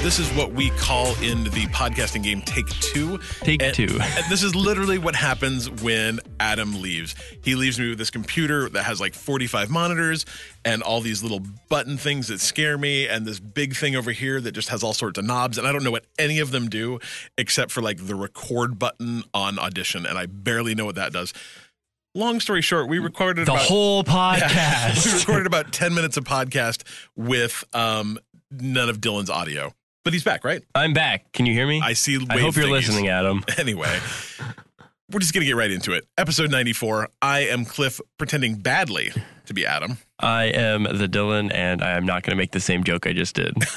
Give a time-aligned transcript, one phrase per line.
[0.00, 3.18] right, this is what we call in the podcasting game Take Two.
[3.40, 3.98] Take And- Two.
[4.00, 7.14] and this is literally what happens when Adam leaves.
[7.42, 10.24] He leaves me with this computer that has like 45 monitors
[10.64, 14.40] and all these little button things that scare me, and this big thing over here
[14.40, 15.58] that just has all sorts of knobs.
[15.58, 16.98] And I don't know what any of them do
[17.38, 21.32] except for like the record button on Audition, and I barely know what that does.
[22.14, 26.82] Long story short, we recorded The about- whole we recorded about 10 minutes of podcast
[27.16, 28.18] with um,
[28.50, 29.72] none of Dylan's audio.
[30.04, 30.62] But he's back, right?
[30.74, 31.30] I'm back.
[31.32, 31.80] Can you hear me?
[31.82, 32.16] I see.
[32.30, 32.70] I hope you're thingies.
[32.70, 33.44] listening, Adam.
[33.58, 33.98] Anyway,
[35.10, 36.06] we're just going to get right into it.
[36.16, 37.08] Episode 94.
[37.20, 39.12] I am Cliff pretending badly
[39.50, 39.98] to be Adam.
[40.22, 43.12] I am the Dylan, and I am not going to make the same joke I
[43.12, 43.54] just did.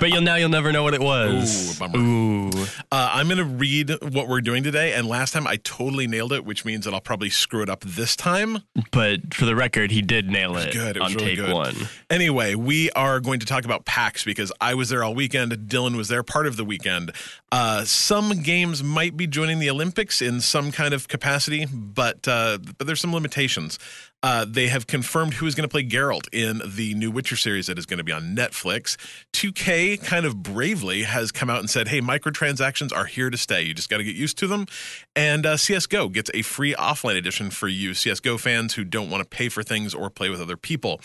[0.00, 1.80] but you'll now you'll never know what it was.
[1.80, 1.96] Ooh.
[1.96, 2.50] Ooh.
[2.90, 4.94] Uh, I'm going to read what we're doing today.
[4.94, 7.80] And last time I totally nailed it, which means that I'll probably screw it up
[7.80, 8.62] this time.
[8.90, 10.96] But for the record, he did nail it, good.
[10.96, 11.54] It was on really take good.
[11.54, 11.74] one.
[12.10, 15.52] Anyway, we are going to talk about PAX because I was there all weekend.
[15.52, 17.12] Dylan was there part of the weekend.
[17.52, 22.58] Uh, some games might be joining the Olympics in some kind of capacity, but uh,
[22.76, 23.78] but there's some limitations.
[24.26, 27.68] Uh, they have confirmed who is going to play Geralt in the new Witcher series
[27.68, 28.96] that is going to be on Netflix.
[29.32, 33.62] 2K kind of bravely has come out and said, "Hey, microtransactions are here to stay.
[33.62, 34.66] You just got to get used to them."
[35.14, 39.22] And uh, CS:GO gets a free offline edition for you CS:GO fans who don't want
[39.22, 41.00] to pay for things or play with other people.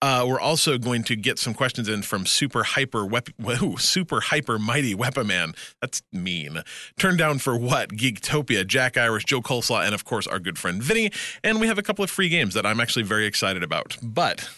[0.00, 4.20] Uh, we're also going to get some questions in from super hyper wep- whoa, super
[4.20, 5.54] hyper mighty Weapon Man.
[5.80, 6.62] That's mean.
[6.98, 7.90] Turned down for what?
[7.90, 11.10] Geektopia, Jack Irish, Joe Coleslaw, and of course our good friend Vinny.
[11.42, 13.96] And we have a couple of free games that I'm actually very excited about.
[14.02, 14.48] But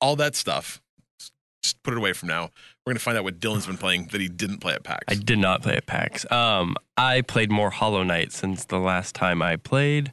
[0.00, 0.80] all that stuff,
[1.62, 2.50] just put it away from now.
[2.84, 5.04] We're going to find out what Dylan's been playing that he didn't play at PAX.
[5.08, 6.30] I did not play at PAX.
[6.30, 10.12] Um, I played more Hollow Knight since the last time I played,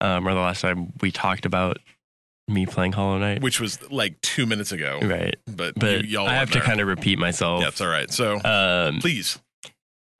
[0.00, 1.78] um, or the last time we talked about
[2.52, 3.42] me playing Hollow Knight.
[3.42, 5.00] which was like two minutes ago.
[5.02, 5.36] right.
[5.46, 7.62] But, But you, y'all I have to kind of repeat myself.
[7.62, 8.10] Yeah, all right.
[8.10, 9.38] So Um, please.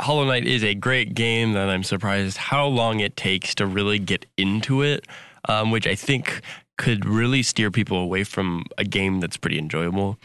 [0.01, 4.01] Hollow Knight is a great game that I'm surprised how long it takes to really
[4.01, 5.07] get into it,
[5.49, 6.41] um, which I think
[6.77, 10.19] could really steer people away from a game that's pretty enjoyable.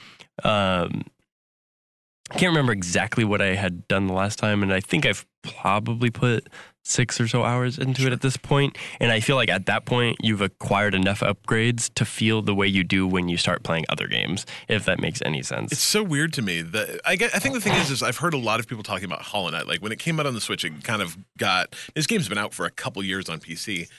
[0.43, 1.03] Um,
[2.31, 5.25] I can't remember exactly what I had done the last time, and I think I've
[5.43, 6.47] probably put
[6.89, 8.37] six or so hours into it at this.
[8.99, 12.67] And I feel like at that point, you've acquired enough upgrades to feel the way
[12.67, 15.71] you do when you start playing other games, if that makes any sense.
[15.71, 18.17] It's so weird to me that I get, I think the thing is, is I've
[18.17, 19.67] heard a lot of people talking about Hollow Knight.
[19.67, 22.37] Like when it came out on the Switch, it kind of got this game's been
[22.37, 23.89] out for a couple years on PC,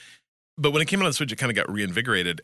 [0.57, 2.41] but when it came out on the Switch, it kind of got reinvigorated.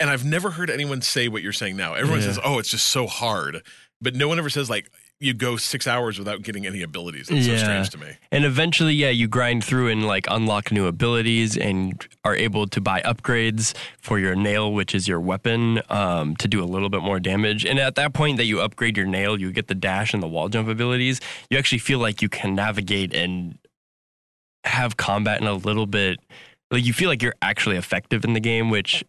[0.00, 1.94] And I've never heard anyone say what you're saying now.
[1.94, 2.26] Everyone Yeah.
[2.26, 3.62] says, "Oh, it's just so hard,"
[4.00, 7.28] but no one ever says like you go six hours without getting any abilities.
[7.28, 8.12] It's so strange to me.
[8.30, 12.80] And eventually, yeah, you grind through and like unlock new abilities and are able to
[12.80, 17.02] buy upgrades for your nail, which is your weapon, um, to do a little bit
[17.02, 17.64] more damage.
[17.64, 20.28] And at that point that you upgrade your nail, you get the dash and the
[20.28, 21.20] wall jump abilities.
[21.50, 23.58] You actually feel like you can navigate and
[24.64, 26.20] have combat in a little bit
[26.70, 29.02] like you feel like you're actually effective in the game, which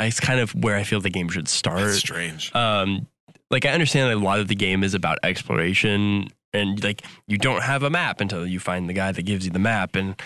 [0.00, 2.54] is kind of where I feel the game should start That's strange.
[2.54, 3.06] um
[3.50, 7.38] like I understand that a lot of the game is about exploration and like you
[7.38, 9.96] don't have a map until you find the guy that gives you the map.
[9.96, 10.20] And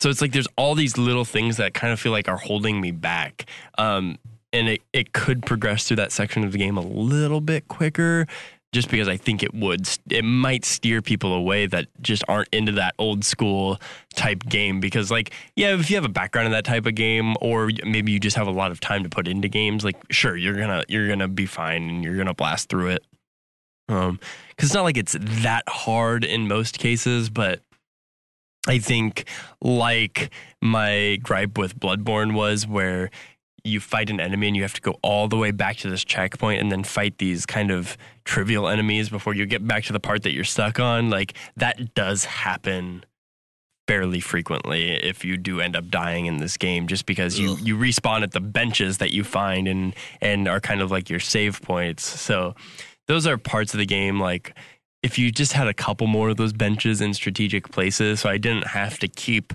[0.00, 2.80] so it's like there's all these little things that kind of feel like are holding
[2.80, 3.46] me back.
[3.76, 4.18] Um
[4.50, 8.26] and it, it could progress through that section of the game a little bit quicker
[8.72, 12.72] just because I think it would it might steer people away that just aren't into
[12.72, 13.80] that old school
[14.14, 17.34] type game because like yeah if you have a background in that type of game
[17.40, 20.36] or maybe you just have a lot of time to put into games like sure
[20.36, 23.04] you're gonna you're gonna be fine and you're gonna blast through it.
[23.88, 24.20] Um
[24.50, 27.60] because it's not like it's that hard in most cases but
[28.66, 29.24] I think
[29.62, 30.30] like
[30.60, 33.08] my gripe with Bloodborne was where
[33.64, 36.04] you fight an enemy and you have to go all the way back to this
[36.04, 37.96] checkpoint and then fight these kind of
[38.28, 41.08] trivial enemies before you get back to the part that you're stuck on.
[41.08, 43.04] Like that does happen
[43.86, 47.58] fairly frequently if you do end up dying in this game just because you Ugh.
[47.62, 51.20] you respawn at the benches that you find and and are kind of like your
[51.20, 52.04] save points.
[52.04, 52.54] So
[53.06, 54.54] those are parts of the game like
[55.02, 58.36] if you just had a couple more of those benches in strategic places so I
[58.36, 59.54] didn't have to keep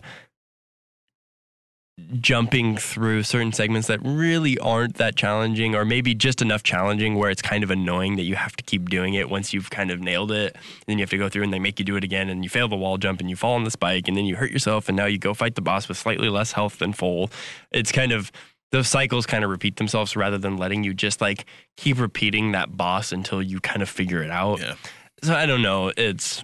[2.20, 7.30] jumping through certain segments that really aren't that challenging or maybe just enough challenging where
[7.30, 10.00] it's kind of annoying that you have to keep doing it once you've kind of
[10.00, 10.56] nailed it
[10.88, 12.50] then you have to go through and they make you do it again and you
[12.50, 14.90] fail the wall jump and you fall on the spike and then you hurt yourself
[14.90, 17.30] and now you go fight the boss with slightly less health than full
[17.72, 18.32] it's kind of
[18.72, 21.46] those cycles kind of repeat themselves rather than letting you just like
[21.78, 24.74] keep repeating that boss until you kind of figure it out Yeah.
[25.22, 25.92] so I don't know.
[25.96, 26.44] It's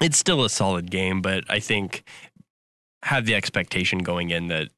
[0.00, 2.04] it's still a solid game, but I think
[3.06, 4.68] have the expectation going in that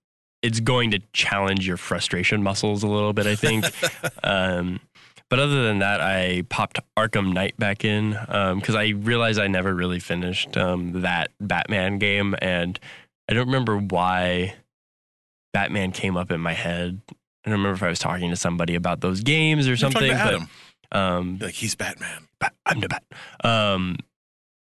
[0.43, 3.27] it's going to challenge your frustration muscles a little bit.
[3.27, 3.65] I think,
[4.23, 4.81] um,
[5.29, 9.75] but other than that, I popped Arkham Knight back in because I realized I never
[9.75, 12.79] really finished um, that Batman game, and
[13.29, 14.55] I don't remember why
[15.53, 17.01] Batman came up in my head.
[17.11, 20.13] I don't remember if I was talking to somebody about those games or You're something.
[20.13, 22.29] but, um, Like he's Batman.
[22.41, 23.05] Bat, I'm the Bat.
[23.43, 23.97] Um,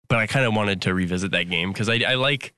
[0.07, 2.53] but I kind of wanted to revisit that game because I, I like.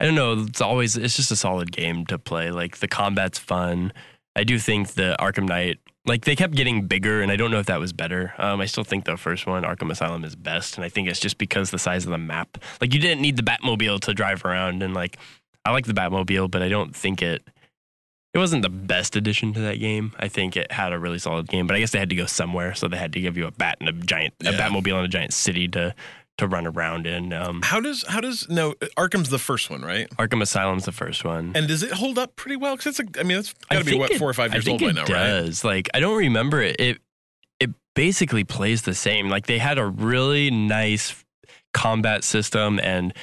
[0.00, 0.44] I don't know.
[0.48, 2.50] It's always it's just a solid game to play.
[2.50, 3.92] Like the combat's fun.
[4.34, 7.58] I do think the Arkham Knight, like they kept getting bigger, and I don't know
[7.58, 8.32] if that was better.
[8.38, 11.20] Um, I still think the first one, Arkham Asylum, is best, and I think it's
[11.20, 12.58] just because the size of the map.
[12.80, 15.18] Like you didn't need the Batmobile to drive around, and like
[15.64, 17.42] I like the Batmobile, but I don't think it.
[18.32, 20.12] It wasn't the best addition to that game.
[20.16, 22.26] I think it had a really solid game, but I guess they had to go
[22.26, 25.04] somewhere, so they had to give you a bat and a giant, a Batmobile and
[25.04, 25.96] a giant city to
[26.40, 27.32] to run around in.
[27.32, 30.10] Um, How does how does no Arkham's the first one, right?
[30.18, 31.52] Arkham Asylum's the first one.
[31.54, 32.76] And does it hold up pretty well?
[32.76, 34.68] Because it's a, I mean, it's got to be what it- four or five years
[34.68, 35.08] old by now, right?
[35.08, 35.64] It does.
[35.64, 36.76] Like I don't remember it.
[36.78, 36.98] It
[37.60, 39.28] it basically plays the same.
[39.30, 41.24] Like they had a really nice
[41.72, 43.14] combat system and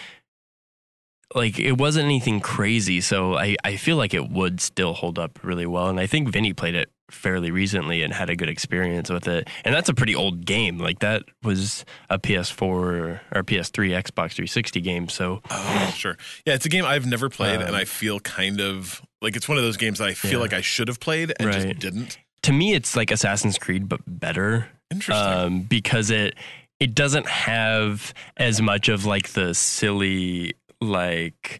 [1.36, 3.02] like it wasn't anything crazy.
[3.02, 5.90] So I I feel like it would still hold up really well.
[5.90, 9.48] And I think Vinny played it fairly recently and had a good experience with it.
[9.64, 10.78] And that's a pretty old game.
[10.78, 15.08] Like that was a PS4 or PS3, Xbox 360 game.
[15.10, 16.18] So Oh, sure.
[16.46, 19.48] Yeah, it's a game I've never played, and Um, I feel kind of like it's
[19.48, 20.38] one of those games that I feel Yeah.
[20.40, 22.18] like I should have played and just didn't.
[22.44, 24.68] to me, it's like Assassin's Creed, but better.
[24.92, 25.28] Interesting.
[25.28, 26.36] um, because it
[26.80, 31.60] it doesn't have as much of like the silly like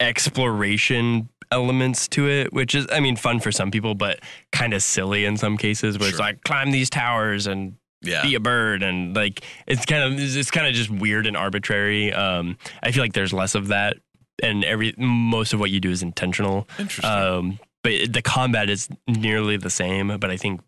[0.00, 4.20] exploration elements to it, which is I mean fun for some people, but
[4.52, 5.98] kind of silly in some cases.
[5.98, 8.22] Where it's like climb these towers and yeah.
[8.22, 12.12] be a bird and like it's kind of it's kind of just weird and arbitrary.
[12.12, 13.96] Um, I feel like there's less of that,
[14.42, 16.68] and every most of what you do is intentional.
[16.78, 17.10] Interesting.
[17.10, 20.60] Um, but the combat is nearly the same, but I think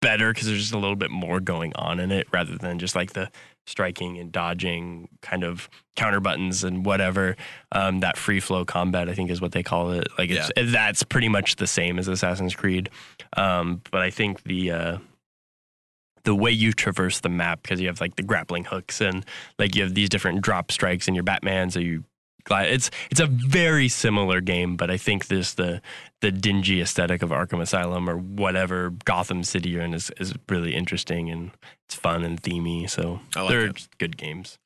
[0.00, 2.94] better because there's just a little bit more going on in it rather than just
[2.94, 3.30] like the
[3.68, 7.36] striking and dodging kind of counter buttons and whatever.
[7.72, 10.08] Um, that free flow combat, I think, is what they call it.
[10.16, 12.90] Like it's that's pretty much the same as Assassin's Creed.
[13.36, 14.98] Um, but I think the uh,
[16.24, 19.24] the way you traverse the map because you have like the grappling hooks and
[19.58, 22.04] like you have these different drop strikes in your Batman, so you
[22.50, 25.80] It's it's a very similar game, but I think this the
[26.20, 30.74] the dingy aesthetic of Arkham Asylum or whatever Gotham City you're in is is really
[30.74, 31.50] interesting and
[31.86, 32.88] it's fun and themey.
[32.88, 34.58] So I like they're good games.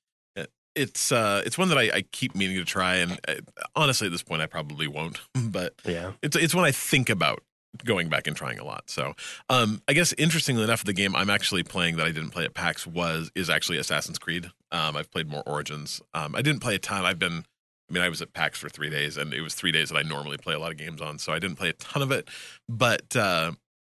[0.75, 3.35] It's uh, it's one that I, I keep meaning to try, and uh,
[3.77, 5.21] honestly, at this point, I probably won't.
[5.35, 7.43] but Yeah, it's it's one I think about
[7.85, 8.89] going back and trying a lot.
[8.89, 9.15] So,
[9.49, 12.55] um, I guess interestingly enough, the game I'm actually playing that I didn't play at
[12.55, 14.51] PAX was is actually Assassin's Creed.
[14.71, 16.01] Um, I've played more Origins.
[16.15, 17.05] Um, I didn't play a ton.
[17.05, 17.45] I've been,
[17.93, 19.99] I mean, I was at PAX for three days, and it was three days that
[19.99, 22.11] I normally play a lot of games on, so I didn't play a ton of
[22.11, 22.27] it.
[22.67, 23.53] But uh,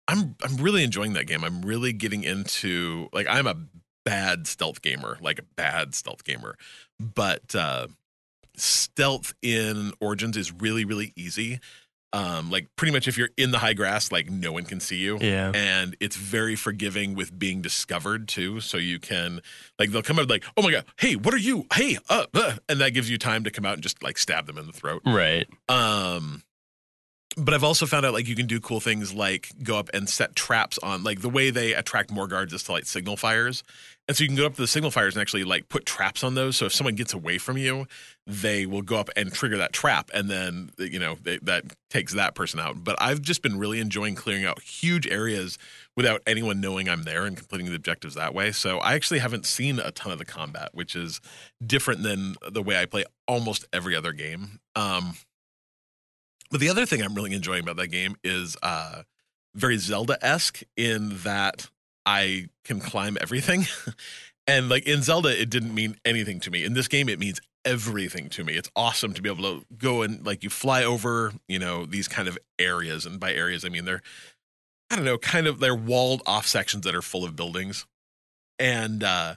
[0.09, 1.45] I'm I'm really enjoying that game.
[1.45, 3.55] I'm really getting into like I'm a
[4.03, 6.57] bad stealth gamer, like a bad stealth gamer,
[6.99, 7.87] but uh,
[8.57, 11.61] stealth in Origins is really really easy.
[12.15, 14.95] Um, like pretty much if you're in the high grass, like no one can see
[14.95, 15.17] you.
[15.19, 18.61] yeah, And it's very forgiving with being discovered too.
[18.61, 19.41] So you can
[19.77, 21.65] like they'll come out like, oh my god, hey, what are you?
[21.73, 24.47] Hey, uh, uh, and that gives you time to come out and just like stab
[24.47, 25.01] them in the throat.
[25.05, 25.45] right.
[25.67, 26.41] Um,
[27.37, 30.09] but I've also found out like you can do cool things like go up and
[30.09, 33.63] set traps on like the way they attract more guards is to like signal fires.
[34.07, 36.23] And so you can go up to the signal fires and actually like put traps
[36.23, 36.55] on those.
[36.57, 37.87] So if someone gets away from you,
[38.27, 42.13] they will go up and trigger that trap, and then you know they, that takes
[42.13, 42.83] that person out.
[42.83, 45.57] But I've just been really enjoying clearing out huge areas
[45.95, 48.51] without anyone knowing I'm there and completing the objectives that way.
[48.51, 51.19] So I actually haven't seen a ton of the combat, which is
[51.65, 54.59] different than the way I play almost every other game.
[54.75, 55.15] Um,
[56.55, 59.01] but the other thing I'm really enjoying about that game is uh,
[59.55, 61.69] very Zelda esque in that
[62.05, 63.65] I can climb everything.
[64.47, 66.63] and like in Zelda, it didn't mean anything to me.
[66.63, 68.53] In this game, it means everything to me.
[68.53, 72.07] It's awesome to be able to go and like you fly over, you know, these
[72.07, 73.05] kind of areas.
[73.05, 74.01] And by areas, I mean they're,
[74.89, 77.85] I don't know, kind of they're walled off sections that are full of buildings.
[78.59, 79.35] And uh,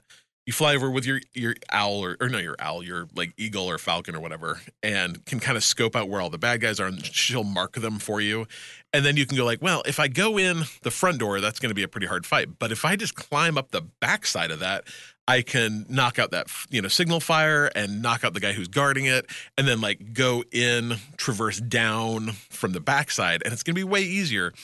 [0.49, 3.67] you fly over with your your owl or, or no your owl your like eagle
[3.67, 6.81] or falcon or whatever and can kind of scope out where all the bad guys
[6.81, 8.47] are and she'll mark them for you.
[8.95, 11.59] And then you can go like well if i go in the front door that's
[11.59, 12.59] going to be a pretty hard fight.
[12.59, 14.85] But if i just climb up the backside of that
[15.27, 18.69] i can knock out that you know signal fire and knock out the guy who's
[18.69, 19.27] guarding it
[19.59, 23.85] and then like go in traverse down from the backside and it's going to be
[23.85, 24.55] way easier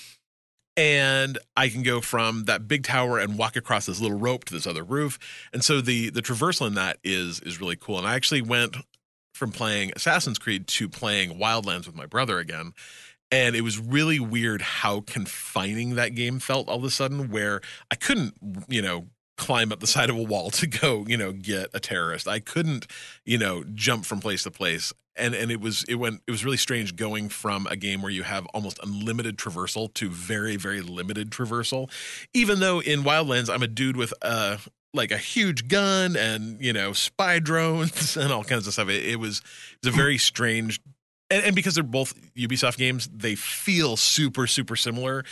[0.76, 4.54] and I can go from that big tower and walk across this little rope to
[4.54, 5.19] this other roof.
[5.52, 7.99] And so the the traversal in that is is really cool.
[7.99, 8.76] And I actually went
[9.33, 12.73] from playing Assassin's Creed to playing Wildlands with my brother again.
[13.31, 17.61] And it was really weird how confining that game felt all of a sudden, where
[17.90, 18.35] I couldn't,
[18.69, 21.81] you know, climb up the side of a wall to go, you know, get a
[21.81, 22.29] terrorist.
[22.29, 22.87] I couldn't,
[23.25, 24.93] you know, jump from place to place.
[25.17, 28.11] And and it was it went it was really strange going from a game where
[28.11, 31.88] you have almost unlimited traversal to very very limited traversal.
[32.33, 34.59] Even though in Wildlands I'm a dude with a
[34.93, 38.88] like a huge gun and you know spy drones and all kinds of stuff.
[38.88, 40.81] It, it was it was a very strange
[41.31, 45.25] and, and because they're both Ubisoft games, they feel super super similar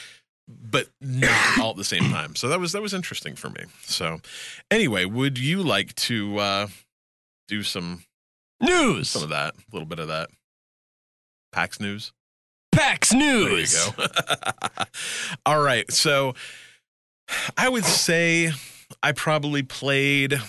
[0.49, 2.35] but not all at the same time.
[2.37, 3.65] So that was that was interesting for me.
[3.83, 4.21] So
[4.71, 6.67] anyway, would you like to uh
[7.49, 8.05] do some
[8.61, 9.11] News.
[9.11, 10.31] some of that, a little bit of that?
[11.53, 12.13] PAX news.
[12.71, 13.75] PAX There News.
[13.87, 14.07] you go.
[15.47, 15.91] all right.
[15.93, 16.35] So
[17.59, 18.53] I would say
[19.03, 20.41] I probably played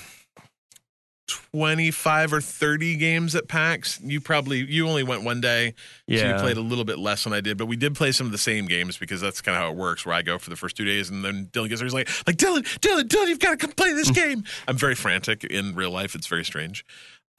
[1.52, 4.00] 25 or 30 games at PAX.
[4.04, 5.74] You probably you only went one day.
[6.10, 6.36] So Yeah.
[6.36, 8.32] you played a little bit less than I did, but we did play some of
[8.32, 10.06] the same games because that's kind of how it works.
[10.06, 11.86] Where I go for the first two days, and then Dylan gets there.
[11.86, 14.44] He's like, like Dylan, Dylan, Dylan, you've got to come play this game.
[14.68, 16.16] I'm very frantic in real life.
[16.16, 16.86] It's very strange.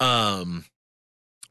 [0.01, 0.65] Um,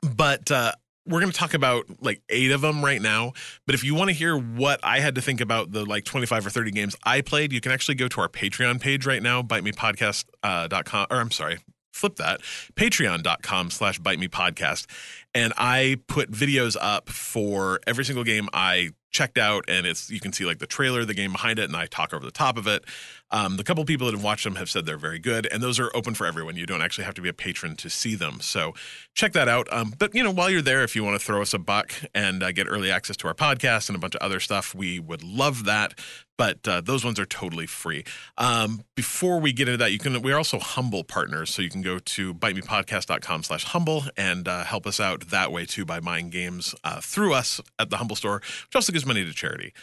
[0.02, 0.74] but uh,
[1.06, 3.34] we're going to talk about like eight of them right now.
[3.66, 6.48] But if you want to hear what I had to think about the like 25
[6.48, 9.42] or 30 games I played, you can actually go to our Patreon page right now,
[9.42, 10.30] bitemepodcast.com.
[10.44, 11.60] Uh, dot com, or I'm sorry,
[11.94, 12.42] flip that,
[12.76, 14.88] patreon.com slash bite me podcast.
[15.34, 19.64] And I put videos up for every single game I checked out.
[19.68, 22.14] And it's, you can see like the trailer, the game behind it, and I talk
[22.14, 22.84] over the top of it.
[23.32, 25.80] Um, the couple people that have watched them have said they're very good, and those
[25.80, 26.56] are open for everyone.
[26.56, 28.40] You don't actually have to be a patron to see them.
[28.42, 28.74] So
[29.16, 29.68] check that out.
[29.72, 31.94] Um, but you know, while you're there, if you want to throw us a buck
[32.14, 35.00] and uh, get early access to our podcast and a bunch of other stuff, we
[35.00, 36.00] would love that.
[36.38, 38.04] But uh, those ones are totally free.
[38.38, 41.82] Um, before we get into that, you can we're also humble partners, so you can
[41.82, 46.30] go to bitemepodcast.com slash humble and uh, help us out that way too by buying
[46.30, 49.74] games uh, through us at the humble store, which also gives money to charity.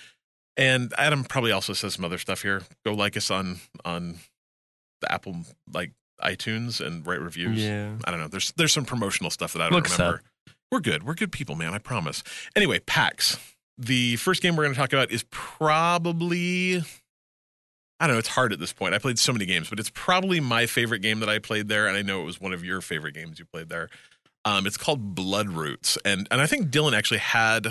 [0.56, 2.62] And Adam probably also says some other stuff here.
[2.84, 4.16] Go like us on on
[5.00, 5.36] the Apple
[5.72, 5.92] like
[6.22, 7.64] iTunes and write reviews.
[7.64, 7.94] Yeah.
[8.04, 8.28] I don't know.
[8.28, 10.22] There's there's some promotional stuff that I don't Look us remember.
[10.70, 11.02] We're good.
[11.02, 11.74] We're good people, man.
[11.74, 12.22] I promise.
[12.54, 13.38] Anyway, PAX.
[13.80, 16.82] The first game we're going to talk about is probably
[17.98, 18.18] I don't know.
[18.18, 18.94] It's hard at this point.
[18.94, 21.86] I played so many games, but it's probably my favorite game that I played there,
[21.86, 23.90] and I know it was one of your favorite games you played there.
[24.46, 27.68] Um, it's called Bloodroots, and and I think Dylan actually had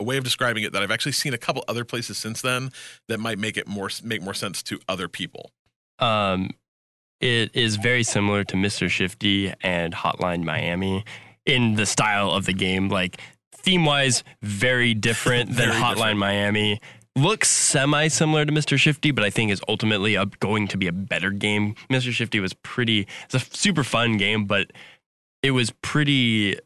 [0.00, 2.70] a way of describing it that I've actually seen a couple other places since then
[3.06, 5.52] that might make it more make more sense to other people.
[6.00, 6.50] Um,
[7.20, 8.88] it is very similar to Mr.
[8.88, 11.04] Shifty and Hotline Miami
[11.46, 12.88] in the style of the game.
[12.88, 13.20] Like
[13.68, 16.18] theme wise, very different than Very Hotline different.
[16.18, 16.80] Miami.
[17.16, 18.78] Looks semi similar to Mr.
[18.78, 21.74] Shifty, but I think is ultimately a, going to be a better game.
[21.90, 22.12] Mr.
[22.12, 24.72] Shifty was pretty, it's a super fun game, but
[25.42, 26.58] it was pretty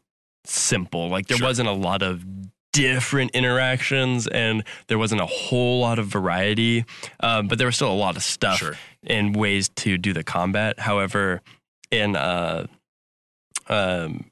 [0.45, 1.09] simple.
[1.09, 1.47] Like there Sure.
[1.47, 2.23] wasn't a lot of
[2.71, 6.85] different interactions and there wasn't a whole lot of variety,
[7.19, 8.75] um, but there was still a lot of stuff Sure.
[9.05, 10.79] and ways to do the combat.
[10.79, 11.41] However,
[11.91, 12.67] in uh,
[13.69, 14.25] um,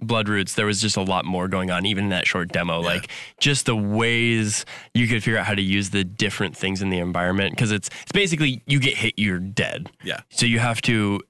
[0.00, 2.80] Bloodroots, there was just a lot more going on, even in that short demo.
[2.80, 2.86] Yeah.
[2.86, 4.64] Like just the ways
[4.94, 7.54] you could figure out how to use the different things in the environment.
[7.54, 9.90] Because it's it's basically you get hit, you're dead.
[10.02, 10.20] Yeah.
[10.30, 11.20] So you have to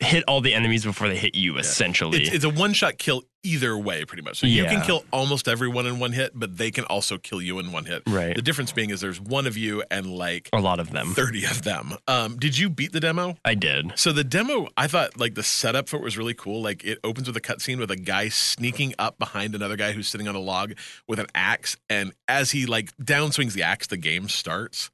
[0.00, 1.58] hit all the enemies before they hit you.
[1.58, 4.38] Essentially, It's, it's a one shot kill either way, pretty much.
[4.38, 7.58] So you can kill almost everyone in one hit, but they can also kill you
[7.58, 8.02] in one hit.
[8.06, 8.34] right.
[8.34, 11.14] The difference being is there's one of you and like a lot of them.
[11.14, 11.94] 30 of them.
[12.06, 13.36] Um, did you beat the demo?
[13.44, 13.92] I did.
[13.98, 16.62] So the demo, I thought like the setup for it was really cool.
[16.62, 20.08] Like it opens with a cutscene with a guy sneaking up behind another guy who's
[20.08, 20.74] sitting on a log
[21.08, 24.90] with an axe, and as he like downswings the axe, the game starts.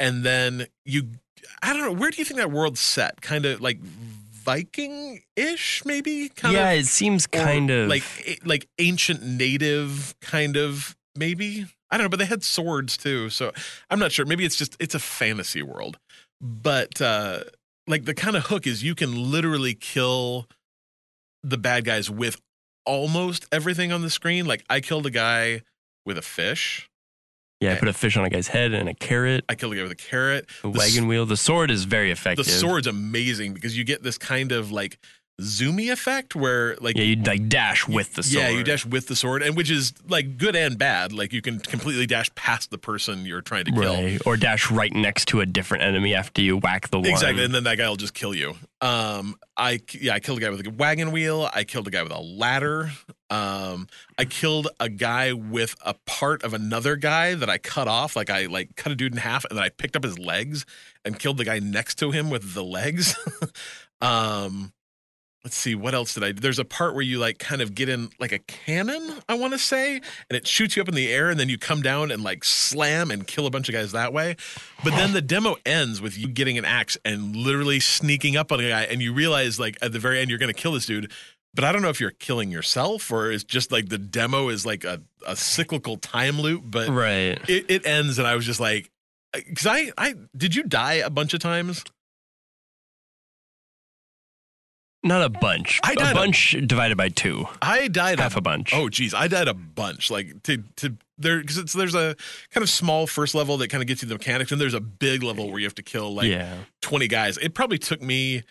[0.00, 1.08] And then you,
[1.62, 3.20] I don't know, where do you think that world's set?
[3.20, 3.78] Kind of like
[4.44, 6.28] Viking-ish, maybe.
[6.28, 8.04] Kind of yeah, of, it seems kind of like
[8.44, 11.66] like ancient native kind of maybe.
[11.90, 13.52] I don't know, but they had swords too, so
[13.90, 14.26] I'm not sure.
[14.26, 15.98] Maybe it's just it's a fantasy world,
[16.40, 17.44] but uh
[17.86, 20.48] like the kind of hook is you can literally kill
[21.42, 22.40] the bad guys with
[22.86, 24.46] almost everything on the screen.
[24.46, 25.62] Like I killed a guy
[26.04, 26.88] with a fish.
[27.60, 27.72] Yeah.
[27.72, 29.82] I put a fish on a guy's head and a carrot, I killed a guy
[29.82, 30.46] with a carrot.
[30.62, 31.26] a the wagon wheel.
[31.26, 32.44] The sword is very effective.
[32.44, 34.98] The sword's amazing because you get this kind of like
[35.40, 38.42] zoomy effect where like Yeah, you like dash with the sword.
[38.42, 41.12] Yeah, you dash with the sword, and which is like good and bad.
[41.12, 43.94] Like you can completely dash past the person you're trying to kill.
[43.94, 44.20] Right.
[44.26, 47.08] Or dash right next to a different enemy after you whack the one.
[47.08, 48.54] Exactly, and then that guy will just kill you.
[48.80, 51.48] Um, I yeah, I killed a guy with a wagon wheel.
[51.52, 52.92] I killed a guy with a ladder.
[53.30, 58.14] Um, I killed a guy with a part of another guy that I cut off.
[58.14, 60.64] Like I like cut a dude in half, and then I picked up his legs
[61.04, 63.16] and killed the guy next to him with the legs.
[64.00, 64.72] um,
[65.44, 67.88] let's see what else did I there's a part where you like kind of get
[67.90, 71.12] in like a cannon I want to say and it shoots you up in the
[71.12, 73.92] air and then you come down and like slam and kill a bunch of guys
[73.92, 74.36] that way.
[74.82, 78.60] But then the demo ends with you getting an axe and literally sneaking up on
[78.60, 80.86] a guy and you realize like at the very end you're going to kill this
[80.86, 81.12] dude.
[81.54, 84.64] But I don't know if you're killing yourself or it's just like the demo is
[84.66, 87.38] like a, a cyclical time loop but Right.
[87.48, 88.90] it, it ends and I was just like
[89.34, 91.84] uh, because I I did you die a bunch of times
[95.04, 95.80] Not a bunch.
[95.84, 97.46] I died a a- bunch divided by two.
[97.60, 98.72] I died Half a bunch.
[98.74, 100.10] Oh geez, I died a bunch.
[100.10, 102.16] Like to to there because it's there's a
[102.50, 104.80] kind of small first level that kind of gets you the mechanics, and there's a
[104.80, 106.56] big level where you have to kill like yeah.
[106.80, 107.36] twenty guys.
[107.36, 108.42] It probably took me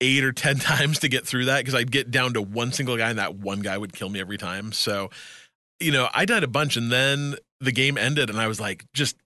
[0.00, 2.96] eight or ten times to get through that because I'd get down to one single
[2.96, 4.72] guy, and that one guy would kill me every time.
[4.72, 5.10] So,
[5.80, 8.84] you know, I died a bunch, and then the game ended, and I was like,
[8.94, 9.16] just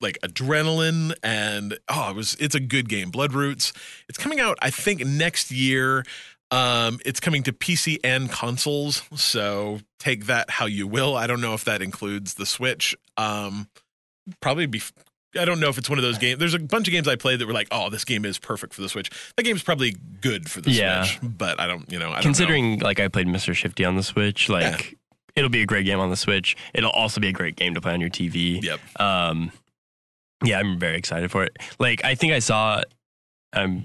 [0.00, 3.72] like adrenaline and oh it was it's a good game blood roots
[4.08, 6.04] it's coming out i think next year
[6.50, 11.40] um it's coming to pc and consoles so take that how you will i don't
[11.40, 13.68] know if that includes the switch um
[14.40, 14.80] probably be
[15.38, 16.40] I don't know if it's one of those games.
[16.40, 18.74] There's a bunch of games I played that were like, "Oh, this game is perfect
[18.74, 21.04] for the Switch." That game's probably good for the Yeah.
[21.04, 22.22] Switch, but I don't, you know, I don't know.
[22.22, 23.54] Considering like I played Mr.
[23.54, 24.98] Shifty on the Switch, like
[25.36, 26.56] it'll be a great game on the Switch.
[26.74, 28.60] It'll also be a great game to play on your TV.
[28.60, 28.80] Yep.
[28.98, 29.52] Um,
[30.44, 31.56] yeah, I'm very excited for it.
[31.78, 32.82] Like I think I saw
[33.52, 33.84] um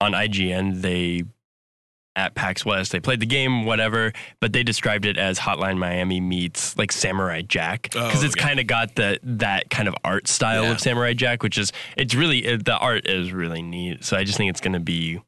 [0.00, 1.22] on IGN they
[2.14, 6.20] at PAX West they played the game whatever, but they described it as Hotline Miami
[6.20, 8.46] meets like Samurai Jack Oh, because it's okay.
[8.46, 10.72] kind of got the that kind of art style Yeah.
[10.72, 14.04] of Samurai Jack, which is it's really it, the art is really neat.
[14.04, 15.20] So I just think it's going to be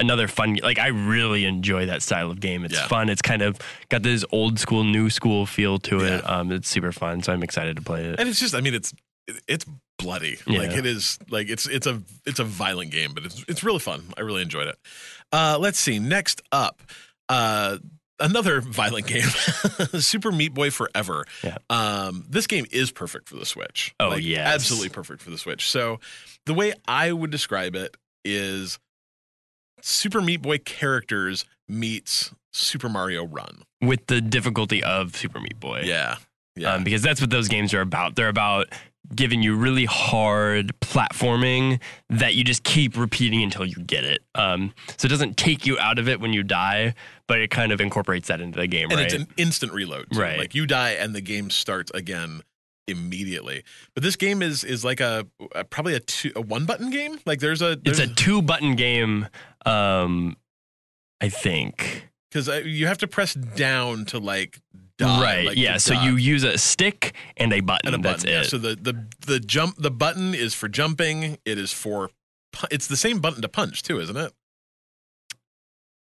[0.00, 2.64] another fun like I really enjoy that style of game.
[2.64, 2.88] It's Yeah.
[2.88, 3.08] fun.
[3.08, 3.58] It's kind of
[3.88, 6.22] got this old school new school feel to it.
[6.24, 6.38] Yeah.
[6.40, 8.18] Um it's super fun, so I'm excited to play it.
[8.18, 8.92] and it's just, I mean, it's
[9.48, 9.64] it's
[9.98, 10.38] bloody.
[10.46, 13.78] Like it is, like it's it's a it's a violent game, but it's it's really
[13.78, 14.02] fun.
[14.16, 14.76] I really enjoyed it.
[15.32, 15.98] Uh, let's see.
[15.98, 16.82] Next up,
[17.28, 17.78] uh,
[18.20, 19.22] another violent game,
[20.00, 21.24] Super Meat Boy Forever.
[21.42, 21.58] Yeah.
[21.70, 23.94] Um, this game is perfect for the Switch.
[24.00, 24.54] Oh, Like, yes.
[24.54, 25.70] absolutely perfect for the Switch.
[25.70, 26.00] So
[26.46, 28.78] the way I would describe it is
[29.80, 33.62] Super Meat Boy characters meets Super Mario Run.
[33.80, 35.82] with the difficulty of Super Meat Boy.
[35.84, 36.16] Yeah.
[36.54, 36.74] Yeah.
[36.74, 38.14] Um, because that's what those games are about.
[38.14, 38.68] They're about
[39.14, 44.22] giving you really hard platforming that you just keep repeating until you get it.
[44.34, 46.94] Um, so it doesn't take you out of it when you die,
[47.26, 49.04] but it kind of incorporates that into the game, and right?
[49.04, 50.06] it's an instant reload.
[50.14, 50.38] Right.
[50.38, 52.42] Like you die and the game starts again
[52.88, 53.64] immediately.
[53.94, 57.18] But this game is is like a, a probably a two a one button game.
[57.26, 59.28] Like there's a it's a two button game,
[59.66, 60.36] um,
[61.20, 62.08] I think.
[62.30, 64.60] because you have to press down to like
[65.02, 65.22] die.
[65.22, 65.46] right.
[65.46, 65.76] like, yeah.
[65.76, 67.94] So you use a stick and a button.
[67.94, 68.24] and a That's.
[68.24, 68.44] Yeah, it.
[68.46, 71.38] so the the the jump the button is for jumping.
[71.44, 72.10] It is for
[72.70, 74.32] it's the same button to punch too, isn't it?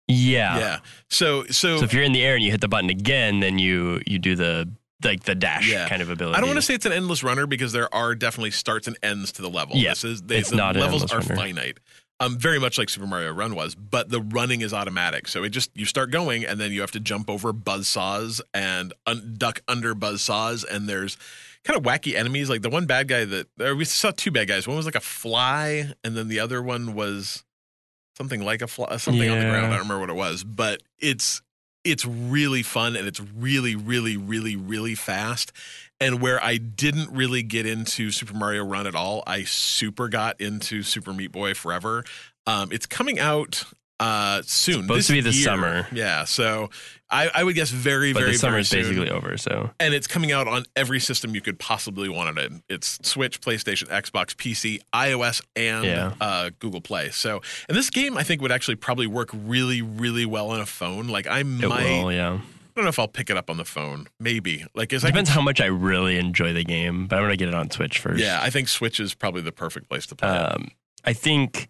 [0.07, 0.57] yeah.
[0.59, 0.79] Yeah.
[1.09, 3.59] So so, So if you're in the air and you hit the button again, then
[3.59, 4.69] you you do the
[5.03, 5.87] like the dash Yeah.
[5.89, 6.35] kind of ability.
[6.37, 8.97] I don't want to say it's an endless runner because there are definitely starts and
[9.01, 9.75] ends to the level.
[9.77, 11.35] Yeah, is they, it's the not levels are runner.
[11.35, 11.77] finite.
[12.21, 15.27] Um, very much like Super Mario Run was, but the running is automatic.
[15.27, 18.43] So it just you start going and then you have to jump over buzz saws
[18.53, 20.63] and un- duck under buzz saws.
[20.63, 21.17] And there's
[21.63, 22.47] kind of wacky enemies.
[22.47, 24.67] Like the one bad guy that we saw two bad guys.
[24.67, 27.43] One was like a fly, and then the other one was
[28.15, 29.65] something like a fly, something on the ground.
[29.65, 31.41] I don't remember what it was, but it's
[31.83, 35.51] it's really fun and it's really, really, really, really fast.
[36.01, 40.41] And where I didn't really get into Super Mario Run at all, I super got
[40.41, 42.03] into Super Meat Boy Forever.
[42.47, 43.63] Um, it's coming out
[43.99, 44.81] uh, soon.
[44.83, 45.43] Supposed this to be this year.
[45.45, 45.87] summer.
[45.93, 46.71] Yeah, so
[47.11, 48.81] I, I would guess very, but very, the summer very is soon.
[48.81, 49.37] basically over.
[49.37, 52.63] So And it's coming out on every system you could possibly want it in.
[52.67, 56.13] It's Switch, PlayStation, Xbox, PC, iOS, and Yeah.
[56.19, 57.11] uh, Google Play.
[57.11, 60.65] So, and this game I think would actually probably work really, really well on a
[60.65, 61.07] phone.
[61.07, 62.11] Like I it might, will.
[62.11, 62.39] Yeah.
[62.81, 64.07] I don't know if I'll pick it up on the phone.
[64.19, 64.65] Maybe.
[64.73, 67.47] Like, is I Depends how much I really enjoy the game, but I'm gonna get
[67.47, 68.19] it on Switch first.
[68.19, 70.29] Yeah, I think Switch is probably the perfect place to play.
[70.29, 70.69] Um,
[71.05, 71.67] I think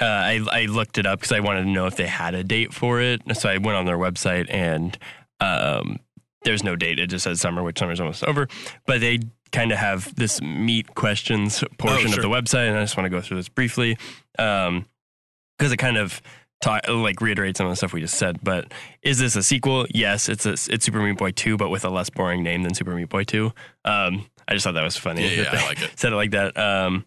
[0.00, 2.42] uh, I I looked it up because I wanted to know if they had a
[2.42, 3.20] date for it.
[3.36, 4.96] So I went on their website and
[5.40, 5.98] um,
[6.44, 6.98] there's no date.
[6.98, 8.48] It just says summer, which summer's almost over.
[8.86, 9.18] But they
[9.52, 12.24] kind of have this meet questions portion Oh, sure.
[12.24, 13.98] of the website, and I just want to go through this briefly
[14.32, 16.22] because it kind of.
[16.60, 19.86] Ta- like reiterate some of the stuff we just said, but is this a sequel?
[19.94, 22.74] Yes, it's a, it's Super Meat Boy two, but with a less boring name than
[22.74, 23.52] Super Meat Boy two.
[23.84, 25.22] Um, I just thought that was funny.
[25.22, 25.98] Yeah, yeah, I like it.
[25.98, 26.56] Said it like that.
[26.58, 27.04] Um,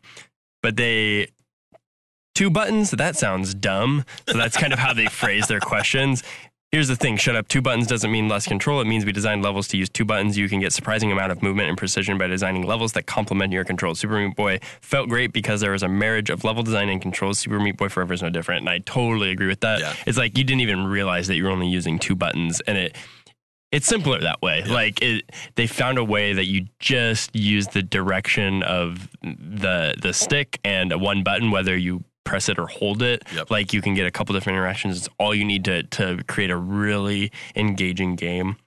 [0.64, 1.28] but they
[2.36, 2.92] two buttons.
[2.92, 4.06] That sounds dumb.
[4.30, 6.24] So that's kind of how they phrase their questions.
[6.72, 7.50] Here's the thing: shut up.
[7.50, 8.80] Two buttons doesn't mean less control.
[8.80, 10.38] It means we designed levels to use two buttons.
[10.38, 13.66] You can get surprising amount of movement and precision by designing levels that complement your
[13.66, 14.00] controls.
[14.00, 17.40] Super Meat Boy felt great because there was a marriage of level design and controls.
[17.40, 19.82] Super Meat Boy Forever is no different, and I totally agree with that.
[19.82, 19.94] Yeah.
[20.06, 22.96] It's like you didn't even realize that you were only using two buttons, and it
[23.72, 24.64] it's simpler that way.
[24.64, 30.14] Like it, they found a way that you just use the direction of the the
[30.14, 33.24] stick and one button, whether you press it or hold it.
[33.34, 33.52] Yep.
[33.52, 34.98] Like you can get a couple different interactions.
[34.98, 38.58] It's all you need to to create a really engaging game.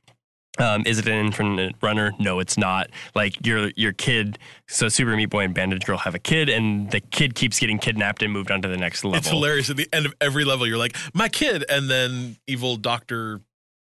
[0.59, 2.13] Um, is it an infinite runner?
[2.19, 2.91] No, it's not.
[3.15, 4.39] Like your your kid.
[4.69, 7.79] So Super Meat Boy and Bandage Girl have a kid, and the kid keeps getting
[7.79, 9.19] kidnapped and moved on to the next level.
[9.19, 9.71] It's hilarious.
[9.71, 11.65] At the end of every level, you're like, my kid.
[11.69, 13.41] And then evil Dr.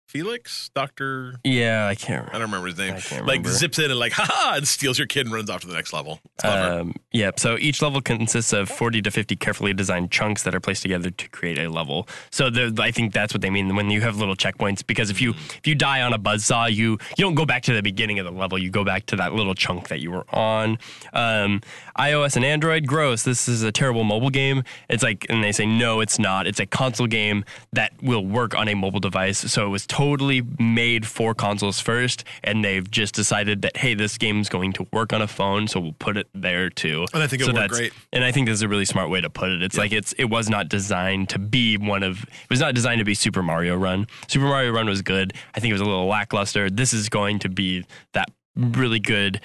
[0.08, 0.70] Felix?
[0.74, 1.36] Dr.
[1.44, 2.28] Yeah, I can't.
[2.30, 2.94] I don't remember his name.
[2.94, 3.50] I can't like remember.
[3.50, 5.92] zips in and like, haha, and steals your kid and runs off to the next
[5.94, 6.20] level.
[6.36, 6.80] It's clever.
[6.82, 7.40] Um, yep.
[7.40, 11.10] So each level consists of 40 to 50 carefully designed chunks that are placed together
[11.10, 12.08] to create a level.
[12.32, 14.86] So the, I think that's what they mean when you have little checkpoints.
[14.86, 15.58] Because if you Mm-hmm.
[15.58, 18.26] if you die on a buzzsaw, you you don't go back to the beginning of
[18.26, 18.58] the level.
[18.60, 20.78] You go back to that little chunk that you were on.
[21.14, 21.62] Um,
[21.98, 23.24] iOS and Android, gross.
[23.24, 24.64] This is a terrible mobile game.
[24.90, 26.48] It's like, and they say no, it's not.
[26.48, 29.40] It's a console game that will work on a mobile device.
[29.40, 34.18] So it was totally made for consoles first, and they've just decided that hey, this
[34.18, 37.06] game's going to work on a phone, so we'll put it there too.
[37.14, 37.94] And I think it so worked great.
[38.12, 39.64] And I think this is a really smart way to put it.
[39.64, 43.00] It's like it's it was not designed to be one of it was not designed
[43.00, 44.08] to be Super Mario Run.
[44.28, 45.34] Super Mario Run was good.
[45.54, 46.70] I think it was a little lackluster.
[46.70, 49.42] This is going to be that really good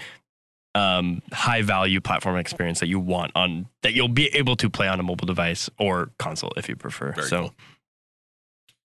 [0.75, 4.87] um, high value platform experience that you want on that you'll be able to play
[4.89, 7.13] on a mobile device or console if you prefer.
[7.13, 7.55] Very so cool.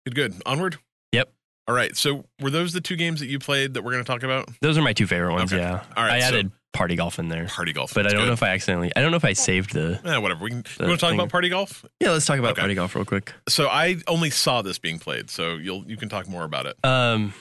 [0.06, 0.42] Good, good.
[0.46, 0.76] Onward?
[1.12, 1.32] Yep.
[1.66, 1.96] All right.
[1.96, 4.48] So were those the two games that you played that we're going to talk about?
[4.60, 5.52] those are my two favorite ones.
[5.52, 5.62] Okay.
[5.62, 5.82] Yeah.
[5.96, 7.94] All right, I so- added party golf in there, Party golf.
[7.94, 8.26] but I don't good.
[8.26, 8.90] know if I accidentally.
[8.96, 10.00] I don't know if I saved the.
[10.04, 10.42] Eh, whatever.
[10.44, 10.64] We can.
[10.80, 11.18] You want to talk thing.
[11.20, 11.84] about party golf?
[12.00, 12.60] Yeah, let's talk about Okay.
[12.62, 13.32] party golf real quick.
[13.48, 16.76] So I only saw this being played, so you'll you can talk more about it.
[16.84, 17.32] Um,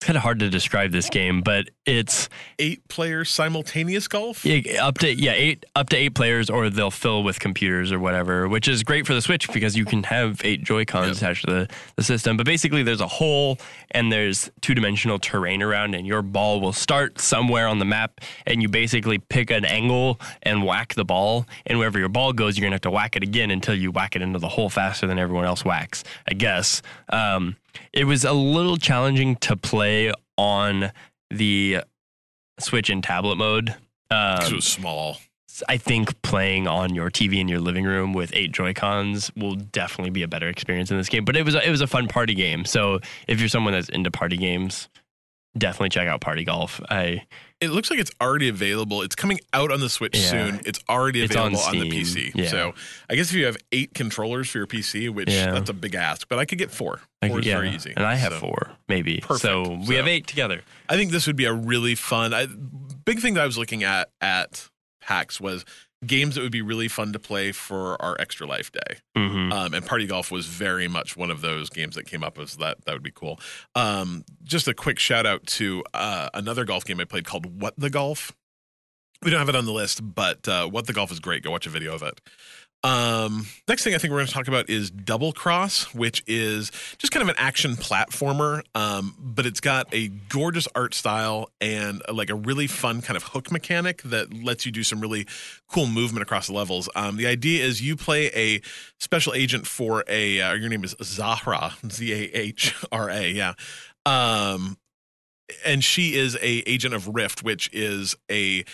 [0.00, 4.46] it's kind of hard to describe this game, but it's Eight player simultaneous golf.
[4.46, 7.98] Yeah, up to yeah eight up to eight players, or they'll fill with computers or
[7.98, 11.16] whatever, which is great for the Switch because you can have eight Joy Cons Yep.
[11.16, 12.38] attached to the, the system.
[12.38, 13.58] But basically, there's a hole
[13.90, 18.22] and there's two dimensional terrain around, and your ball will start somewhere on the map,
[18.46, 22.56] and you basically pick an angle and whack the ball, and wherever your ball goes,
[22.56, 25.06] you're gonna have to whack it again until you whack it into the hole faster
[25.06, 26.04] than everyone else whacks.
[26.26, 26.80] I guess.
[27.10, 27.56] Um,
[27.92, 30.92] it was a little challenging to play on
[31.30, 31.80] the
[32.58, 33.70] Switch in tablet mode.
[34.10, 35.18] Um, it was small.
[35.68, 39.56] I think playing on your TV in your living room with eight Joy Cons will
[39.56, 41.24] definitely be a better experience in this game.
[41.24, 42.64] But it was a, it was a fun party game.
[42.64, 44.88] So if you're someone that's into party games,
[45.56, 46.80] definitely check out Party Golf.
[46.88, 47.24] I
[47.60, 49.02] It looks like it's already available.
[49.02, 50.30] It's coming out on the Switch Yeah.
[50.30, 50.60] soon.
[50.64, 52.32] It's already It's on available on, the PC.
[52.34, 52.48] Yeah.
[52.48, 52.74] So
[53.10, 55.50] I guess if you have eight controllers for your PC, which Yeah.
[55.52, 57.00] that's a big ask, but I could get four.
[57.20, 57.92] Four could- is yeah, very easy.
[57.96, 59.18] and I have So four maybe.
[59.18, 59.42] Perfect.
[59.42, 60.62] So we So- have eight together.
[60.88, 62.32] I think this would be a really fun.
[62.32, 62.46] I,
[63.04, 64.68] big thing that I was looking at at
[65.02, 65.64] PAX was
[66.06, 68.96] games that would be really fun to play for our Extra Life Day.
[69.16, 72.38] hmm Um, and Party Golf was very much one of those games that came up
[72.38, 72.84] as that.
[72.86, 73.38] That would be cool.
[73.74, 77.74] Um, just a quick shout out to uh, another golf game I played called What
[77.76, 78.32] the Golf.
[79.22, 81.42] We don't have it on the list, but uh, What the Golf is great.
[81.42, 82.20] Go watch a video of it.
[82.82, 86.70] Um, next thing I think we're going to talk about is Double Cross, which is
[86.96, 92.02] just kind of an action platformer, um, but it's got a gorgeous art style and
[92.08, 95.26] uh, like a really fun kind of hook mechanic that lets you do some really
[95.68, 96.88] cool movement across the levels.
[96.96, 98.62] Um, the idea is you play a
[98.98, 103.52] special agent for a, uh, your name is Zahra, Z A H R A, yeah.
[104.06, 104.78] Um,
[105.66, 108.64] and she is a agent of Rift, which is a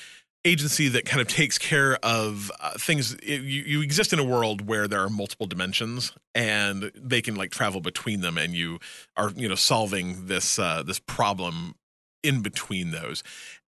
[0.47, 4.25] agency that kind of takes care of uh, things it, you, you exist in a
[4.25, 8.79] world where there are multiple dimensions and they can like travel between them and you
[9.17, 11.75] are you know solving this uh, this problem
[12.23, 13.23] in between those.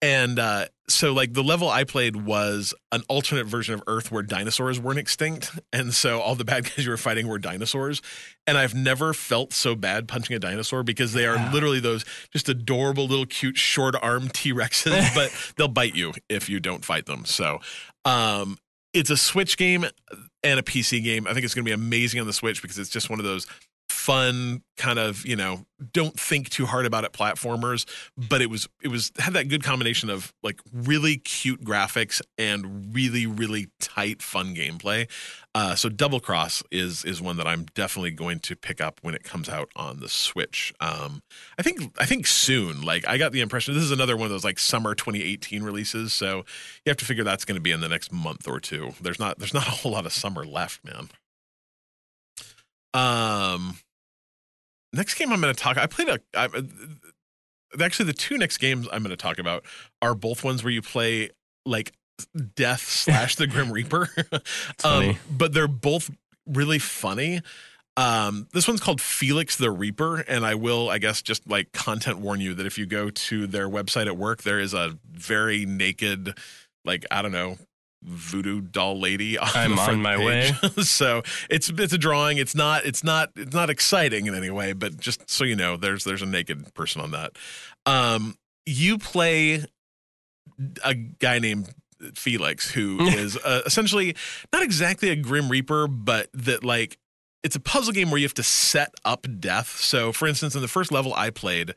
[0.02, 4.22] And uh, so like the level i played was an alternate version of earth where
[4.22, 8.02] dinosaurs weren't extinct and so all the bad guys you were fighting were dinosaurs.
[8.46, 11.52] And i've never felt so bad punching a dinosaur because they are Yeah.
[11.52, 16.61] literally those just adorable little cute short arm t-rexes but they'll bite you if you
[16.61, 17.24] don't fight them.
[17.24, 17.61] So
[18.04, 18.59] um
[18.92, 19.87] it's a switch game
[20.42, 21.26] and a pc game.
[21.26, 23.24] I think it's going to be amazing on the switch because it's just one of
[23.24, 23.46] those
[24.04, 27.86] fun kind of you know don't think too hard about it platformers
[28.16, 32.94] but it was it was had that good combination of like really cute graphics and
[32.94, 35.08] really really tight fun gameplay.
[35.54, 39.14] Uh, so double cross is is one that i'm definitely going to pick up when
[39.14, 40.72] it comes out on the switch.
[40.80, 41.22] Um,
[41.58, 42.82] i think i think soon.
[42.82, 46.12] Like i got the impression this is another one of those like summer 2018 releases
[46.12, 46.44] so
[46.84, 48.92] you have to figure that's going to be in the next month or two.
[49.00, 51.08] There's not there's not a whole lot of summer left man.
[52.92, 53.78] Um
[54.94, 55.76] next game I'm going to talk.
[55.76, 56.20] I played a.
[56.35, 56.48] I,
[57.80, 59.64] actually, the two next games I'm going to talk about
[60.00, 61.30] are both ones where you play
[61.66, 61.92] like
[62.54, 64.09] Death slash the Grim Reaper.
[64.85, 66.11] um, but they're both
[66.46, 67.40] really funny.
[67.96, 72.18] Um, this one's called Felix the Reaper, and I will, I guess, just like content
[72.18, 75.64] warn you that if you go to their website at work, there is a very
[75.64, 76.37] naked,
[76.85, 77.57] like I don't know,
[78.04, 79.38] voodoo doll lady.
[79.38, 80.62] On I'm on my page.
[80.62, 80.68] way.
[80.82, 82.38] so it's it's a drawing.
[82.38, 85.76] It's not it's not it's not exciting in any way, but just so you know,
[85.76, 87.32] there's there's a naked person on that.
[87.86, 88.36] Um,
[88.66, 89.64] you play
[90.84, 91.72] a guy named
[92.14, 94.14] Felix, who is uh, essentially
[94.52, 96.98] not exactly a Grim Reaper, but that like
[97.42, 99.76] it's a puzzle game where you have to set up death.
[99.76, 101.74] So, for instance, in the first level I played,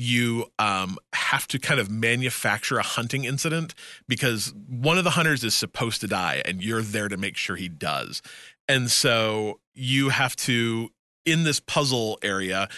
[0.00, 3.74] you um, have to kind of manufacture a hunting incident
[4.08, 7.56] because one of the hunters is supposed to die, and you're there to make sure
[7.56, 8.22] he does.
[8.68, 10.90] And so you have to
[11.26, 12.68] in this puzzle area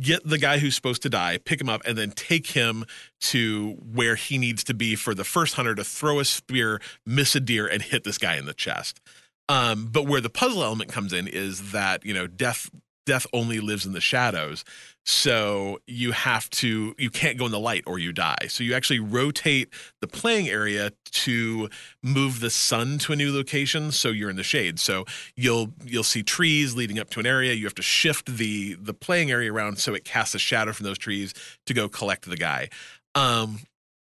[0.00, 2.84] get the guy who's supposed to die, pick him up, and then take him
[3.20, 7.34] to where he needs to be for the first hunter to throw a spear, miss
[7.34, 9.00] a deer, and hit this guy in the chest.
[9.48, 12.70] Um, but where the puzzle element comes in is that you know death
[13.08, 14.64] death only lives in the shadows.
[15.08, 18.46] So you have to, you can't go in the light or you die.
[18.48, 21.70] So you actually rotate the playing area to
[22.02, 23.90] move the sun to a new location.
[23.90, 24.78] So you're in the shade.
[24.78, 27.54] So you'll, you'll see trees leading up to an area.
[27.54, 30.84] You have to shift the, the playing area around so it casts a shadow from
[30.84, 31.32] those trees
[31.64, 32.68] to go collect the guy.
[33.14, 33.60] Um,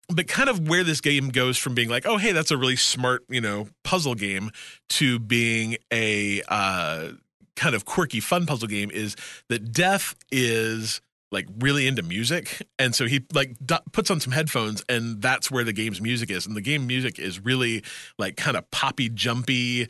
[0.09, 2.75] but kind of where this game goes from being like, oh, hey, that's a really
[2.75, 4.51] smart, you know, puzzle game
[4.89, 7.11] to being a, uh,
[7.59, 9.17] kind of quirky fun puzzle game is
[9.49, 12.67] that Death is like really into music.
[12.79, 16.31] And so he like d- puts on some headphones and that's where the game's music
[16.31, 16.47] is.
[16.47, 17.83] And the game music is really
[18.19, 19.89] like kind of poppy jumpy.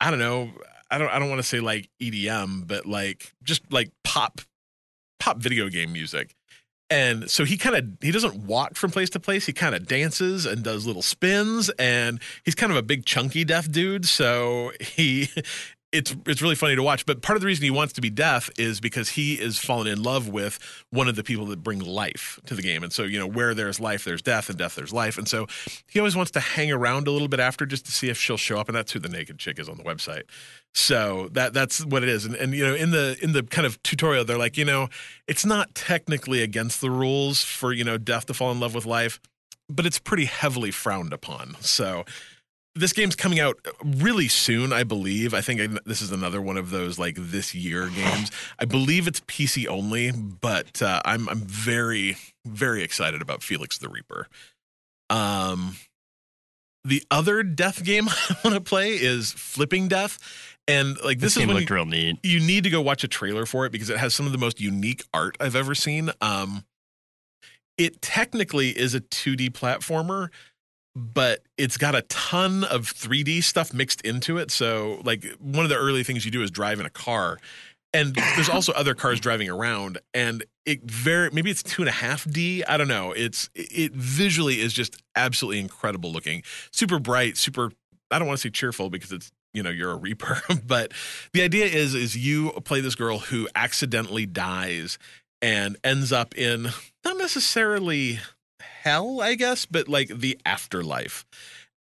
[0.00, 0.50] I don't know.
[0.90, 4.42] I don't i don't want to say like edm but like just like pop
[5.18, 6.34] pop video game music.
[6.90, 9.46] And so he kind of he doesn't walk from place to place.
[9.46, 13.42] He kind of dances and does little spins and he's kind of a big chunky
[13.42, 14.04] deaf dude.
[14.04, 15.30] So he
[15.94, 17.06] it's it's really funny to watch.
[17.06, 19.86] But part of the reason he wants to be deaf is because he is fallen
[19.86, 20.58] in love with
[20.90, 22.82] one of the people that bring life to the game.
[22.82, 25.16] And so, you know, where there's life, there's death, and death, there's life.
[25.16, 25.46] And so
[25.86, 28.36] he always wants to hang around a little bit after just to see if she'll
[28.36, 28.68] show up.
[28.68, 30.24] And that's who the naked chick is on the website.
[30.74, 32.24] So that that's what it is.
[32.24, 34.88] And, and you know, in the in the kind of tutorial, they're like, you know,
[35.28, 38.84] it's not technically against the rules for you know death to fall in love with
[38.84, 39.20] life,
[39.68, 41.56] but it's pretty heavily frowned upon.
[41.60, 42.04] So
[42.74, 45.32] this game's coming out really soon, I believe.
[45.32, 48.30] I think this is another one of those like this year games.
[48.58, 53.88] I believe it's PC only, but uh, I'm I'm very very excited about Felix the
[53.88, 54.28] Reaper.
[55.10, 55.76] Um,
[56.84, 60.18] the other death game I want to play is Flipping Death,
[60.66, 62.18] and like this, this is when looked you, real neat.
[62.22, 64.38] You need to go watch a trailer for it because it has some of the
[64.38, 66.10] most unique art I've ever seen.
[66.20, 66.64] Um,
[67.76, 70.28] it technically is a 2D platformer
[70.96, 74.50] but it's got a ton of 3D stuff mixed into it.
[74.50, 77.38] So, like, one of the early things you do is drive in a car,
[77.92, 81.92] and there's also other cars driving around, and it very maybe it's two and a
[81.92, 82.64] half D.
[82.64, 83.12] I don't know.
[83.12, 87.72] It's it visually is just absolutely incredible looking, super bright, super.
[88.10, 90.92] I don't want to say cheerful because it's you know you're a reaper, but
[91.32, 94.98] the idea is is you play this girl who accidentally dies
[95.40, 96.68] and ends up in
[97.04, 98.20] not necessarily
[98.84, 101.24] hell, I guess, but like the afterlife.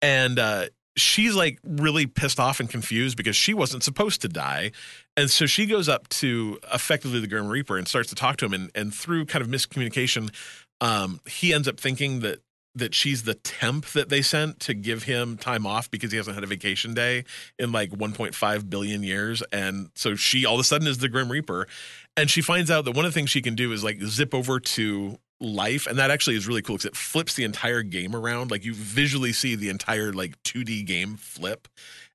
[0.03, 4.71] And uh, she's like really pissed off and confused because she wasn't supposed to die.
[5.17, 8.45] And so she goes up to effectively the Grim Reaper and starts to talk to
[8.45, 8.53] him.
[8.53, 10.31] And, and through kind of miscommunication,
[10.79, 12.39] um, he ends up thinking that
[12.73, 16.35] that she's the temp that they sent to give him time off because he hasn't
[16.35, 17.25] had a vacation day
[17.59, 21.29] in like 1.5 billion years and so she all of a sudden is the grim
[21.29, 21.67] reaper
[22.15, 24.33] and she finds out that one of the things she can do is like zip
[24.33, 28.15] over to life and that actually is really cool because it flips the entire game
[28.15, 28.51] around.
[28.51, 31.67] Like you visually see the entire like 2d game flip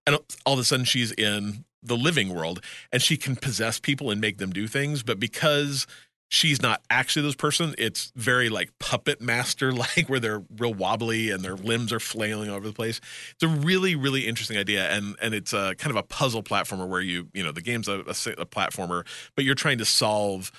[0.06, 2.60] and all of a sudden she's in the living world
[2.92, 5.86] and she can possess people and make them do things but because
[6.28, 11.30] she's not actually this person it's very like puppet master like where they're real wobbly
[11.30, 13.00] and their limbs are flailing all over the place.
[13.32, 16.88] It's a really really interesting idea and and it's a kind of a puzzle platformer
[16.88, 20.50] where you you know the game's a, a, a platformer but you're trying to solve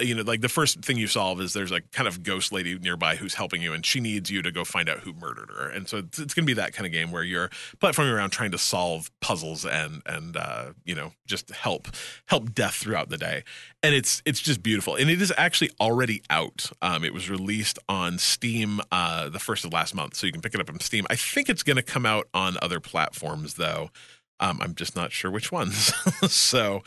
[0.00, 2.78] you know, like the first thing you solve is there's a kind of ghost lady
[2.78, 5.68] nearby who's helping you, and she needs you to go find out who murdered her.
[5.68, 8.30] And so it's, it's going to be that kind of game where you're platforming around
[8.30, 11.88] trying to solve puzzles and and uh, you know just help
[12.26, 13.42] help death throughout the day.
[13.82, 16.70] And it's it's just beautiful, and it is actually already out.
[16.80, 20.42] Um, it was released on Steam uh, the first of last month, so you can
[20.42, 21.06] pick it up on Steam.
[21.10, 23.90] I think it's going to come out on other platforms though.
[24.38, 25.92] Um, I'm just not sure which ones.
[26.32, 26.82] so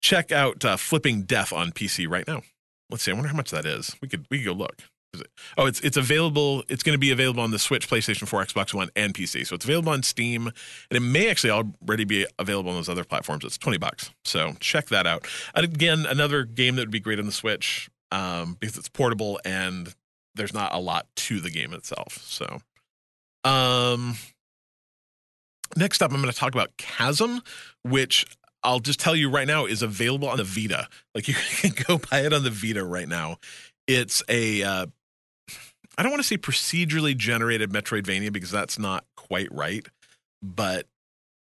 [0.00, 2.42] check out uh, Flipping Death on PC right now.
[2.90, 3.10] Let's see.
[3.10, 3.94] I wonder how much that is.
[4.00, 4.82] We could we could go look.
[5.14, 5.26] It?
[5.56, 6.62] Oh, it's it's available.
[6.68, 9.46] It's going to be available on the Switch, PlayStation 4, Xbox One, and PC.
[9.46, 13.04] So it's available on Steam, and it may actually already be available on those other
[13.04, 13.44] platforms.
[13.44, 14.10] It's twenty bucks.
[14.24, 15.26] So check that out.
[15.54, 19.40] And again, another game that would be great on the Switch um, because it's portable
[19.44, 19.94] and
[20.34, 22.18] there's not a lot to the game itself.
[22.22, 22.60] So,
[23.44, 24.16] um,
[25.76, 27.42] next up, I'm going to talk about Chasm,
[27.82, 28.24] which
[28.62, 30.88] I'll just tell you right now is available on the Vita.
[31.14, 33.36] Like you can go buy it on the Vita right now.
[33.86, 34.86] It's a uh,
[35.96, 39.86] I don't want to say procedurally generated Metroidvania because that's not quite right,
[40.42, 40.86] but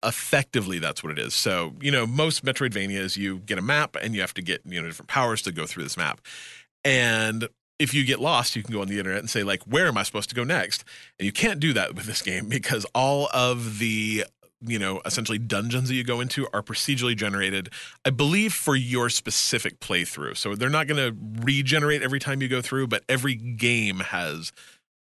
[0.04, 1.34] effectively that's what it is.
[1.34, 4.80] So, you know, most Metroidvanias you get a map and you have to get, you
[4.80, 6.20] know, different powers to go through this map.
[6.84, 9.86] And if you get lost, you can go on the internet and say like, where
[9.86, 10.84] am I supposed to go next?
[11.18, 14.24] And you can't do that with this game because all of the
[14.64, 17.70] you know, essentially dungeons that you go into are procedurally generated,
[18.04, 20.36] I believe, for your specific playthrough.
[20.36, 24.52] So they're not going to regenerate every time you go through, but every game has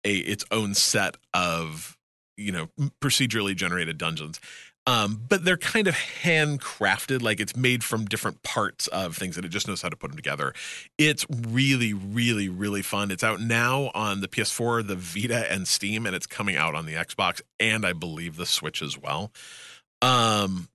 [0.04, 1.96] a its own set of
[2.36, 2.68] you know
[3.00, 4.40] procedurally generated dungeons.
[4.88, 9.44] Um, but they're kind of handcrafted, like it's made from different parts of things, and
[9.44, 10.54] it just knows how to put them together.
[10.96, 13.10] It's really, really, really fun.
[13.10, 16.86] It's out now on the PS4, the Vita, and Steam, and it's coming out on
[16.86, 19.30] the Xbox and I believe the Switch as well.
[20.00, 20.70] Um,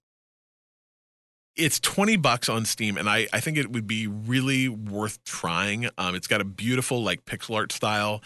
[1.56, 5.90] it's 20 bucks on Steam, and I, I think it would be really worth trying.
[5.98, 8.22] Um, it's got a beautiful, like, pixel art style.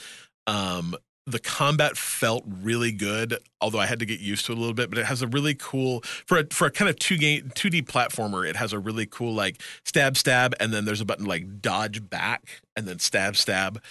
[0.47, 4.61] Um, the combat felt really good, although I had to get used to it a
[4.61, 4.89] little bit.
[4.89, 7.69] But it has a really cool for a for a kind of two game two
[7.69, 8.49] D platformer.
[8.49, 12.09] It has a really cool like stab stab, and then there's a button like dodge
[12.09, 13.83] back, and then stab stab.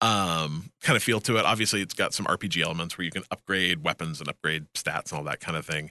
[0.00, 1.44] Um, kind of feel to it.
[1.44, 5.18] Obviously, it's got some RPG elements where you can upgrade weapons and upgrade stats and
[5.18, 5.90] all that kind of thing.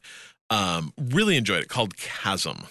[0.49, 1.67] Um, really enjoyed it.
[1.67, 2.65] Called Chasm.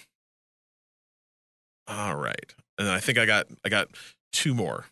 [1.87, 3.89] All right, and I think I got I got
[4.33, 4.87] two more.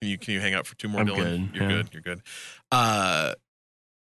[0.00, 1.52] Can you can you hang out for two more, I'm Dylan?
[1.52, 1.76] good, You're yeah.
[1.76, 1.88] good.
[1.92, 2.22] You're good.
[2.70, 3.34] Uh,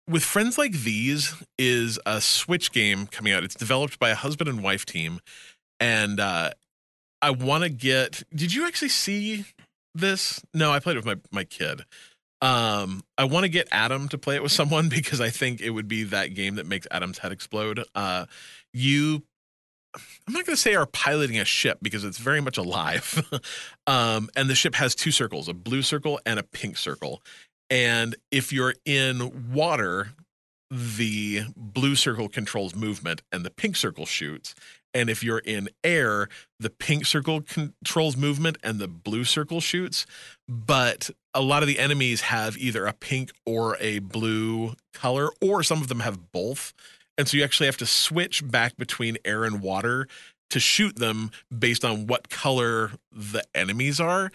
[0.07, 3.43] with friends like these is a Switch game coming out.
[3.43, 5.19] It's developed by a husband and wife team,
[5.79, 6.51] and uh,
[7.21, 8.23] I want to get.
[8.33, 9.45] Did you actually see
[9.93, 10.41] this?
[10.53, 11.81] No, I played it with my my kid.
[12.41, 15.69] Um, I want to get Adam to play it with someone because I think it
[15.71, 17.83] would be that game that makes Adam's head explode.
[17.93, 18.25] Uh,
[18.73, 19.23] you
[19.95, 23.27] I'm not going to say are piloting a ship because it's very much alive.
[23.87, 27.21] um, and the ship has two circles, a blue circle and a pink circle.
[27.69, 30.09] And if you're in water,
[30.69, 34.55] the blue circle controls movement and the pink circle shoots.
[34.93, 36.27] And if you're in air,
[36.59, 40.05] the pink circle controls movement and the blue circle shoots.
[40.47, 45.63] But a lot of the enemies have either a pink or a blue color, or
[45.63, 46.73] some of them have both.
[47.17, 50.07] And so you actually have to switch back between air and water
[50.51, 54.31] to shoot them based on what color the enemies are.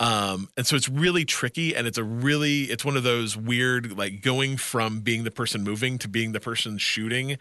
[0.00, 3.98] Um, and so it's really tricky and it's a really it's one of those weird
[3.98, 7.36] like going from being the person moving to being the person shooting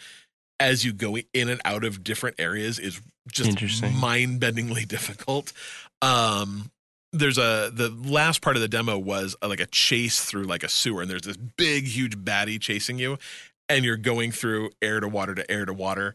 [0.59, 2.99] as you go in and out of different areas is
[3.31, 3.57] just
[3.93, 5.53] mind-bendingly difficult.
[6.01, 6.69] Um
[7.13, 10.63] there's a the last part of the demo was uh like a chase through like
[10.63, 13.17] a sewer and there's this big huge baddie chasing you
[13.69, 16.13] and you're going through air to water to air to water.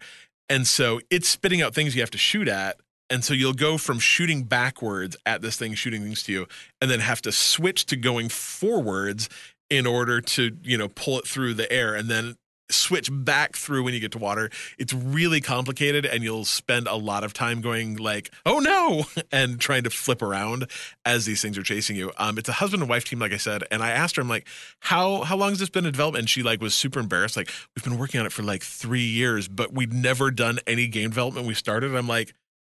[0.49, 2.77] And so it's spitting out things you have to shoot at.
[3.09, 6.47] And so you'll go from shooting backwards at this thing shooting things to you
[6.81, 9.29] and then have to switch to going forwards
[9.71, 11.95] in order to you know pull it through the air.
[11.95, 12.37] And then
[12.71, 16.95] switch back through when you get to water it's really complicated and you'll spend a
[16.95, 20.67] lot of time going like oh no and trying to flip around
[21.05, 22.11] as these things are chasing you.
[22.17, 24.29] Um it's a husband and wife team like i said and i asked her i'm
[24.29, 24.47] like
[24.81, 26.23] how how long has this been in development?
[26.23, 29.05] And she like was super embarrassed like we've been working on it for like three
[29.05, 31.47] years but we'd never done any game development.
[31.47, 32.35] We started i'm like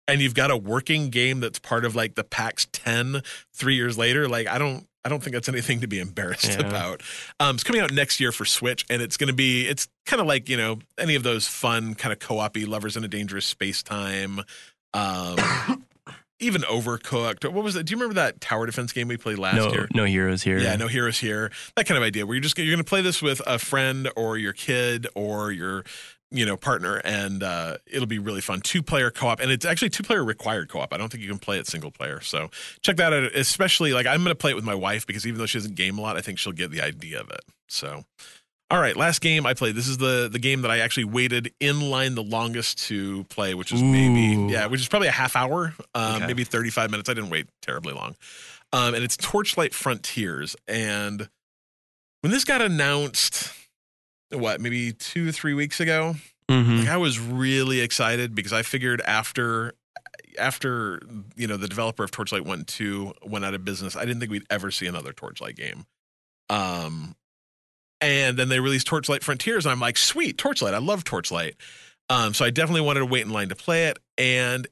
[0.10, 3.22] and you've got a working game that's part of like the PAX 10
[3.54, 4.28] three years later.
[4.28, 6.68] Like, I don't, I don't think that's anything to be embarrassed Yeah.
[6.68, 7.02] about.
[7.40, 10.20] Um, it's coming out next year for Switch, and it's going to be, it's kind
[10.22, 13.46] of like you know any of those fun kind of co-op-y lovers in a dangerous
[13.46, 14.42] space time.
[14.94, 15.38] Um,
[16.40, 17.52] even Overcooked.
[17.52, 17.86] What was it?
[17.86, 19.88] Do you remember that tower defense game we played last no, year?
[19.94, 20.58] no heroes here.
[20.58, 21.52] Yeah, no heroes here.
[21.76, 24.10] That kind of idea where you're just you're going to play this with a friend
[24.16, 25.84] or your kid or your
[26.32, 28.62] you know partner, and uh, it'll be really fun.
[28.62, 30.94] Two player co op, and it's actually two player required co op.
[30.94, 32.22] I don't think you can play it single player.
[32.22, 32.50] So
[32.82, 33.24] check that out.
[33.36, 35.76] Especially like I'm going to play it with my wife because even though she doesn't
[35.76, 37.42] game a lot, I think she'll get the idea of it.
[37.68, 38.04] So.
[38.72, 39.74] All right, last game I played.
[39.74, 43.56] This is the the game that I actually waited in line the longest to play,
[43.56, 46.28] which is maybe yeah, which is probably a half hour, um, Okay.
[46.28, 47.10] maybe 35 minutes.
[47.10, 48.16] I didn't wait terribly long.
[48.72, 50.56] Um, and it's Torchlight Frontiers.
[50.68, 51.30] And
[52.22, 53.52] when this got announced,
[54.32, 56.16] what maybe two three weeks ago,
[56.50, 56.80] Mhm.
[56.80, 59.74] like I was really excited because I figured after
[60.38, 61.02] after
[61.36, 64.32] you know the developer of Torchlight One Two went out of business, I didn't think
[64.32, 65.86] we'd ever see another Torchlight game.
[66.50, 67.16] Um,
[68.02, 71.56] and then they released Torchlight Frontiers, and I'm like, sweet Torchlight, I love Torchlight.
[72.10, 74.00] Um, so I definitely wanted to wait in line to play it.
[74.18, 74.68] And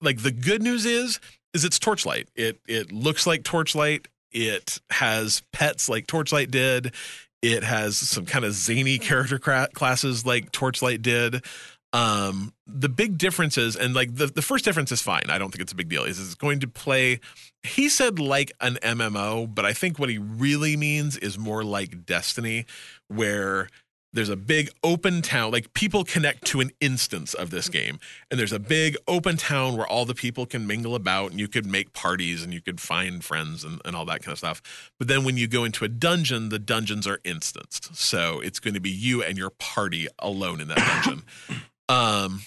[0.00, 1.20] like the good news is,
[1.54, 2.28] is it's Torchlight.
[2.34, 4.06] It it looks like Torchlight.
[4.32, 6.94] It has pets like Torchlight did.
[7.42, 11.44] It has some kind of zany character cra- classes like Torchlight did.
[11.92, 15.24] Um, the big difference is, and like the, the first difference is fine.
[15.28, 16.04] I don't think it's a big deal.
[16.04, 17.20] Is it's going to play,
[17.62, 22.06] he said like an MMO, but I think what he really means is more like
[22.06, 22.64] Destiny,
[23.08, 23.68] where
[24.12, 27.98] there's a big open town like people connect to an instance of this game.
[28.30, 31.48] And there's a big open town where all the people can mingle about and you
[31.48, 34.60] could make parties and you could find friends and, and all that kind of stuff.
[34.98, 37.96] But then when you go into a dungeon the dungeons are instanced.
[37.96, 41.24] So it's going to be you and your party alone in that dungeon.
[41.88, 42.40] Um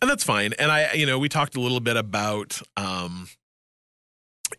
[0.00, 0.52] and that's fine.
[0.58, 3.26] And i you know we talked a little bit about um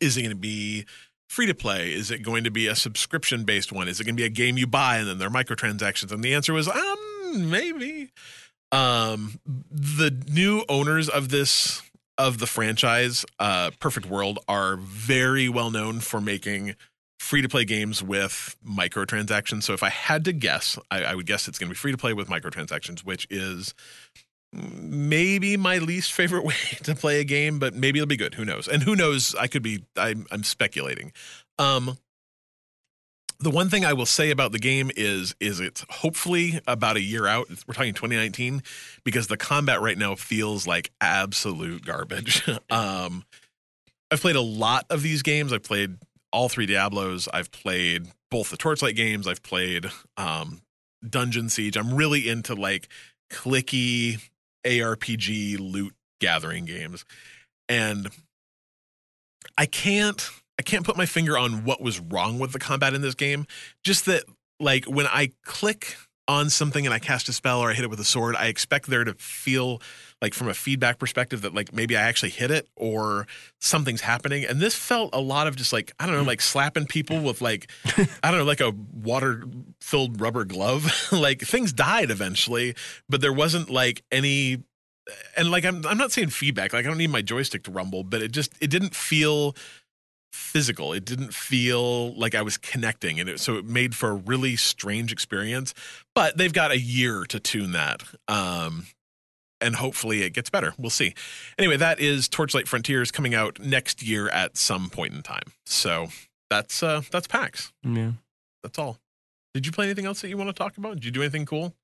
[0.01, 0.86] is it going to be
[1.34, 1.91] free to play?
[1.91, 3.88] Is it going to be a subscription based one?
[3.88, 6.11] Is it going to be a game you buy and then there are microtransactions?
[6.11, 8.11] And the answer was, um, maybe.
[8.71, 11.81] Um, the new owners of this
[12.17, 16.75] of the franchise, uh, Perfect World, are very well known for making
[17.19, 19.63] free to play games with microtransactions.
[19.63, 21.91] So if I had to guess, I, I would guess it's going to be free
[21.91, 23.73] to play with microtransactions, which is
[24.54, 28.36] maybe my least favorite way to play a game, but maybe it'll be good.
[28.36, 28.68] Who knows?
[28.68, 29.36] And who knows?
[29.36, 29.84] I could be.
[29.97, 31.12] I'm, I'm speculating.
[31.60, 31.97] Um,
[33.39, 37.01] the one thing I will say about the game is is it's hopefully about a
[37.01, 37.47] year out.
[37.68, 38.64] We're talking 2019
[39.04, 42.47] because the combat right now feels like absolute garbage.
[42.70, 43.26] um,
[44.10, 45.51] I've played a lot of these games.
[45.51, 45.97] I've played
[46.32, 47.28] all three Diablos.
[47.34, 49.28] I've played both the Torchlight games.
[49.28, 49.88] I've played
[50.18, 50.62] um,
[51.08, 51.76] Dungeon Siege.
[51.76, 52.88] I'm really into like
[53.30, 54.20] clicky
[54.64, 57.05] ARPG loot gathering games.
[57.70, 58.09] And
[59.57, 63.01] I can't I can't put my finger on what was wrong with the combat in
[63.01, 63.45] this game.
[63.84, 64.24] Just that
[64.59, 65.95] like when I click
[66.28, 68.47] on something and I cast a spell or I hit it with a sword, I
[68.47, 69.82] expect there to feel
[70.21, 73.28] like from a feedback perspective that like maybe I actually hit it or
[73.59, 74.45] something's happening.
[74.45, 76.28] And this felt a lot of just like, I don't know, hmm.
[76.28, 77.69] like slapping people with like,
[78.24, 79.43] I don't know, like a water
[79.82, 81.09] filled rubber glove.
[81.11, 82.76] like things died eventually,
[83.09, 84.63] but there wasn't like any
[85.36, 86.74] and like I'm I'm not saying feedback.
[86.74, 89.55] Like I don't need my joystick to rumble, but it just it didn't feel
[90.34, 90.93] physical.
[90.93, 94.55] It didn't feel like I was connecting, and it, so it made for a really
[94.55, 95.73] strange experience.
[96.15, 98.88] But they've got a year to tune that, um,
[99.61, 100.73] and hopefully it gets better.
[100.77, 101.13] We'll see.
[101.57, 105.53] Anyway, that is Torchlight Frontiers coming out next year at some point in time.
[105.65, 106.07] So
[106.49, 107.71] that's uh, that's PAX.
[107.84, 108.13] Yeah.
[108.63, 108.97] That's all.
[109.53, 110.95] Did you play anything else that you want to talk about?
[110.95, 111.75] Did you do anything cool?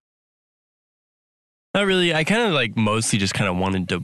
[1.75, 2.13] Not really.
[2.13, 4.03] I kind of like mostly just kind of wanted to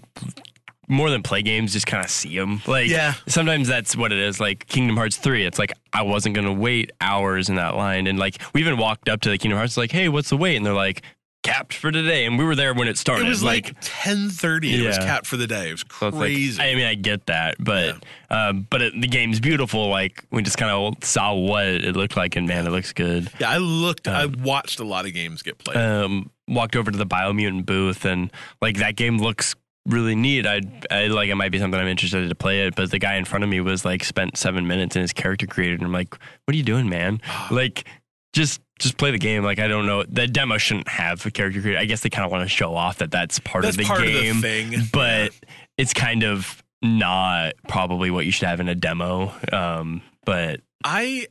[0.88, 2.62] more than play games, just kind of see them.
[2.68, 3.14] Like, Yeah.
[3.28, 4.40] sometimes that's what it is.
[4.40, 8.08] Like Kingdom Hearts 3, it's like I wasn't going to wait hours in that line.
[8.08, 10.56] And like, we even walked up to the Kingdom Hearts, like, hey, what's the wait?
[10.58, 11.02] And they're like,
[11.44, 12.26] capped for today.
[12.26, 13.28] And we were there when it started.
[13.28, 14.80] It was like, 10:30.
[14.80, 15.70] It was capped for the day.
[15.70, 16.62] It was so like- crazy.
[16.62, 19.88] I mean, I get that, but um, but it, the game's beautiful.
[19.90, 23.30] Like we just kind of saw what it looked like, and man, it looks good.
[23.40, 24.08] yeah, I looked.
[24.08, 25.78] I watched a lot of games get played.
[25.78, 28.32] um, walked over to the Biomutant booth and
[28.62, 29.56] like that game looks
[29.86, 30.46] really neat.
[30.46, 33.16] I I like it might be something I'm interested to play it, but the guy
[33.16, 35.94] in front of me was like spent seven minutes in his character created, and I'm
[35.94, 37.22] like, what are you doing, man?
[37.52, 37.86] like
[38.34, 39.44] just just play the game.
[39.44, 41.80] Like I don't know, the demo shouldn't have a character creator.
[41.80, 43.86] I guess they kind of want to show off that that's part That's of the
[43.86, 44.82] part game, of the thing.
[44.92, 45.32] but
[45.78, 49.34] it's kind of not probably what you should have in a demo.
[49.52, 51.28] Um, but I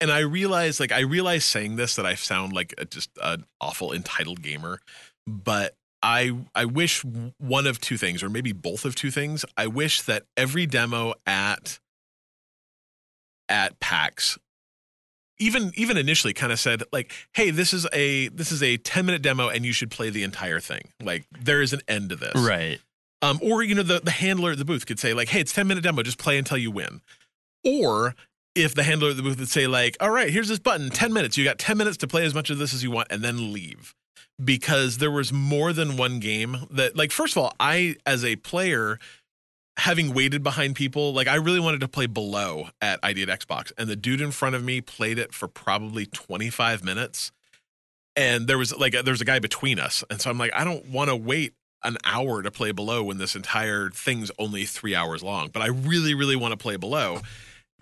[0.00, 3.44] and I realize like I realize saying this that I sound like a, just an
[3.60, 4.80] awful entitled gamer,
[5.26, 5.74] but
[6.04, 7.02] I I wish
[7.38, 9.44] one of two things or maybe both of two things.
[9.56, 11.80] I wish that every demo at
[13.48, 14.38] at PAX
[15.38, 19.04] even even initially kind of said like hey this is a this is a 10
[19.04, 22.16] minute demo and you should play the entire thing like there is an end to
[22.16, 22.78] this right,
[23.24, 25.52] um, or you know the the handler at the booth could say like, "Hey, it's
[25.52, 26.02] ten minute demo.
[26.02, 27.00] Just play until you win."
[27.64, 28.14] Or
[28.54, 30.90] if the handler at the booth would say like, "All right, here's this button.
[30.90, 31.38] Ten minutes.
[31.38, 33.52] You got ten minutes to play as much of this as you want, and then
[33.52, 33.94] leave."
[34.42, 38.34] Because there was more than one game that, like, first of all, I as a
[38.36, 38.98] player,
[39.76, 43.70] having waited behind people, like I really wanted to play below at ID at Xbox,
[43.78, 47.30] and the dude in front of me played it for probably twenty five minutes
[48.16, 50.64] and there was like there was a guy between us and so i'm like i
[50.64, 54.94] don't want to wait an hour to play below when this entire thing's only three
[54.94, 57.20] hours long but i really really want to play below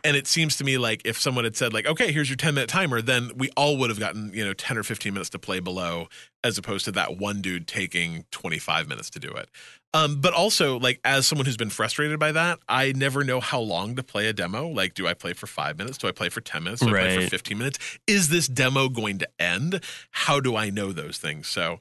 [0.05, 2.55] And it seems to me like if someone had said like, okay, here's your 10
[2.55, 5.39] minute timer, then we all would have gotten, you know, 10 or 15 minutes to
[5.39, 6.09] play below
[6.43, 9.49] as opposed to that one dude taking 25 minutes to do it.
[9.95, 13.61] Um, but also like as someone who's been frustrated by that, I never know how
[13.61, 14.67] long to play a demo.
[14.67, 15.99] Like, do I play for five minutes?
[15.99, 16.83] Do I play for 10 minutes?
[16.83, 17.79] Do I play for 15 minutes?
[18.07, 19.83] Is this demo going to end?
[20.11, 21.47] How do I know those things?
[21.47, 21.79] So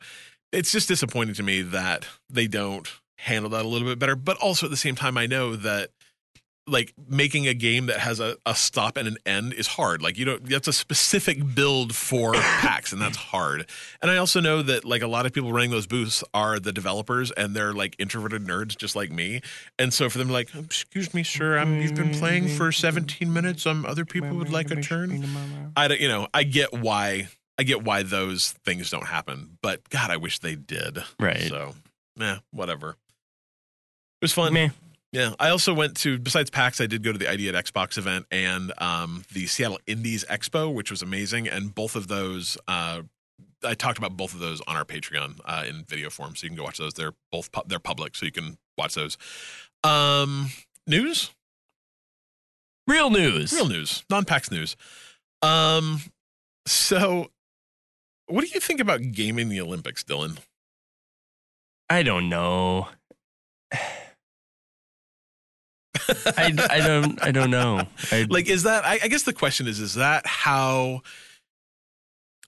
[0.51, 4.15] it's just disappointing to me that they don't handle that a little bit better.
[4.15, 5.91] But also at the same time, I know that
[6.67, 10.01] like making a game that has a, a stop and an end is hard.
[10.01, 13.67] Like you don't that's a specific build for PAX and that's hard.
[14.01, 16.71] And I also know that like a lot of people running those booths are the
[16.71, 19.41] developers and they're like introverted nerds just like me.
[19.79, 23.65] And so for them like, excuse me, sir, I'm you've been playing for 17 minutes.
[23.65, 25.25] Um other people would like a turn.
[25.75, 29.57] I don't you know, I get why I get why those things don't happen.
[29.61, 30.99] But God, I wish they did.
[31.19, 31.49] Right.
[31.49, 31.73] So
[32.17, 32.91] yeah, whatever.
[32.91, 32.95] It
[34.25, 34.53] was fun.
[34.53, 34.69] Meh.
[35.11, 37.97] Yeah, I also went to besides PAX, I did go to the ID at Xbox
[37.97, 41.49] event and um, the Seattle Indies Expo, which was amazing.
[41.49, 43.01] And both of those, uh,
[43.63, 46.49] I talked about both of those on our Patreon uh, in video form, so you
[46.49, 46.93] can go watch those.
[46.93, 49.17] They're both pu- they're public, so you can watch those.
[49.83, 50.49] Um,
[50.87, 51.31] news,
[52.87, 53.51] Real news.
[53.53, 54.75] real news, non PAX news.
[55.41, 56.01] Um,
[56.65, 57.31] so
[58.27, 60.37] what do you think about gaming the Olympics, Dylan?
[61.89, 62.87] I don't know.
[66.37, 67.87] I, I don't I don't know.
[68.11, 71.01] I, like is that I, I guess the question is is that how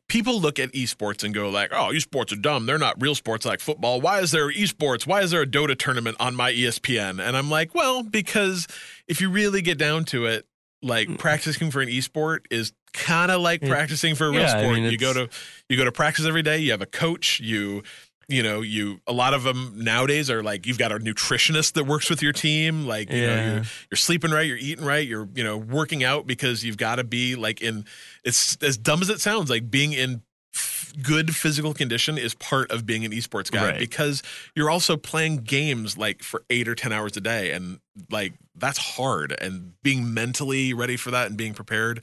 [0.10, 2.66] people look at esports and go like oh esports are dumb.
[2.66, 4.02] They're not real sports like football.
[4.02, 5.08] Why is there esports?
[5.08, 8.68] Why is there a dota tournament on my espn and i'm like well because
[9.08, 10.46] if you really get down to it
[10.82, 13.70] like practicing for an esport is kind of like Mm.
[13.70, 14.76] Practicing for a real yeah, I sport.
[14.76, 15.30] mean, you go to
[15.70, 16.60] you go to practice every day.
[16.60, 17.40] You have a coach.
[17.40, 17.82] You
[18.30, 21.86] you know you a lot of them nowadays are like you've got a nutritionist that
[21.86, 25.28] works with your team like you know, you're you're sleeping right you're eating right you're
[25.36, 27.86] you know working out because you've got to be like in
[28.24, 30.22] it's as dumb as it sounds like being in
[30.56, 33.80] f- good physical condition is part of being an esports guy Right.
[33.80, 34.22] because
[34.56, 38.78] you're also playing games like for 8 or 10 hours a day and like that's
[38.78, 42.02] hard and being mentally ready for that and being prepared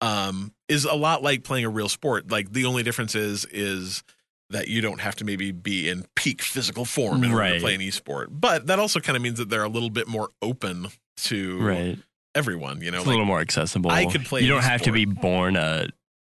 [0.00, 4.04] um is a lot like playing a real sport like the only difference is is
[4.50, 7.74] that you don't have to maybe be in peak physical form in order to play
[7.74, 8.26] an esport.
[8.30, 10.86] But that also kind of means that they're a little bit more open
[11.24, 11.98] to right.
[12.34, 12.80] everyone.
[12.80, 13.90] You know, It's a little more accessible.
[13.90, 15.88] I could play You don't have to be born a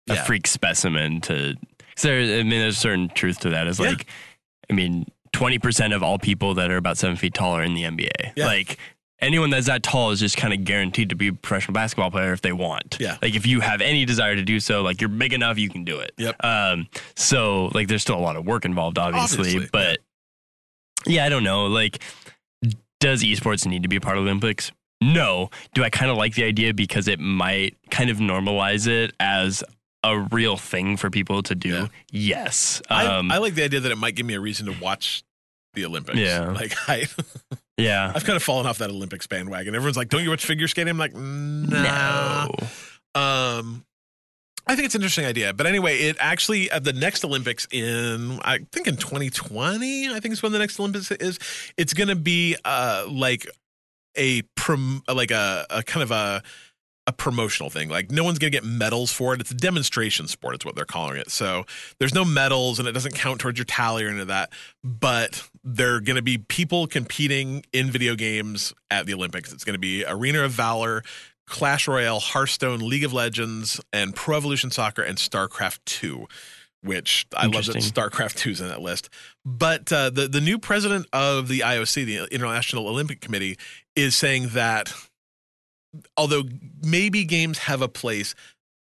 [0.09, 0.23] a Yeah.
[0.23, 1.55] freak specimen to.
[2.01, 3.67] there, I mean, there's a certain truth to that.
[3.67, 3.89] Is Yeah.
[3.89, 4.07] like,
[4.69, 7.75] I mean, twenty percent of all people that are about seven feet tall are in
[7.75, 8.33] the NBA.
[8.35, 8.45] Yeah.
[8.47, 8.77] Like
[9.21, 12.33] anyone that's that tall is just kind of guaranteed to be a professional basketball player
[12.33, 12.97] if they want.
[12.99, 13.17] Yeah.
[13.21, 15.83] Like if you have any desire to do so, like you're big enough, you can
[15.83, 16.13] do it.
[16.17, 16.43] Yep.
[16.43, 16.87] Um.
[17.15, 19.99] So like, there's still a lot of work involved, obviously, Obviously, but
[21.05, 21.65] yeah, I don't know.
[21.67, 22.01] Like,
[22.99, 24.71] does esports need to be a part of the Olympics?
[25.01, 25.49] No.
[25.73, 29.63] Do I kind of like the idea because it might kind of normalize it as
[30.03, 31.69] a real thing for people to do?
[31.69, 31.87] Yeah.
[32.11, 32.81] Yes.
[32.89, 35.23] I, Um, I like the idea that it might give me a reason to watch
[35.73, 36.19] the Olympics.
[36.19, 36.49] Yeah.
[36.51, 37.07] Like I
[37.81, 38.11] yeah.
[38.13, 39.75] I've kind of fallen off that Olympics bandwagon.
[39.75, 43.21] Everyone's like, "Don't you watch figure skating?" I'm like, "Nah." No.
[43.21, 43.85] Um,
[44.67, 45.53] I think it's an interesting idea.
[45.53, 50.33] But anyway, it actually at the next Olympics in I think in 2020, I think
[50.33, 51.39] is when the next Olympics is.
[51.77, 53.47] It's going to be uh like
[54.15, 56.43] a prom like a, a kind of a
[57.07, 57.89] a promotional thing.
[57.89, 59.41] Like no one's going to get medals for it.
[59.41, 60.55] It's a demonstration sport.
[60.55, 61.31] It's what they're calling it.
[61.31, 61.65] So
[61.99, 64.51] there's no medals and it doesn't count towards your tally or any of that.
[64.83, 69.53] But there are going to be people competing in video games at the Olympics.
[69.53, 71.03] It's going to be Arena of Valor,
[71.45, 76.27] Clash Royale, Hearthstone, League of Legends, and Pro Evolution Soccer and StarCraft 2.
[76.83, 79.09] Which I love that StarCraft 2 is in that list.
[79.45, 83.59] But uh, the, the new president of the IOC, the International Olympic Committee,
[83.95, 84.91] is saying that
[86.17, 86.41] although
[86.83, 88.33] maybe games have a place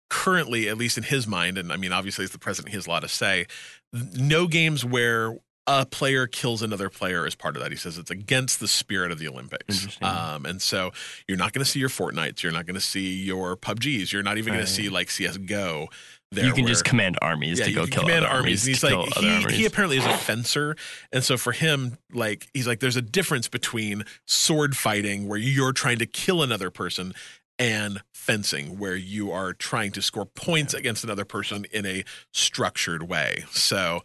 [0.10, 2.88] currently, at least in his mind, and I mean, obviously, as the president, he has
[2.88, 3.46] a lot to say.
[3.94, 5.38] No games where
[5.70, 7.72] a player kills another player is part of that.
[7.72, 9.98] He says it's against the spirit of the Olympics.
[10.02, 10.92] Um, and so
[11.28, 14.24] you're not going to see your Fortnites, you're not going to see your PUBGs, you're
[14.24, 14.68] not even going Right.
[14.68, 15.90] to see like CS:GO.
[16.32, 18.64] There, you can where- just command armies to you go can kill command armies.
[18.66, 19.14] And he's like
[19.50, 20.76] he, he apparently is a fencer,
[21.12, 25.72] and so for him, like he's like, there's a difference between sword fighting where you're
[25.74, 27.14] trying to kill another person
[27.60, 32.04] and fencing where you are trying to score points against another person in a
[32.34, 33.46] structured way.
[33.52, 34.04] So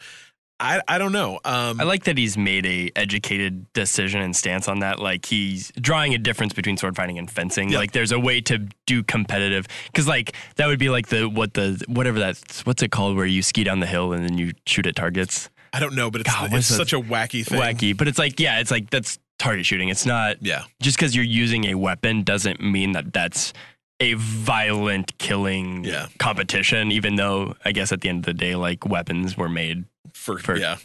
[0.62, 1.40] I I don't know.
[1.44, 4.98] Um, I like that he's made a educated decision and stance on that.
[5.00, 7.70] Like he's drawing a difference between sword fighting and fencing.
[7.70, 7.78] Yeah.
[7.78, 11.54] Like there's a way to do competitive because like that would be like the what
[11.54, 14.52] the whatever that's what's it called where you ski down the hill and then you
[14.66, 15.50] shoot at targets.
[15.74, 17.60] I don't know, but it's, God, it's such a wacky thing.
[17.60, 19.88] Wacky, but it's like yeah, it's like that's target shooting.
[19.88, 20.64] It's not Yeah.
[20.80, 23.52] just because you're using a weapon doesn't mean that that's
[23.98, 26.06] a violent killing Yeah.
[26.18, 26.92] competition.
[26.92, 30.38] Even though I guess at the end of the day, like weapons were made For,
[30.38, 30.76] For- yeah,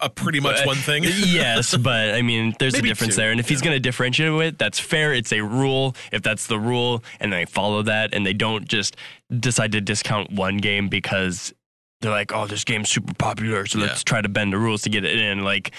[0.00, 1.04] a pretty much But- one thing.
[1.06, 3.30] yes, but I mean, there's Maybe a difference two, there.
[3.30, 5.12] And if he's going to differentiate it, that's fair.
[5.12, 5.94] It's a rule.
[6.12, 8.96] If that's the rule, and they follow that, and they don't just
[9.40, 11.52] decide to discount one game because
[12.00, 14.04] they're like, "Oh, this game's super popular, so let's Yeah.
[14.04, 15.72] try to bend the rules to get it in." Like,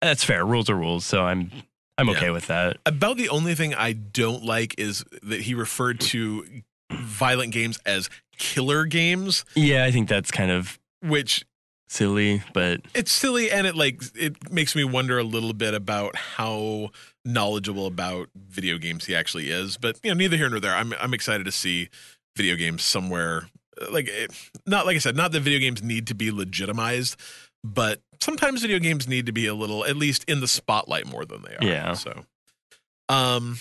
[0.00, 0.44] that's fair.
[0.44, 1.04] Rules are rules.
[1.04, 1.50] So I'm
[1.98, 2.16] I'm Yeah.
[2.16, 2.78] okay with that.
[2.86, 8.08] About the only thing I don't like is that he referred to violent games as
[8.38, 11.44] killer games, Yeah, I think that's kind of which
[11.92, 16.16] silly, but it's silly and it like it makes me wonder a little bit about
[16.16, 16.90] how
[17.24, 19.76] knowledgeable about video games he actually is.
[19.76, 20.74] But you know, neither here nor there.
[20.74, 21.90] I'm I'm excited to see
[22.36, 23.48] video games somewhere
[23.90, 24.32] like it,
[24.66, 27.16] not like I said, not that video games need to be legitimized,
[27.62, 31.24] but sometimes video games need to be a little at least in the spotlight more
[31.24, 31.70] than they are.
[31.70, 31.92] Yeah.
[31.94, 32.24] So
[33.08, 33.58] um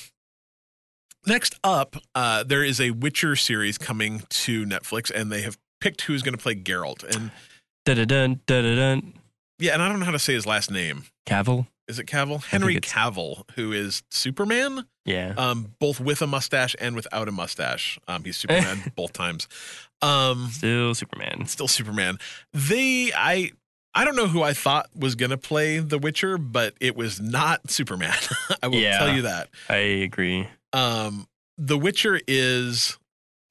[1.27, 6.01] next up, uh there is a Witcher series coming to Netflix and they have picked
[6.01, 7.03] who's going to play Geralt.
[7.03, 7.31] And
[7.85, 9.13] da da dun da da dun.
[9.59, 11.03] yeah, and I don't know how to say his last name.
[11.25, 11.67] Cavill.
[11.87, 12.43] Is it Cavill?
[12.43, 15.33] Henry it's- Cavill, who is Superman, Yeah.
[15.37, 17.99] um, both with a mustache and without a mustache.
[18.07, 19.47] Um, he's Superman both times.
[20.01, 21.47] Um, Still Superman.
[21.47, 22.17] still Superman.
[22.53, 23.51] They, I,
[23.93, 27.69] I don't know who I thought was gonna play The Witcher, but it was not
[27.69, 28.15] Superman.
[28.63, 28.99] I will Yeah.
[28.99, 29.49] tell you that.
[29.67, 30.47] I agree.
[30.71, 31.27] Um,
[31.57, 32.97] The Witcher is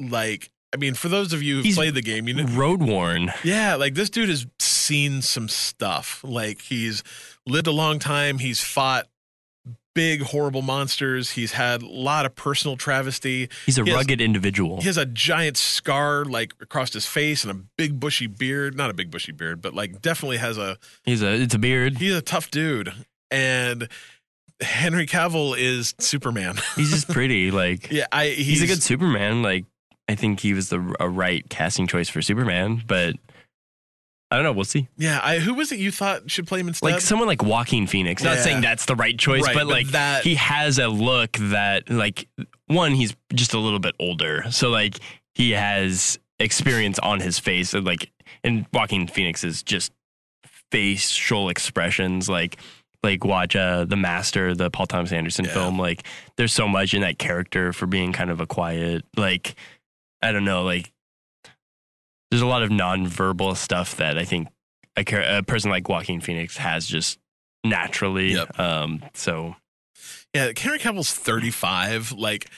[0.00, 2.80] like, I mean, for those of you who He's played the game, you know, Road
[2.82, 3.32] worn.
[3.42, 6.20] yeah, like this dude has seen some stuff.
[6.22, 7.02] Like he's
[7.46, 8.38] lived a long time.
[8.38, 9.08] He's fought
[9.94, 11.32] big, horrible monsters.
[11.32, 13.48] He's had a lot of personal travesty.
[13.66, 14.78] He's a He has- rugged individual.
[14.78, 18.76] He has a giant scar like across his face and a big bushy beard.
[18.76, 20.78] Not a big bushy beard, but like definitely has a.
[21.04, 21.98] He's a it's a beard.
[21.98, 22.92] He's a tough dude,
[23.32, 23.88] and
[24.60, 26.56] Henry Cavill is Superman.
[26.76, 27.50] He's just pretty.
[27.50, 28.28] Like yeah, I.
[28.28, 29.42] He's, he's, a good Superman.
[29.42, 29.64] Like
[30.10, 33.14] I think he was the a right casting choice for Superman, but
[34.32, 34.52] I don't know.
[34.52, 34.88] We'll see.
[34.96, 35.38] Yeah, I.
[35.38, 36.90] Who was it you thought should play him instead?
[36.90, 38.22] Like someone like Joaquin Phoenix.
[38.24, 38.42] Not Yeah.
[38.42, 41.88] saying that's the right choice, Right, but but like that- he has a look that
[41.90, 42.28] like
[42.66, 44.98] one he's just a little bit older, so like
[45.34, 47.72] he has experience on his face.
[47.74, 48.10] And like
[48.42, 49.92] and Joaquin Phoenix is just
[50.70, 52.56] facial expressions like.
[53.02, 55.52] Like watch uh, the Master, the Paul Thomas Anderson Yeah.
[55.54, 55.78] film.
[55.78, 56.02] Like
[56.36, 59.54] there's so much in that character for being kind of a quiet, like
[60.22, 60.92] I don't know, like
[62.30, 64.48] there's a lot of nonverbal stuff that I think
[64.96, 67.18] a, a person like Joaquin Phoenix has just
[67.64, 68.32] naturally.
[68.34, 68.58] Yep.
[68.58, 69.56] Um, so
[70.34, 72.12] Yeah, Henry Cavill's 35.
[72.12, 72.48] Like,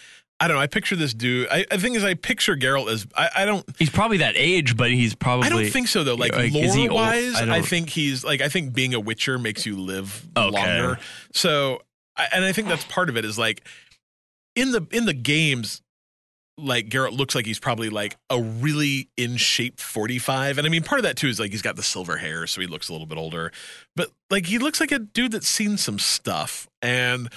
[0.40, 0.62] I don't know.
[0.62, 1.48] I picture this dude.
[1.50, 3.64] I, I think as I picture Geralt as I, I don't.
[3.78, 6.14] he's probably that age, but he's probably I don't think so though.
[6.16, 9.64] Like, Like, lore wise, I I, think he's like I think being a Witcher makes
[9.66, 10.50] you live Okay.
[10.50, 10.98] longer.
[11.32, 11.80] So,
[12.16, 13.66] I- and I think that's part of it is like
[14.56, 15.80] in the in the games.
[16.62, 20.58] Like Geralt looks like he's probably like a really in shape 45.
[20.58, 22.60] And I mean, part of that too is like he's got the silver hair, so
[22.60, 23.50] he looks a little bit older.
[23.96, 26.68] But like he looks like a dude that's seen some stuff.
[26.80, 27.28] And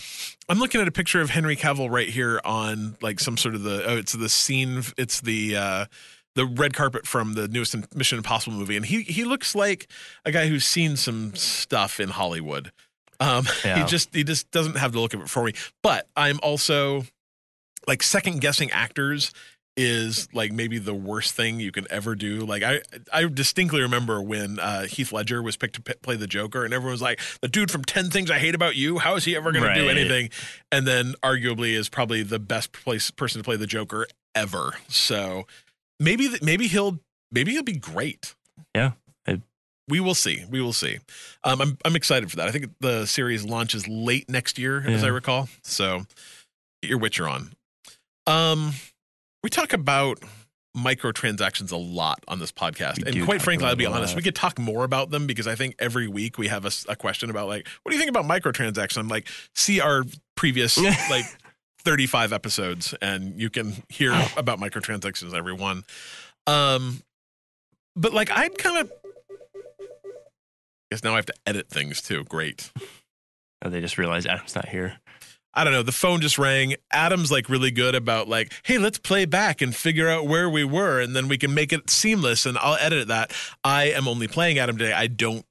[0.48, 3.64] I'm looking at a picture of Henry Cavill right here on like some sort of
[3.64, 5.86] the oh, it's the scene, it's the uh
[6.36, 9.88] the red carpet from the newest Mission Impossible movie, and he he looks like
[10.26, 12.72] a guy who's seen some stuff in Hollywood.
[13.22, 13.78] Um, Yeah.
[13.80, 15.54] he just he just doesn't have the look of it for me.
[15.82, 17.06] But I'm also
[17.88, 19.32] like second guessing actors
[19.78, 22.46] is like maybe the worst thing you could ever do.
[22.46, 22.82] Like I
[23.12, 26.74] I distinctly remember when uh, Heath Ledger was picked to p- play the Joker, and
[26.74, 29.00] everyone was like, "The dude from Ten Things I Hate About You.
[29.00, 30.30] How is he ever going to do anything?"
[30.72, 34.76] And then arguably is probably the best place person to play the Joker ever.
[34.88, 35.46] So
[36.00, 37.00] maybe th- maybe he'll
[37.32, 38.34] maybe he'll be great.
[38.74, 38.92] Yeah,
[39.28, 39.42] I-
[39.90, 40.46] we will see.
[40.50, 41.00] We will see.
[41.44, 42.48] Um, I'm I'm excited for that.
[42.48, 45.50] I think the series launches late next year, as I recall.
[45.64, 46.06] So
[46.82, 47.52] get your Witcher on.
[48.28, 48.74] Um,
[49.44, 50.20] we talk about
[50.76, 54.18] microtransactions a lot on this podcast, We and quite frankly, I'll be honest, lot.
[54.18, 57.30] we could talk more about them because I think every week we have a question
[57.30, 58.98] about like, what do you think about microtransactions?
[58.98, 60.04] I'm like, see our
[60.36, 60.78] previous
[61.10, 61.26] like
[61.80, 65.84] 35 episodes, and you can hear about microtransactions every one.
[66.48, 67.02] Um,
[67.96, 68.92] but like, I'd kind of.
[70.92, 72.24] Guess now I have to edit things too.
[72.26, 72.72] Great.
[73.64, 74.98] Oh, they just realized Adam's not here.
[75.56, 75.84] I don't know.
[75.84, 76.76] The phone just rang.
[76.92, 80.64] Adam's like really good about like, hey, let's play back and figure out where we
[80.64, 82.46] were, and then we can make it seamless.
[82.46, 83.32] And I'll edit that.
[83.64, 84.94] I am only playing Adam today.
[84.94, 85.46] I don't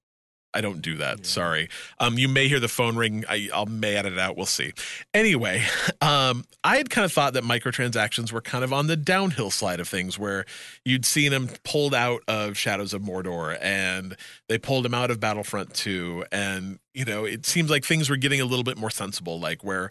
[0.54, 1.26] I don't do that.
[1.26, 1.68] Sorry.
[1.98, 3.24] Um, you may hear the phone ring.
[3.28, 4.36] I, I'll may edit it out.
[4.36, 4.72] We'll see.
[5.12, 5.64] Anyway,
[6.00, 9.80] um, I had kind of thought that microtransactions were kind of on the downhill slide
[9.80, 10.44] of things, where
[10.84, 14.16] you'd seen them pulled out of Shadows of Mordor, and
[14.48, 18.16] they pulled them out of Battlefront 2, and you know, it seems like things were
[18.16, 19.90] getting a little bit more sensible, like where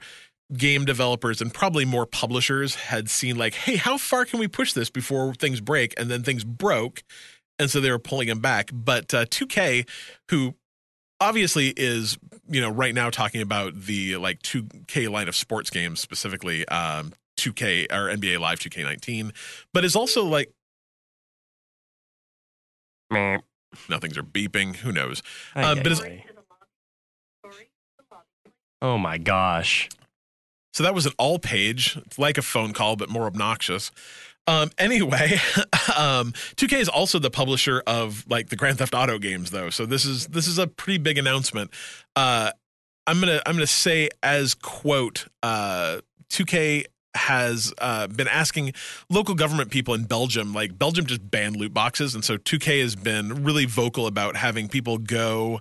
[0.57, 4.73] game developers and probably more publishers had seen like hey how far can we push
[4.73, 7.01] this before things break and then things broke
[7.59, 8.69] and so they were pulling him back.
[8.73, 9.87] But uh, 2K,
[10.29, 10.55] who
[11.19, 12.17] obviously is
[12.49, 17.13] you know right now talking about the like 2K line of sports games specifically, um,
[17.37, 19.31] 2K or NBA Live 2K19,
[19.73, 20.51] but is also like
[23.89, 24.75] nothing's are beeping.
[24.77, 25.21] Who knows?
[25.55, 25.99] Um, but it's-
[28.81, 29.89] oh my gosh.
[30.73, 31.97] So that was an all page.
[32.05, 33.91] It's like a phone call, but more obnoxious.
[34.47, 35.39] Um, anyway,
[35.97, 39.69] um, 2K is also the publisher of like the Grand Theft Auto games, though.
[39.69, 41.71] So this is this is a pretty big announcement.
[42.15, 42.51] Uh,
[43.07, 46.85] I'm gonna I'm gonna say as quote uh, 2K
[47.15, 48.73] has uh, been asking
[49.09, 52.95] local government people in Belgium, like Belgium just banned loot boxes, and so 2K has
[52.95, 55.59] been really vocal about having people go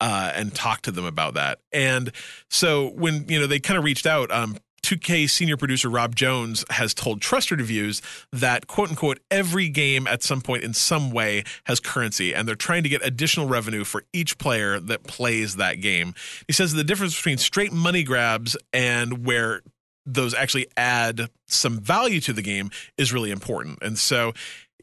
[0.00, 1.60] uh, and talk to them about that.
[1.72, 2.12] And
[2.50, 6.64] so when you know they kind of reached out, um, 2K senior producer Rob Jones
[6.68, 11.42] has told Trusted Reviews that quote unquote every game at some point in some way
[11.64, 15.80] has currency, and they're trying to get additional revenue for each player that plays that
[15.80, 16.14] game.
[16.46, 19.62] He says the difference between straight money grabs and where
[20.06, 23.78] those actually add some value to the game is really important.
[23.80, 24.34] And so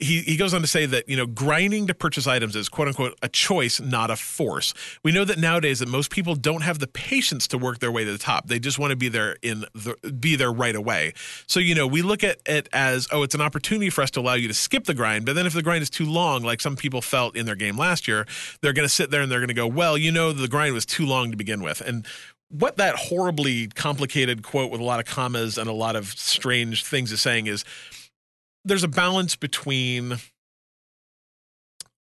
[0.01, 2.87] he, he goes on to say that you know grinding to purchase items is quote
[2.87, 4.73] unquote a choice not a force.
[5.03, 8.03] We know that nowadays that most people don't have the patience to work their way
[8.03, 8.47] to the top.
[8.47, 11.13] They just want to be there in the be there right away.
[11.47, 14.19] So you know we look at it as oh it's an opportunity for us to
[14.19, 15.25] allow you to skip the grind.
[15.25, 17.77] But then if the grind is too long like some people felt in their game
[17.77, 18.25] last year
[18.61, 20.73] they're going to sit there and they're going to go well you know the grind
[20.73, 21.79] was too long to begin with.
[21.81, 22.07] And
[22.49, 26.83] what that horribly complicated quote with a lot of commas and a lot of strange
[26.83, 27.63] things is saying is
[28.65, 30.15] there's a balance between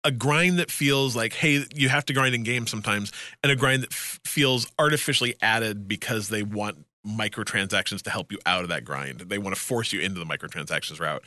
[0.04, 3.12] a grind that feels like hey you have to grind in games sometimes
[3.44, 8.38] and a grind that f- feels artificially added because they want microtransactions to help you
[8.46, 11.24] out of that grind they want to force you into the microtransactions route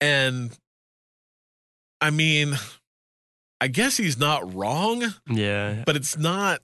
[0.00, 0.58] and
[2.00, 2.54] i mean
[3.60, 5.84] i guess he's not wrong Yeah.
[5.86, 6.60] but it's not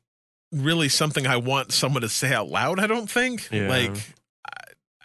[0.52, 2.78] really something I want someone to say out loud.
[2.78, 3.48] I don't think.
[3.50, 3.68] Yeah.
[3.68, 4.14] Like,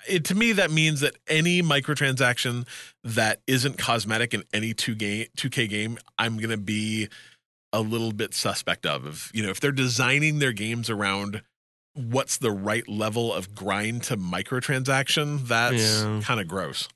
[0.08, 2.68] it to me that means that any microtransaction
[3.04, 7.08] that isn't cosmetic in any two game two K game, I'm gonna be
[7.74, 9.06] a little bit suspect of.
[9.08, 11.42] If you know, if they're designing their games around
[11.94, 16.22] what's the right level of grind to microtransaction, that's Yeah.
[16.24, 16.88] kind of gross.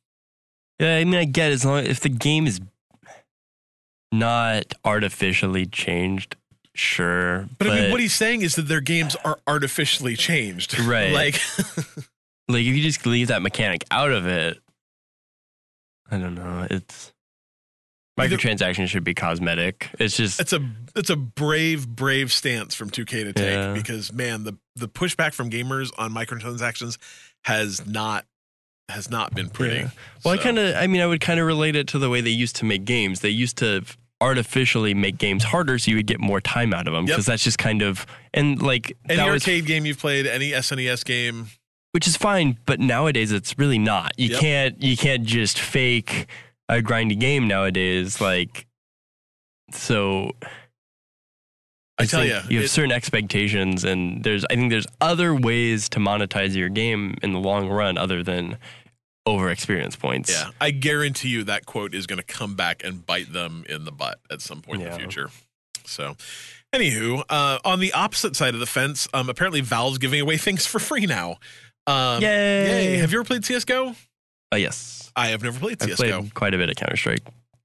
[0.80, 2.60] Yeah, I mean, I get it, as long if the game is
[4.12, 6.36] not artificially changed,
[6.74, 7.48] sure.
[7.58, 11.12] But, I mean, what he's saying is that their games are artificially changed, Right.
[11.14, 11.40] Like,
[12.48, 14.60] like if you just leave that mechanic out of it,
[16.10, 16.68] I don't know.
[16.70, 17.12] It's
[18.20, 19.90] microtransactions should be cosmetic.
[20.00, 20.60] It's just it's a
[20.96, 23.74] it's a brave brave stance from 2K to take Yeah.
[23.74, 26.98] because man the the pushback from gamers on microtransactions
[27.44, 28.26] has not
[28.90, 29.78] has not been pretty.
[29.78, 29.90] Yeah.
[30.24, 32.22] Well, I kind of, I mean, I would kind of relate it to the way
[32.22, 33.22] they used to make games.
[33.22, 33.84] They used to
[34.22, 37.16] artificially make games harder so you would get more time out of them Yep.
[37.16, 41.04] because that's just kind of, and like, any was, arcade game you've played, any SNES
[41.04, 41.48] game,
[41.96, 44.12] which is fine, but nowadays it's really not.
[44.18, 44.40] You Yep.
[44.42, 46.28] can't, you can't just fake
[46.68, 48.20] a grindy game nowadays.
[48.20, 48.68] Like,
[49.72, 50.32] so.
[51.98, 55.34] I tell think ya, you have it- certain expectations, and there's, I think there's other
[55.34, 58.58] ways to monetize your game in the long run other than
[59.26, 60.30] over experience points.
[60.30, 63.86] yeah, I guarantee you that quote is going to come back and bite them in
[63.86, 65.30] the butt at some point in the future.
[65.86, 66.18] So,
[66.74, 70.66] anywho, uh, on the opposite side of the fence, um, apparently Valve's giving away things
[70.66, 71.38] for free now.
[71.88, 72.94] Um, Yay!
[72.94, 72.98] Yay!
[72.98, 73.96] Have you ever played CS:GO?
[74.52, 75.12] Uh, yes.
[75.16, 76.20] I have never played I've CS:GO.
[76.22, 77.22] played quite a bit of Counter Strike.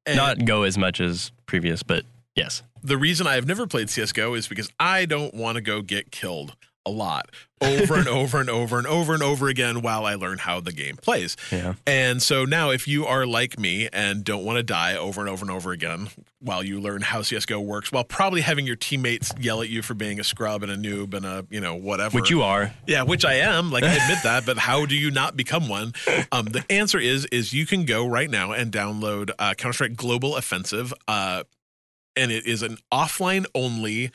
[0.08, 2.04] Not Go as much as previous, but
[2.34, 2.62] yes.
[2.82, 6.10] the reason I have never played CS:GO is because I don't want to go get
[6.10, 6.56] killed
[6.90, 7.30] a lot
[7.60, 10.72] over and over and over and over and over again while I learn how the
[10.72, 11.36] game plays.
[11.52, 11.74] Yeah.
[11.86, 15.28] And so now if you are like me and don't want to die over and
[15.28, 16.08] over and over again
[16.40, 19.94] while you learn how CS:GO works while probably having your teammates yell at you for
[19.94, 22.14] being a scrub and a noob and a, you know, whatever.
[22.14, 22.72] Which you are.
[22.86, 23.70] Yeah, which I am.
[23.70, 25.92] Like I admit that, but how do you not become one?
[26.32, 29.96] Um, the answer is is you can go right now and download uh, Counter Strike
[29.96, 31.42] Global Offensive, uh,
[32.14, 34.10] and it is an offline only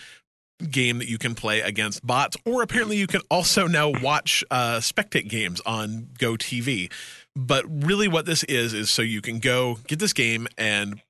[0.59, 4.77] game that you can play against bots, or apparently you can also now watch uh,
[4.77, 6.91] spectate games on Go TV.
[7.35, 11.01] But really, what this is is so you can go get this game and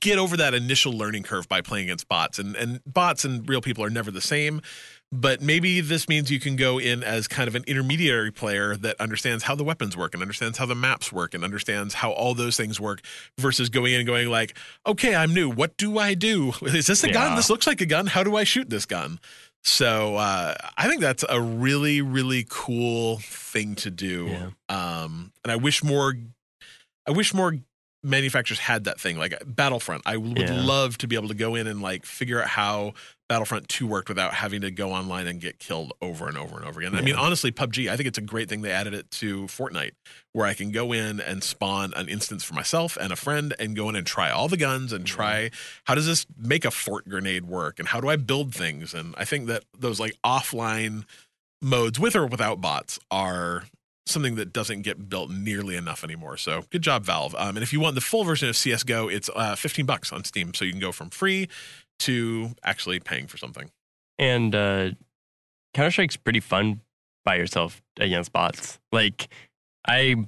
[0.00, 2.38] get over that initial learning curve by playing against bots.
[2.38, 4.60] And and bots and real people are never the same.
[5.12, 9.00] But maybe this means you can go in as kind of an intermediary player that
[9.00, 12.34] understands how the weapons work and understands how the maps work and understands how all
[12.34, 13.00] those things work
[13.38, 15.48] versus going in and going like, okay, I'm new.
[15.48, 16.52] What do I do?
[16.62, 17.36] Is this a gun?
[17.36, 18.06] This looks like a gun.
[18.06, 19.20] How do I shoot this gun?
[19.62, 24.26] So uh, I think that's a really, really cool thing to do.
[24.28, 24.48] Yeah.
[24.68, 26.14] Um, and I wish more,
[27.06, 27.56] I wish more
[28.06, 30.02] manufacturers had that thing like Battlefront.
[30.06, 30.62] I would Yeah.
[30.62, 32.94] love to be able to go in and like figure out how
[33.28, 36.64] Battlefront 2 worked without having to go online and get killed over and over and
[36.64, 36.94] over again.
[36.94, 39.92] I mean, honestly, PUBG, I think it's a great thing they added it to Fortnite
[40.32, 43.74] where I can go in and spawn an instance for myself and a friend and
[43.74, 45.50] go in and try all the guns and try
[45.84, 48.94] how does this make a fort grenade work and how do I build things?
[48.94, 51.04] And I think that those like offline
[51.60, 53.64] modes with or without bots are
[54.06, 56.36] something that doesn't get built nearly enough anymore.
[56.36, 57.34] So good job, Valve.
[57.36, 60.24] Um, and if you want the full version of CS:GO, it's uh, 15 bucks on
[60.24, 61.48] Steam, so you can go from free
[62.00, 63.70] to actually paying for something.
[64.18, 64.90] And uh,
[65.74, 66.80] Counter Strike's pretty fun
[67.24, 68.78] by yourself against bots.
[68.92, 69.28] Like
[69.86, 70.26] I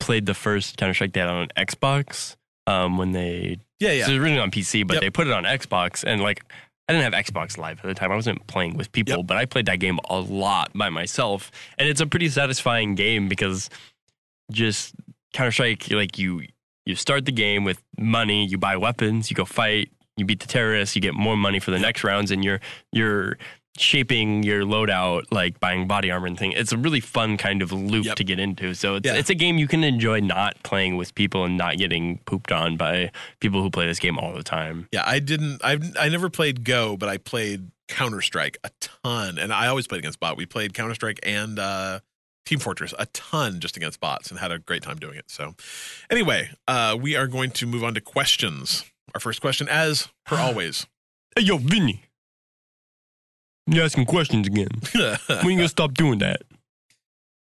[0.00, 4.08] played the first Counter Strike they had on Xbox um, when they Yeah, yeah it
[4.08, 5.00] was originally on PC, but Yep.
[5.02, 6.44] they put it on Xbox, and like
[6.92, 8.12] I didn't have Xbox Live at the time.
[8.12, 9.26] I wasn't playing with people, Yep.
[9.26, 13.28] but I played that game a lot by myself, and it's a pretty satisfying game
[13.28, 13.70] because
[14.50, 14.94] just
[15.32, 16.42] Counter Strike, like you
[16.84, 20.46] you start the game with money, you buy weapons, you go fight, you beat the
[20.48, 22.60] terrorists, you get more money for the next rounds, and you're
[22.92, 23.38] you're
[23.78, 26.52] shaping your loadout like buying body armor and thing.
[26.52, 28.16] It's a really fun kind of loop Yep.
[28.16, 28.74] to get into.
[28.74, 29.14] So it's Yeah.
[29.14, 32.76] it's a game you can enjoy not playing with people and not getting pooped on
[32.76, 33.10] by
[33.40, 34.88] people who play this game all the time.
[34.92, 35.60] Yeah, I didn't.
[35.64, 39.86] I I never played Go, but I played Counter Strike a ton, and I always
[39.86, 40.36] played against bot.
[40.36, 42.00] We played Counter Strike and uh,
[42.44, 45.30] Team Fortress a ton just against bots, and had a great time doing it.
[45.30, 45.54] So,
[46.10, 48.84] anyway, uh, we are going to move on to questions.
[49.14, 50.86] Our first question, as per always.
[51.36, 52.02] Hey yo, Vinny.
[53.66, 54.68] You're asking questions again.
[55.28, 56.42] When you gonna stop doing that?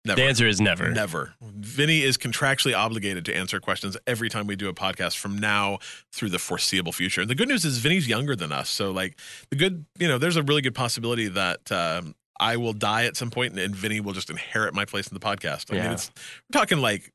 [0.05, 0.21] never.
[0.21, 0.89] The answer is never.
[0.89, 1.33] Never.
[1.41, 5.79] Vinny is contractually obligated to answer questions every time we do a podcast from now
[6.11, 7.21] through the foreseeable future.
[7.21, 8.69] And the good news is Vinny's younger than us.
[8.69, 9.17] So, like,
[9.49, 13.17] the good, you know, there's a really good possibility that um, I will die at
[13.17, 15.71] some point and, and Vinny will just inherit my place in the podcast.
[15.71, 16.11] I mean, it's,
[16.51, 17.11] we're talking like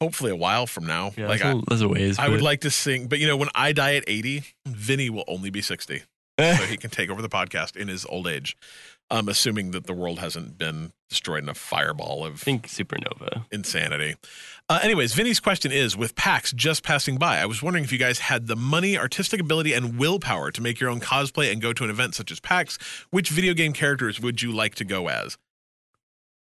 [0.00, 1.12] hopefully a while from now.
[1.16, 2.18] Yeah, like, that's, I, a, that's a ways.
[2.18, 5.24] I would like to sing, but you know, when I die at 80, Vinny will
[5.26, 6.02] only be 60
[6.38, 8.56] so he can take over the podcast in his old age.
[9.10, 13.44] Um, assuming that the world hasn't been destroyed in a fireball of think Supernova.
[13.52, 14.16] insanity.
[14.70, 17.98] Uh, anyways, Vinny's question is with PAX just passing by, I was wondering if you
[17.98, 21.74] guys had the money, artistic ability, and willpower to make your own cosplay and go
[21.74, 22.78] to an event such as PAX,
[23.10, 25.36] which video game characters would you like to go as?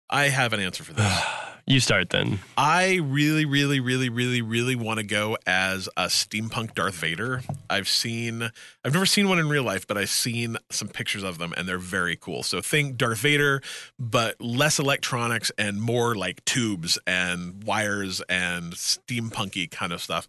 [0.09, 1.23] I have an answer for this.
[1.68, 2.39] you start then.
[2.57, 7.41] I really, really, really, really, really want to go as a steampunk Darth Vader.
[7.70, 8.43] I've seen,
[8.84, 11.68] I've never seen one in real life, but I've seen some pictures of them and
[11.68, 12.43] they're very cool.
[12.43, 13.61] So think Darth Vader,
[13.97, 20.28] but less electronics and more like tubes and wires and steampunky kind of stuff.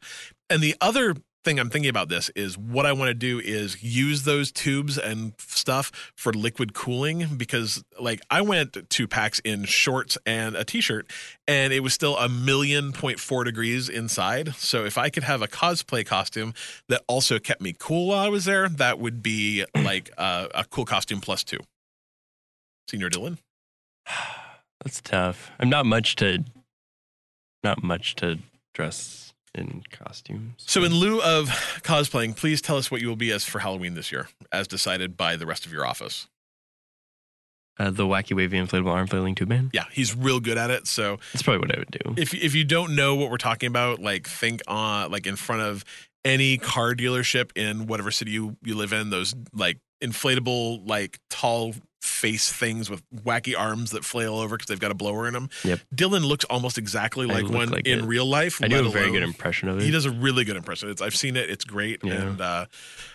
[0.49, 1.17] And the other
[1.47, 4.99] thing I'm thinking about this is what I want to do is use those tubes
[4.99, 10.65] and stuff for liquid cooling because like I went to PAX in shorts and a
[10.65, 11.09] t-shirt
[11.47, 14.57] and it was still a million point four degrees inside.
[14.57, 16.53] So if I could have a cosplay costume
[16.89, 20.65] that also kept me cool while I was there, that would be like uh, a
[20.65, 21.61] cool costume plus two.
[22.89, 23.39] Senior Dylan.
[24.85, 25.53] That's tough.
[25.61, 26.45] I'm not much to
[27.63, 28.39] not much to
[28.75, 30.63] dress in costumes.
[30.67, 31.49] So in lieu of
[31.83, 35.17] cosplaying, please tell us what you will be as for Halloween this year, as decided
[35.17, 36.29] by the rest of your office.
[37.79, 39.71] uh, the wacky wavy inflatable arm flailing tube man.
[39.73, 40.87] Yeah, he's real good at it.
[40.87, 42.15] So That's probably what I would do.
[42.23, 45.63] if if you don't know what we're talking about, like think on like in front
[45.63, 45.85] of
[46.25, 51.73] any car dealership in whatever city you, you live in, those like inflatable, like tall
[52.07, 55.49] face things with wacky arms that flail over because they've got a blower in them.
[55.65, 55.81] Yep.
[55.95, 58.05] Dylan looks almost exactly like look one like in it.
[58.05, 58.63] real life.
[58.63, 59.83] I do a very good impression of it.
[59.83, 60.91] He does a really good impression.
[60.91, 61.51] It's, I've seen it.
[61.51, 62.15] It's great, Yeah.
[62.15, 62.67] and uh,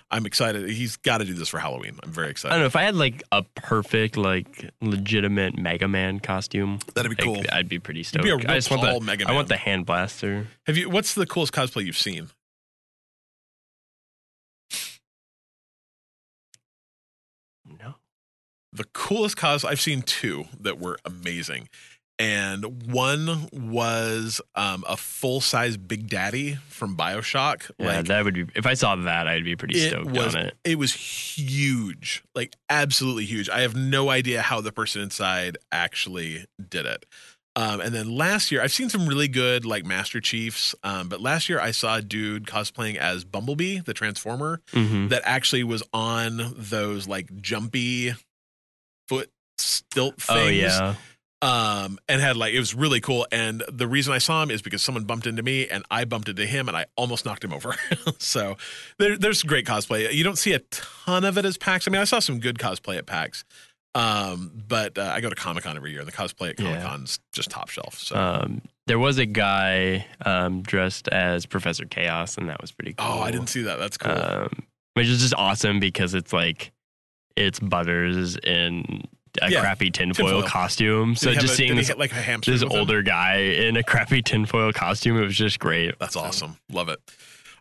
[0.10, 0.70] I'm excited.
[0.70, 1.98] He's got to do this for Halloween.
[2.04, 2.54] I'm very excited.
[2.54, 6.80] I don't know if I had like a perfect, like legitimate Mega Man costume.
[6.96, 7.44] That'd be like, cool.
[7.52, 8.24] I'd be pretty stoked.
[8.24, 9.32] be a real I just want the Mega Man.
[9.34, 10.48] I want the hand blaster.
[10.66, 10.90] Have you?
[10.90, 12.30] What's the coolest cosplay you've seen?
[18.74, 21.70] The coolest cos I've seen two that were amazing.
[22.20, 27.72] And one was um, a full size Big Daddy from Bioshock.
[27.80, 28.46] Yeah, like that would be.
[28.54, 30.58] If I saw that, I'd be pretty stoked was on it.
[30.64, 32.24] it was huge.
[32.36, 33.50] Like absolutely huge.
[33.50, 37.06] I have no idea how the person inside actually did it.
[37.56, 40.74] Um, and then last year, I've seen some really good like Master Chiefs.
[40.84, 45.10] Um, but last year, I saw a dude cosplaying as Bumblebee, the Transformer, Mhm.
[45.10, 48.14] that actually was on those like jumpy
[49.62, 50.38] stilt things.
[50.40, 50.96] Oh yeah.
[51.44, 53.26] Um, and had like it was really cool.
[53.32, 56.30] And the reason I saw him is because someone bumped into me and I bumped
[56.30, 57.76] into him and I almost knocked him over.
[58.20, 58.58] so
[59.00, 60.12] there, there's great cosplay.
[60.14, 61.88] You don't see a ton of it as PAX.
[61.88, 63.44] I mean, I saw some good cosplay at PAX.
[63.96, 66.00] Um, but uh, I go to Comic Con every year.
[66.02, 67.98] And the cosplay at Comic Con's just top shelf.
[67.98, 72.94] So Um, there was a guy um, dressed as Professor Chaos, and that was pretty
[72.94, 73.08] cool.
[73.08, 73.80] oh, I didn't see that.
[73.80, 74.12] That's cool.
[74.12, 74.50] Um,
[74.94, 76.72] which is just awesome because it's like
[77.36, 79.04] it's Butters in
[79.42, 80.44] a Yeah, crappy tinfoil, tinfoil.
[80.44, 81.16] costume.
[81.16, 82.80] So just a- seeing this, like a this with him?
[82.80, 85.98] older guy in a crappy tinfoil costume, it was just great.
[86.00, 86.58] That's awesome.
[86.70, 87.00] Love it.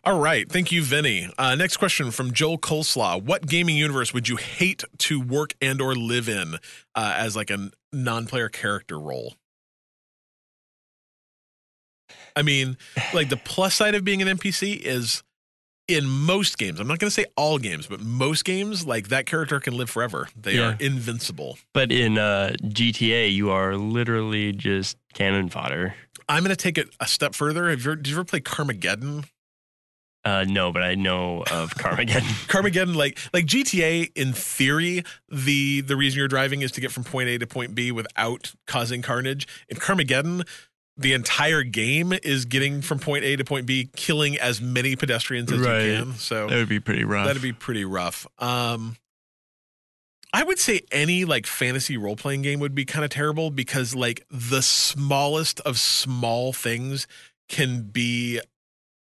[0.03, 0.49] All right.
[0.51, 1.29] Thank you, Vinny.
[1.37, 3.21] Uh, next question from Joel Coleslaw.
[3.21, 6.55] What gaming universe would you hate to work and or live in
[6.95, 9.35] uh, as like a non-player character role?
[12.35, 12.77] I mean,
[13.13, 15.21] like the plus side of being an NPC is
[15.87, 16.79] in most games.
[16.79, 19.89] I'm not going to say all games, but most games, like that character can live
[19.89, 20.29] forever.
[20.35, 20.71] They Yeah.
[20.73, 21.57] are invincible.
[21.73, 25.95] But in uh, GTA, you are literally just cannon fodder.
[26.29, 27.69] I'm going to take it a step further.
[27.69, 29.25] Have you ever, did you ever play Carmageddon?
[30.23, 32.47] Uh, no, but I know of Carmageddon.
[32.47, 37.03] Carmageddon, like like GTA, in theory, the the reason you're driving is to get from
[37.03, 39.47] point A to point B without causing carnage.
[39.67, 40.47] In Carmageddon,
[41.01, 45.51] the entire game is getting from point A to point B, killing as many pedestrians
[45.51, 45.85] as Right.
[45.85, 46.13] you can.
[46.15, 47.27] So that would be pretty rough.
[47.27, 48.25] that'd be pretty rough.
[48.39, 48.97] Um,
[50.33, 53.93] I would say any like fantasy role playing game would be kind of terrible because
[53.95, 57.05] like the smallest of small things
[57.49, 58.39] can be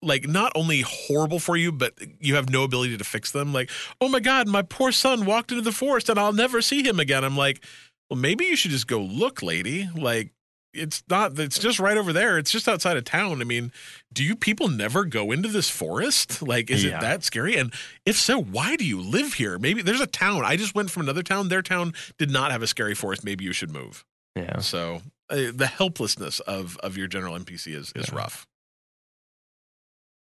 [0.02, 3.54] like not only horrible for you, but you have no ability to fix them.
[3.54, 3.70] Like,
[4.02, 7.00] oh my God, my poor son walked into the forest and I'll never see him
[7.00, 7.24] again.
[7.24, 7.64] I'm like,
[8.10, 9.88] well, maybe you should just go look, lady.
[9.96, 10.32] Like,
[10.74, 12.38] it's not, it's just right over there.
[12.38, 13.42] It's just outside of town.
[13.42, 13.72] I mean,
[14.14, 16.42] do you people never go into this forest?
[16.42, 17.56] Like, is it that scary?
[17.58, 17.74] And
[18.06, 19.58] if so, why do you live here?
[19.60, 20.44] Maybe there's a town.
[20.46, 21.50] I just went from another town.
[21.50, 23.24] Their town did not have a scary forest.
[23.24, 24.06] Maybe you should move.
[24.36, 24.60] yeah.
[24.60, 28.16] So uh, the helplessness of of your general NPC is is Yeah.
[28.16, 28.48] rough.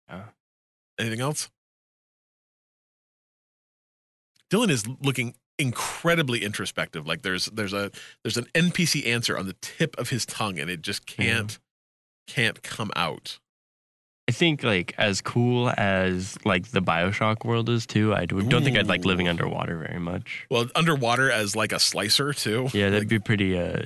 [0.09, 0.23] Yeah.
[0.99, 1.49] Anything else?
[4.49, 7.08] Dylan is looking incredibly introspective.
[7.08, 7.91] Like there's there's a
[8.24, 11.58] there's an NPC answer on the tip of his tongue, and it just can't
[12.28, 13.39] can't come out.
[14.30, 18.14] I think like as cool as like the Bioshock world is too.
[18.14, 20.45] I do- don't think I'd like living underwater very much.
[20.51, 22.68] Well, underwater as like a splicer too.
[22.78, 23.58] Yeah, that'd Like, be pretty.
[23.58, 23.84] Uh,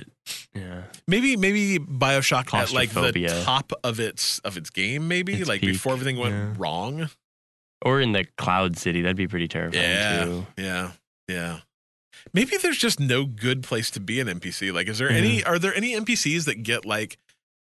[0.52, 5.06] yeah, maybe maybe Bioshock at like the top of its of its game.
[5.06, 6.54] Maybe Its like peak, before everything went yeah.
[6.58, 7.08] wrong.
[7.84, 10.46] or in the Cloud City, that'd be pretty terrifying Yeah, too.
[10.58, 10.90] yeah,
[11.32, 11.58] yeah.
[12.32, 14.72] Maybe there's just no good place to be an NPC.
[14.72, 15.42] Like, is there any?
[15.42, 17.18] Are there any NPCs that get like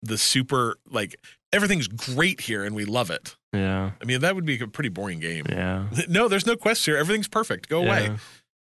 [0.02, 1.16] the super like
[1.52, 3.36] everything's great here and we love it?
[3.52, 5.46] Yeah, I mean, that would be a pretty boring game.
[5.50, 5.88] yeah.
[6.08, 6.96] No, there's no quests here.
[6.98, 7.68] Everything's perfect.
[7.70, 8.04] Go away.
[8.04, 8.18] Yeah.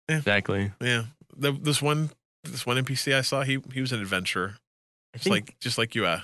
[0.09, 0.16] Yeah.
[0.18, 0.72] Exactly.
[0.80, 1.03] Yeah.
[1.36, 2.11] The, this one,
[2.45, 4.57] this one NPC I saw, he he was an adventurer.
[5.14, 6.07] Just like just like you.
[6.07, 6.20] Uh,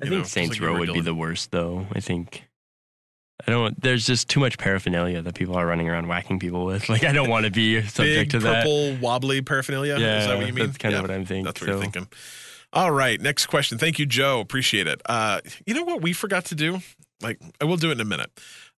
[0.00, 1.86] I you think know, Saints like Row would be the worst though.
[1.92, 2.44] I think.
[3.46, 3.80] I don't.
[3.80, 6.88] There's just too much paraphernalia that people are running around whacking people with.
[6.88, 8.62] Like I don't want to be Big subject to that.
[8.64, 9.98] purple wobbly paraphernalia.
[9.98, 10.66] Yeah, is that what you mean?
[10.66, 10.98] that's kind Yeah.
[10.98, 11.44] of what I'm thinking.
[11.44, 11.72] That's what so.
[11.72, 12.08] you're thinking.
[12.72, 13.76] All right, next question.
[13.78, 14.40] Thank you, Joe.
[14.40, 15.02] Appreciate it.
[15.06, 16.78] Uh, you know what we forgot to do?
[17.20, 18.30] Like, I will do it in a minute.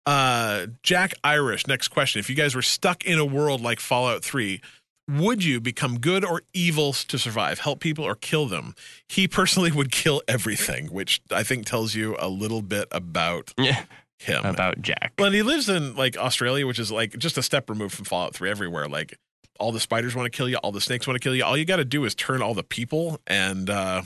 [0.07, 1.67] Uh, Jack Irish.
[1.67, 2.19] Next question.
[2.19, 4.61] If you guys were stuck in a world like Fallout Three,
[5.09, 7.61] would you become good or evil to survive?
[7.61, 8.75] Help people or kill them?
[9.09, 13.85] He personally would kill everything, which I think tells you a little bit about Yeah,
[14.23, 14.45] him.
[14.45, 15.13] about Jack.
[15.19, 18.05] Well, and he lives in like Australia, which is like just a step removed from
[18.05, 18.89] Fallout 3 everywhere.
[18.89, 19.19] Like
[19.59, 21.45] all the spiders want to kill you, all the snakes want to kill you.
[21.45, 24.03] All you got to do is turn all the people and uh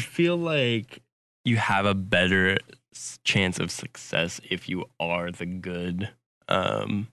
[0.00, 1.00] feel like
[1.44, 2.56] you have a better
[3.22, 6.10] chance of success if you are the good.
[6.48, 7.06] Um,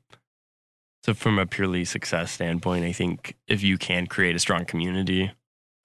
[1.09, 5.31] so, from a purely success standpoint, I think if you can create a strong community,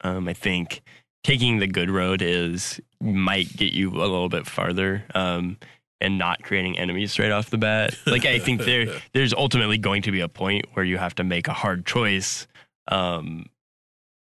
[0.03, 0.83] um, I think
[1.23, 5.05] taking the good road is might get you a little bit farther.
[5.15, 5.57] Um,
[6.01, 7.97] and not creating enemies straight off the bat.
[8.07, 11.25] Like I think there there's ultimately going to be a point where you have to
[11.25, 12.47] make a hard choice
[12.89, 13.47] um,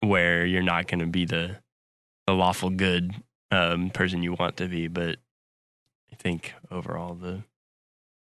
[0.01, 1.59] where you're not going to be the
[2.27, 3.15] the lawful good
[3.53, 4.89] um, person you want to be.
[4.89, 5.19] But
[6.11, 7.45] I think overall, the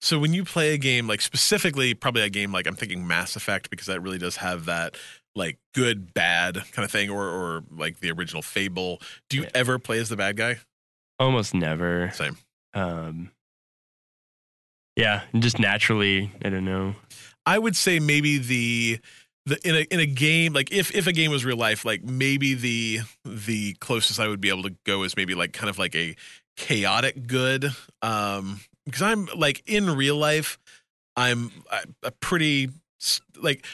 [0.04, 3.36] So when you play a game like specifically probably a game like I'm thinking Mass
[3.36, 4.96] Effect because that really does have that
[5.34, 9.00] like good bad kind of thing or or like the original Fable,
[9.30, 9.50] do you Yeah.
[9.54, 10.58] ever play as the bad guy?
[11.18, 12.10] almost never.
[12.14, 12.36] Same.
[12.74, 13.30] Um,
[14.96, 16.94] Yeah, just naturally, I don't know.
[17.46, 19.00] I would say maybe the
[19.46, 22.04] the in a in a game like if if a game was real life, like
[22.04, 25.78] maybe the the closest I would be able to go is maybe like kind of
[25.78, 26.14] like a
[26.56, 27.70] chaotic good.
[28.02, 30.58] Um, because I'm like in real life,
[31.16, 32.70] I'm a, a pretty
[33.40, 33.64] like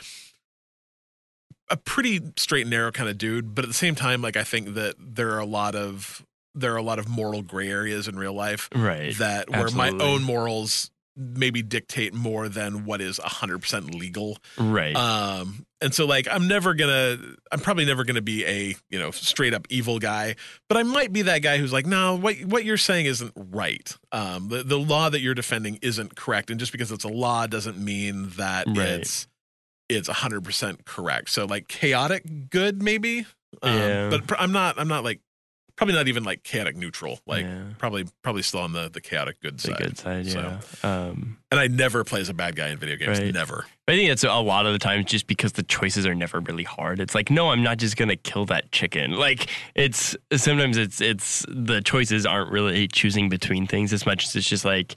[1.69, 4.43] a pretty straight and narrow kind of dude, but at the same time, like I
[4.45, 8.09] think that there are a lot of there are a lot of moral gray areas
[8.09, 9.17] in real life Right.
[9.19, 10.91] that where my own morals
[11.21, 14.97] maybe dictate more than what is 100% legal Right.
[14.97, 17.19] um and so like i'm never gonna
[17.53, 20.37] i'm probably never gonna be a you know straight up evil guy
[20.69, 23.97] but i might be that guy who's like no what what you're saying isn't right
[24.13, 27.47] um the, the law that you're defending isn't correct and just because it's a law
[27.47, 28.79] doesn't mean that Right.
[28.79, 29.27] it's
[29.89, 33.27] it's 100% correct so like chaotic good maybe
[33.63, 34.09] um, Yeah.
[34.11, 35.21] but pr- i'm not i'm not like
[35.81, 37.63] probably not even like chaotic neutral like yeah.
[37.79, 39.79] probably probably still on the the chaotic good The side.
[39.79, 40.91] good side, So- yeah.
[41.09, 43.19] Um, And I never play as a bad guy in video games.
[43.19, 43.33] Right.
[43.33, 43.65] Never.
[43.89, 46.63] I think that's a lot of the times just because the choices are never really
[46.65, 47.01] hard.
[47.01, 49.13] It's like, no, I'm not just gonna kill that chicken.
[49.13, 54.37] Like it's sometimes it's it's the choices aren't really choosing between things as much as
[54.37, 54.97] it's just like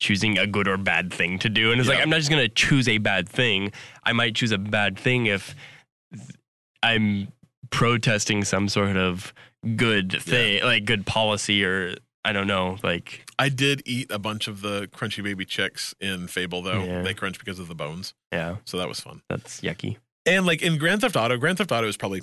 [0.00, 1.72] choosing a good or bad thing to do.
[1.72, 3.72] And it's like I'm not just gonna choose a bad thing.
[4.04, 5.54] I might choose a bad thing if
[6.82, 7.28] I'm
[7.70, 9.32] protesting some sort of
[9.76, 11.94] good thing, like good policy or
[12.24, 16.26] I don't know, like I did eat a bunch of the crunchy baby chicks in
[16.28, 16.82] Fable though.
[16.82, 17.02] Yeah.
[17.02, 18.14] They crunch because of the bones.
[18.32, 19.22] yeah, So that was fun.
[19.28, 19.96] that's yucky.
[20.26, 22.22] And like in Grand Theft Auto, Grand Theft Auto is probably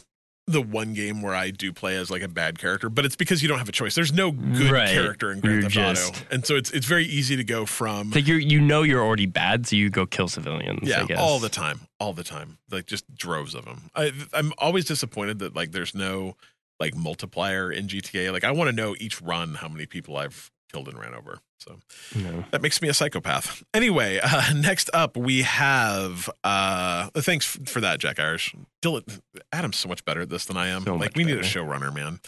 [0.50, 3.42] the one game where I do play as like a bad character, but it's because
[3.42, 3.96] you don't have a choice.
[3.96, 4.88] There's no good Right.
[4.90, 6.26] character in Grand You're Theft just- Auto.
[6.32, 9.26] And so it's it's very easy to go from like you you know you're already
[9.26, 10.88] bad, so you go kill civilians.
[10.88, 11.20] yeah, I guess.
[11.20, 13.90] all the time, all the time, like just droves of them.
[13.96, 16.38] I, I'm always disappointed that like there's no
[16.80, 18.32] like multiplier in GTA.
[18.32, 21.40] Like I want to know each run how many people I've killed and ran over.
[21.60, 21.80] So
[22.16, 22.44] No.
[22.52, 23.64] that makes me a psychopath.
[23.74, 26.30] Anyway, uh, next up we have.
[26.44, 28.54] uh Thanks for that, Jack Irish.
[28.84, 29.20] Dylan,
[29.52, 30.84] Adam's so much better at this than I am.
[30.84, 32.20] So like we need a showrunner, man.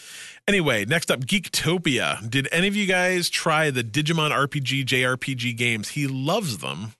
[0.48, 2.28] Anyway, next up, Geektopia.
[2.28, 5.90] Did any of you guys try the Digimon RPG JRPG games?
[5.90, 6.92] He loves them.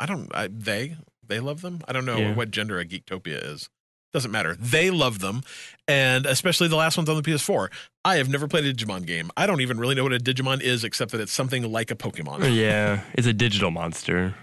[0.00, 0.34] I don't.
[0.34, 0.96] I, they
[1.26, 1.82] they love them.
[1.86, 2.34] I don't know Yeah.
[2.34, 3.68] what gender a Geektopia is.
[4.12, 4.56] Doesn't matter.
[4.58, 5.42] They love them,
[5.86, 7.68] and especially the last ones on the PS4.
[8.04, 9.30] I have never played a Digimon game.
[9.36, 11.94] I don't even really know what a Digimon is, except that it's something like a
[11.94, 12.54] Pokemon.
[12.56, 14.34] Yeah, it's a digital monster.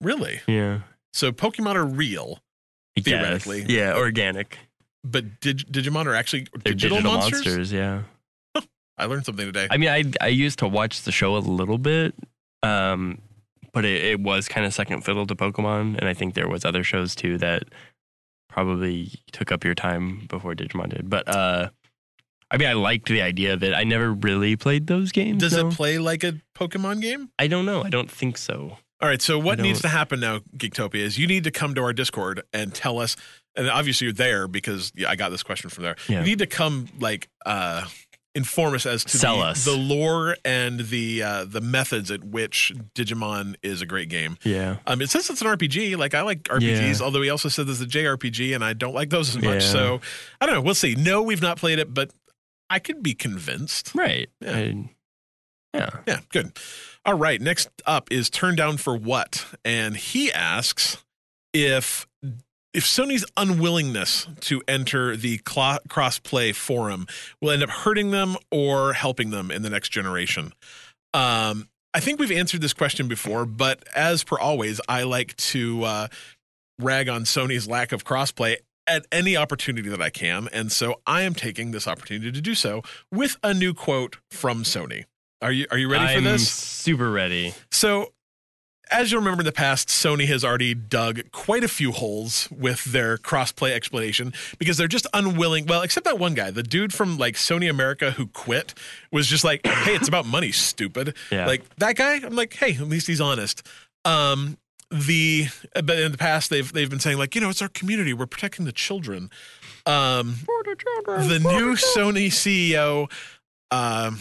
[0.00, 0.40] Really?
[0.46, 0.80] Yeah,
[1.12, 2.38] So Pokemon are real,
[2.96, 3.04] I guess.
[3.44, 3.64] Theoretically.
[3.68, 4.58] Yeah, organic.
[5.04, 7.44] but dig- Digimon are actually They're digital, digital, monsters?
[7.46, 7.72] monsters?
[7.72, 8.02] Yeah.
[8.98, 9.66] I learned something today.
[9.70, 12.14] I mean, I I used to watch the show a little bit,
[12.62, 13.18] um,
[13.72, 16.64] but it, it was kind of second fiddle to Pokemon, and I think there was
[16.64, 17.64] other shows too that
[18.48, 21.08] probably took up your time before Digimon did.
[21.08, 21.70] But uh,
[22.50, 23.74] I mean, I liked the idea of it.
[23.74, 25.40] I never really played those games.
[25.40, 25.68] Does though.
[25.68, 27.30] it play like a Pokemon game?
[27.38, 27.84] I don't know.
[27.84, 28.78] I don't think so.
[29.00, 29.22] All right.
[29.22, 32.42] So what needs to happen now, Geektopia, is you need to come to our Discord
[32.52, 33.16] and tell us.
[33.56, 35.96] And obviously you're there because yeah, I got this question from there.
[36.08, 36.20] Yeah.
[36.20, 37.86] You need to come like uh,
[38.34, 39.64] inform us as to Sell the, us.
[39.64, 44.36] the lore and the uh, the methods at which Digimon is a great game.
[44.44, 44.76] Yeah.
[44.86, 45.96] Um, it says it's an RPG.
[45.96, 47.04] Like I like RPGs, Yeah.
[47.04, 49.62] although he also said there's a JRPG, and I don't like those as much.
[49.64, 49.68] Yeah.
[49.70, 50.00] So
[50.40, 50.60] I don't know.
[50.62, 50.94] We'll see.
[50.94, 52.12] No, we've not played it, but
[52.68, 53.92] I could be convinced.
[53.94, 54.28] Right.
[54.40, 54.56] Yeah.
[54.56, 54.90] I-
[55.72, 55.90] yeah.
[56.06, 56.58] Yeah, good.
[57.04, 57.40] All right.
[57.40, 59.46] Next up is Turn Down for What?
[59.64, 61.04] And he asks
[61.52, 62.08] if
[62.72, 67.06] if Sony's unwillingness to enter the cl- crossplay forum
[67.40, 70.52] will end up hurting them or helping them in the next generation.
[71.12, 75.82] Um, I think we've answered this question before, but as per always, I like to
[75.82, 76.08] uh,
[76.78, 78.56] rag on Sony's lack of crossplay
[78.86, 80.48] at any opportunity that I can.
[80.52, 84.62] And so I am taking this opportunity to do so with a new quote from
[84.62, 85.04] Sony.
[85.42, 86.50] Are you are you ready for I'm this?
[86.50, 87.54] super ready.
[87.70, 88.12] So,
[88.90, 92.84] as you'll remember in the past, Sony has already dug quite a few holes with
[92.84, 95.66] their crossplay explanation because they're just unwilling.
[95.66, 98.74] Well, except that one guy, the dude from like Sony America who quit,
[99.10, 101.46] was just like, "Hey, it's about money, stupid." Yeah.
[101.46, 103.66] Like that guy, I'm like, "Hey, at least he's honest."
[104.04, 104.56] Um,
[104.90, 108.12] the but in the past they've they've been saying like, you know, it's our community,
[108.12, 109.30] we're protecting the children.
[109.86, 113.10] Um, the children, the new Sony CEO,
[113.70, 114.18] um,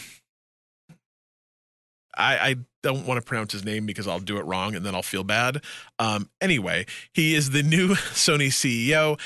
[2.20, 4.94] I, I don't want to pronounce his name because I'll do it wrong and then
[4.94, 5.64] I'll feel bad.
[5.98, 9.20] Um, anyway, he is the new Sony CEO.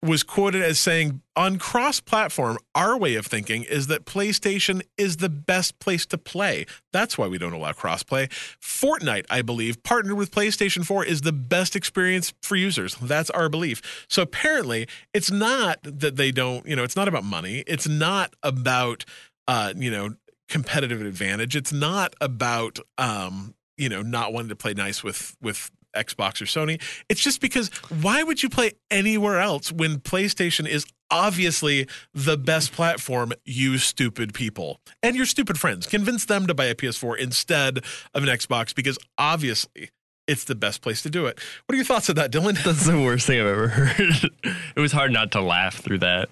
[0.00, 5.16] Was quoted as saying, on cross platform, our way of thinking is that PlayStation is
[5.16, 6.66] the best place to play.
[6.92, 8.30] That's why we don't allow crossplay.
[8.62, 12.94] Fortnite, I believe, partnered with PlayStation 4 is the best experience for users.
[12.94, 14.06] That's our belief.
[14.08, 17.64] So apparently, it's not that they don't, you know, it's not about money.
[17.66, 19.04] It's not about,
[19.48, 20.14] uh, you know,
[20.48, 21.56] competitive advantage.
[21.56, 26.44] It's not about um, you know not wanting to play nice with with Xbox or
[26.44, 26.80] Sony.
[27.08, 27.68] It's just because
[28.02, 34.34] why would you play anywhere else when PlayStation is obviously the best platform, you stupid
[34.34, 35.86] people and your stupid friends.
[35.86, 39.90] Convince them to buy a PS4 instead of an Xbox because obviously
[40.26, 41.40] it's the best place to do it.
[41.66, 42.62] What are your thoughts on that, Dylan?
[42.64, 44.30] That's the worst thing I've ever heard.
[44.76, 46.28] it was hard not to laugh through that.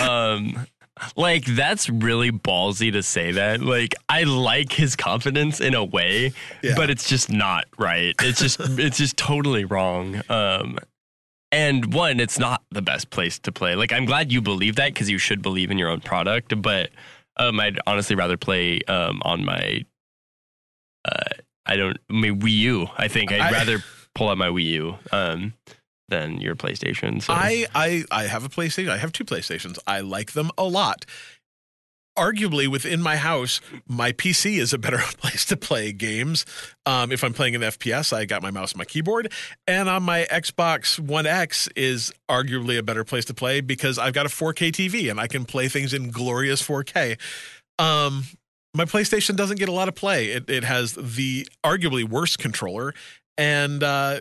[0.00, 0.66] Um,
[1.16, 3.60] like that's really ballsy to say that.
[3.60, 6.74] Like I like his confidence in a way, Yeah.
[6.76, 8.14] but it's just not right.
[8.20, 10.22] It's just it's just totally wrong.
[10.28, 10.78] Um,
[11.52, 13.74] and one, it's not the best place to play.
[13.74, 16.60] Like I'm glad you believe that because you should believe in your own product.
[16.62, 16.90] But
[17.36, 19.84] um, I'd honestly rather play um, on my.
[21.04, 21.34] Uh,
[21.66, 21.96] I don't.
[22.08, 22.86] My Wii U.
[22.96, 23.78] I think I'd I- rather
[24.14, 25.54] pull out my Wii U um,
[26.14, 27.20] than your PlayStation.
[27.20, 27.32] So.
[27.32, 28.88] I, I I have a PlayStation.
[28.88, 29.78] I have two PlayStations.
[29.86, 31.04] I like them a lot.
[32.16, 36.46] Arguably, within my house, my PC is a better place to play games.
[36.86, 39.32] Um, if I'm playing an FPS, I got my mouse and my keyboard.
[39.66, 44.12] And on my Xbox One X is arguably a better place to play because I've
[44.12, 47.18] got a 4K TV and I can play things in glorious 4K.
[47.80, 48.22] Um,
[48.74, 50.26] my PlayStation doesn't get a lot of play.
[50.26, 52.94] It, it has the arguably worst controller,
[53.36, 54.20] and uh,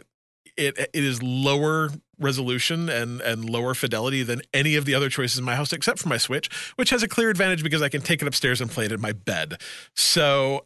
[0.58, 1.90] it it is lower
[2.20, 6.00] resolution and and lower fidelity than any of the other choices in my house except
[6.00, 8.70] for my Switch, which has a clear advantage because I can take it upstairs and
[8.70, 9.60] play it in my bed.
[9.96, 10.66] So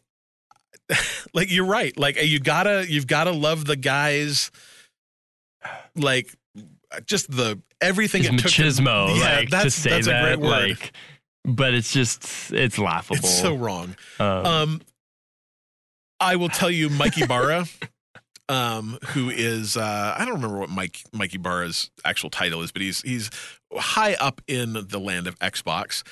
[1.34, 1.96] like you're right.
[1.98, 4.50] Like you gotta you've gotta love the guys
[5.94, 6.34] like
[7.04, 10.10] just the everything His it took to- machismo, Yeah, like to that's- say that's a
[10.10, 10.68] that, great word.
[10.70, 10.92] like,
[11.44, 13.16] but it's just it's laughable.
[13.16, 13.96] it's so wrong.
[14.20, 14.80] um, Um,
[16.20, 17.66] I will tell you, Mike Ybarra,
[18.48, 22.82] um, who is uh, I don't remember what Mike Mikey Barra's actual title is, but
[22.82, 23.30] he's he's
[23.74, 26.02] high up in the land of Xbox.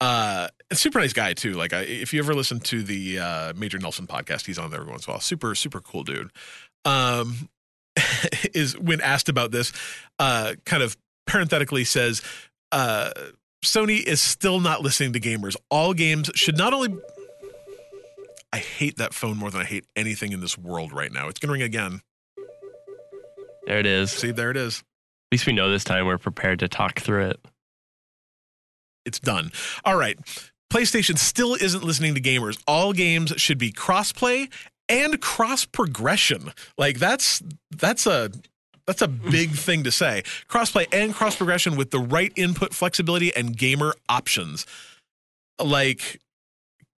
[0.00, 1.52] Uh, super nice guy too.
[1.52, 4.80] Like I, if you ever listen to the uh, Major Nelson podcast, he's on there
[4.80, 5.20] every once in a while.
[5.20, 6.30] Super super cool dude.
[6.84, 7.48] Um,
[8.54, 9.72] is when asked about this,
[10.18, 10.96] uh, kind of
[11.26, 12.22] parenthetically says,
[12.72, 13.10] uh,
[13.64, 15.56] Sony is still not listening to gamers.
[15.70, 16.96] All games should not only
[18.54, 21.26] I hate that phone more than I hate anything in this world right now.
[21.26, 22.02] It's going to ring again.
[23.66, 24.12] there it is.
[24.12, 24.78] See, there it is.
[24.78, 27.40] At least we know this time we're prepared to talk through it.
[29.04, 29.50] It's done.
[29.84, 30.16] All right.
[30.72, 32.62] PlayStation still isn't listening to gamers.
[32.68, 34.48] All games should be crossplay
[34.88, 36.52] and cross progression.
[36.78, 37.42] Like that's
[37.76, 38.30] that's a
[38.86, 40.22] that's a big thing to say.
[40.48, 44.64] Crossplay and cross progression with the right input flexibility and gamer options.
[45.60, 46.20] Like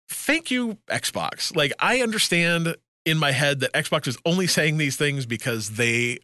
[0.08, 1.54] thank you Xbox.
[1.54, 6.18] Like I understand in my head that Xbox is only saying these things because they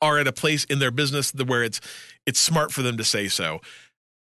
[0.00, 1.80] are at a place in their business where it's
[2.26, 3.60] it's smart for them to say so.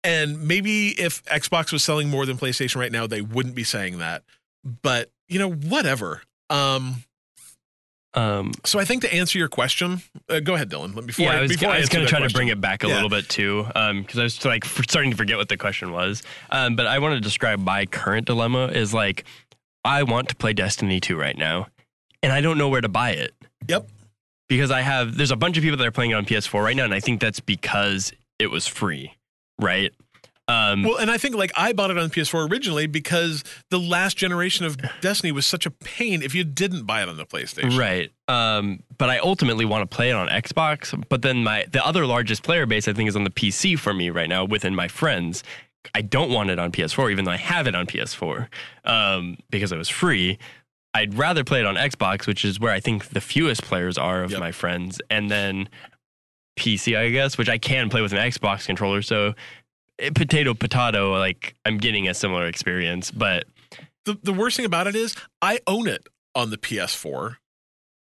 [0.05, 3.99] And maybe if Xbox was selling more than PlayStation right now, they wouldn't be saying
[3.99, 4.23] that.
[4.83, 6.23] But you know, whatever.
[6.49, 7.03] Um,
[8.17, 10.95] Um, so I think to answer your question, uh, go ahead, Dylan.
[11.07, 12.89] Before yeah, I was, before I was going to try to bring it back a
[12.89, 12.95] Yeah.
[12.95, 16.23] little bit too, because I was like starting to forget what the question was.
[16.51, 19.25] Um, but I want to describe my current dilemma is like
[19.85, 21.67] I want to play Destiny 2 right now,
[22.23, 23.35] and I don't know where to buy it.
[23.69, 23.87] Yep.
[24.49, 26.75] because I have there's a bunch of people that are playing it on PS4 right
[26.77, 29.13] now, and I think that's because it was free,
[29.61, 29.93] right?
[30.49, 34.17] Um, Well, and I think like I bought it on PS4 originally because the last
[34.17, 37.77] generation of Destiny was such a pain if you didn't buy it on the PlayStation.
[37.77, 38.13] Right.
[38.29, 40.93] Um, but I ultimately want to play it on Xbox.
[41.09, 43.93] But then my the other largest player base I think is on the PC for
[43.93, 45.43] me right now within my friends.
[45.95, 48.49] I don't want it on PS4, even though I have it on PS4
[48.85, 50.39] um, because it was free.
[50.95, 54.23] I'd rather play it on Xbox, which is where I think the fewest players are
[54.25, 54.41] of Yep.
[54.41, 55.69] my friends, and then
[56.59, 59.03] PC, I guess, which I can play with an Xbox controller.
[59.03, 59.35] So
[59.99, 63.47] Eh, potato potato, like I'm getting a similar experience, but
[64.05, 67.37] The the worst thing about it is I own it on the PS4.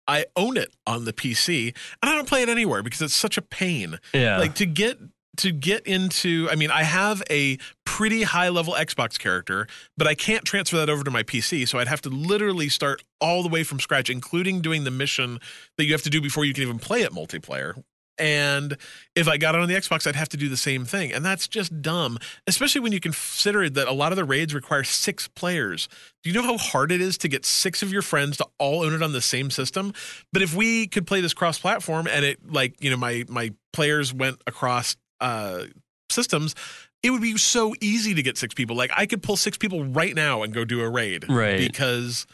[0.09, 3.37] I own it on the PC, and I don't play it anywhere because it's such
[3.37, 3.99] a pain.
[4.13, 4.97] yeah, like to get
[5.37, 10.15] to get into i mean i have a pretty high level xbox character but i
[10.15, 13.47] can't transfer that over to my pc so i'd have to literally start all the
[13.49, 15.39] way from scratch including doing the mission
[15.77, 17.83] that you have to do before you can even play it multiplayer
[18.19, 18.77] and
[19.15, 21.11] if i got it on the xbox i'd have to do the same thing.
[21.13, 22.17] And that's just dumb
[22.47, 25.87] especially when you consider that a lot of the raids require six players.
[26.23, 28.83] Do you know how hard it is to get six of your friends to all
[28.83, 29.93] own it on the same system?
[30.33, 33.53] But if we could play this cross platform and it like you know my my
[33.73, 35.63] players went across uh
[36.09, 36.55] systems
[37.03, 38.75] it would be so easy to get six people.
[38.75, 41.59] Like i could pull six people right now and go do a raid Right.
[41.59, 42.25] because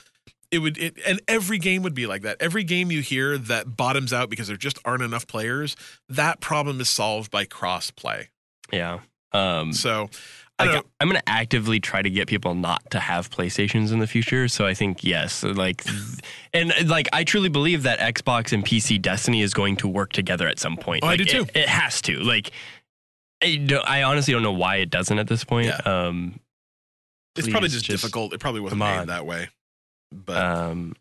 [0.53, 3.75] it would it, and every game would be like that every game you hear that
[3.75, 5.75] bottoms out because there just aren't enough players
[6.07, 8.29] that problem is solved by cross play
[8.71, 8.99] yeah.
[9.31, 10.09] Um, so
[10.59, 13.99] I like, i'm going to actively try to get people not to have PlayStations in
[13.99, 14.47] the future.
[14.47, 15.83] So I think yes, like,
[16.53, 20.47] and like I truly believe that Xbox and PC Destiny is going to work together
[20.47, 21.03] at some point.
[21.03, 21.41] Oh, I do too.
[21.55, 22.19] It, it has to.
[22.19, 22.51] Like,
[23.43, 25.67] I, don't- I honestly don't know why it doesn't at this point.
[25.67, 25.77] Yeah.
[26.07, 26.39] Um,
[27.35, 28.33] it's probably just, just difficult.
[28.33, 29.49] It probably wasn't made that way.
[30.13, 30.95] But um,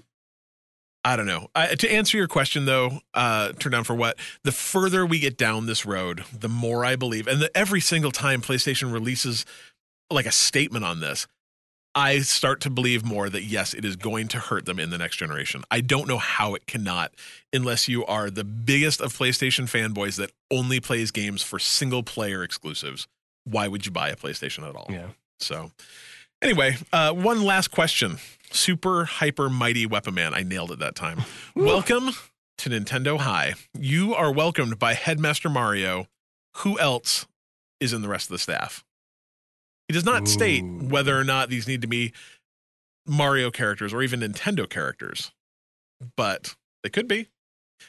[1.04, 1.48] I don't know.
[1.54, 4.18] I, to answer your question, though, uh, turn down for what?
[4.44, 8.12] The further we get down this road, the more I believe, and the, every single
[8.12, 9.44] time PlayStation releases
[10.10, 11.26] like a statement on this,
[11.94, 14.98] I start to believe more that yes, it is going to hurt them in the
[14.98, 15.64] next generation.
[15.70, 17.12] I don't know how it cannot,
[17.52, 22.42] unless you are the biggest of PlayStation fanboys that only plays games for single player
[22.42, 23.08] exclusives.
[23.44, 24.86] Why would you buy a PlayStation at all?
[24.88, 25.08] yeah.
[25.38, 25.72] So,
[26.42, 28.18] anyway, uh, one last question.
[28.50, 30.34] Super hyper mighty weapon man.
[30.34, 31.22] I nailed it that time.
[31.54, 32.10] Welcome
[32.58, 33.54] to Nintendo High.
[33.78, 36.06] You are welcomed by Headmaster Mario.
[36.56, 37.26] Who else
[37.80, 38.84] is in the rest of the staff?
[39.88, 42.12] He does not state whether or not these need to be
[43.06, 45.32] Mario characters or even Nintendo characters,
[46.16, 47.28] but they could be.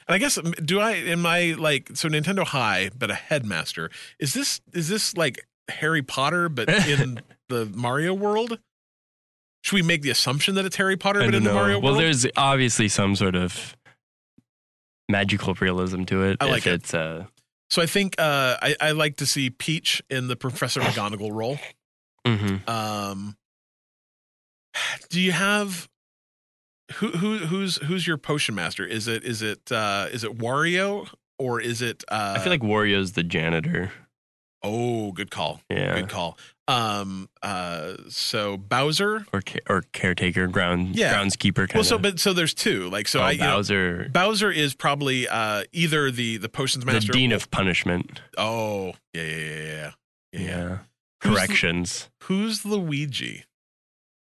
[0.07, 3.91] And I guess do I am I like so Nintendo High, but a headmaster?
[4.17, 8.59] Is this is this like Harry Potter but in the Mario world?
[9.63, 11.53] Should we make the assumption that it's Harry Potter but in the know.
[11.53, 12.03] Mario well, world?
[12.03, 13.77] there's obviously some sort of
[15.09, 16.37] magical realism to it.
[16.41, 16.73] I like if it.
[16.75, 17.25] It's uh,
[17.69, 21.57] so I think uh, I, I like to see Peach in the Professor McGonagall role.
[22.27, 22.67] mhm.
[22.69, 23.37] Um,
[25.09, 25.87] do you have
[26.95, 28.85] who who who's who's your potion master?
[28.85, 31.07] Is it is it uh, is it Wario
[31.39, 32.03] or is it?
[32.09, 33.91] Uh, I feel like Wario's the janitor.
[34.61, 35.95] oh, good call, Yeah.
[35.95, 36.37] good call.
[36.67, 39.25] Um, uh, so Bowser.
[39.33, 41.13] or or caretaker, ground Yeah.
[41.13, 42.89] groundskeeper kind Well, so but so there's two.
[42.89, 46.85] Like so, oh, I you know, Bowser, Bowser is probably uh, either the the potions
[46.85, 48.21] master the dean of punishment.
[48.37, 49.91] oh, yeah, yeah, yeah,
[50.31, 50.67] yeah, yeah.
[51.21, 52.09] Who's the- Corrections.
[52.23, 53.43] Who's Luigi?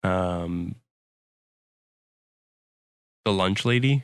[0.03, 0.75] Um,
[3.25, 4.03] the lunch lady.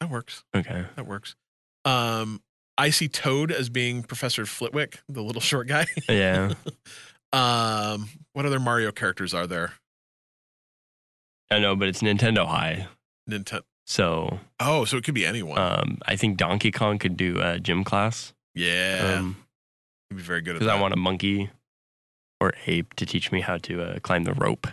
[0.00, 0.42] That works.
[0.54, 0.86] Okay.
[0.96, 1.36] That works.
[1.84, 2.42] Um,
[2.80, 5.86] I see Toad as being Professor Flitwick, the little short guy.
[6.08, 6.54] Yeah.
[7.32, 9.72] um, what other Mario characters are there?
[11.50, 12.86] I know, but it's Nintendo High,
[13.28, 13.62] Nintendo.
[13.86, 15.58] so Oh, so it could be anyone.
[15.58, 18.32] um, I think Donkey Kong could do a gym class.
[18.54, 19.36] yeah, Um,
[20.08, 20.72] he'd be very good at because.
[20.74, 21.50] I want a monkey
[22.40, 24.68] or ape to teach me how to uh, climb the rope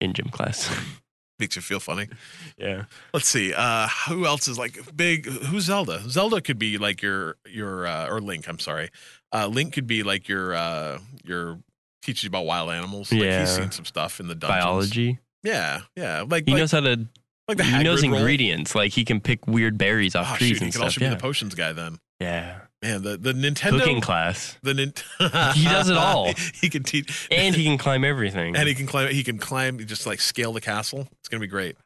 [0.00, 0.68] in gym class.
[1.38, 2.08] Makes you feel funny.
[2.56, 2.84] yeah.
[3.12, 3.52] Let's see.
[3.54, 5.26] Uh, who else is like big?
[5.26, 6.02] Who's Zelda?
[6.08, 8.48] Zelda could be like your your uh, or Link.
[8.48, 8.88] I'm sorry.
[9.32, 11.58] Uh, Link could be like your uh, your
[12.02, 13.12] teaches you about wild animals.
[13.12, 13.40] Like Yeah.
[13.40, 14.64] he's seen some stuff in the dungeons.
[14.64, 15.18] Biology.
[15.42, 16.24] Yeah, yeah.
[16.26, 17.06] Like He like, knows how to.
[17.48, 18.18] like the he knows Hagrid role.
[18.20, 18.74] ingredients.
[18.74, 20.84] Like he can pick weird berries off Oh, trees shoot, he and could stuff.
[20.86, 21.08] also Yeah.
[21.10, 21.98] be the potions guy then.
[22.18, 22.60] yeah.
[22.82, 24.92] Man, the the Nintendo Cooking class, the nin-
[25.54, 26.32] He does it all.
[26.60, 28.54] he can teach and he can climb everything.
[28.54, 29.08] and he can climb.
[29.12, 29.78] He can climb.
[29.86, 31.08] Just like scale the castle.
[31.20, 31.76] It's gonna be great.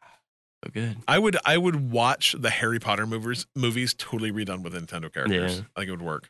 [0.64, 0.96] so good.
[1.06, 5.58] I would I would watch the Harry Potter movies movies totally redone with Nintendo characters.
[5.58, 5.62] Yeah.
[5.76, 6.28] I think it would work.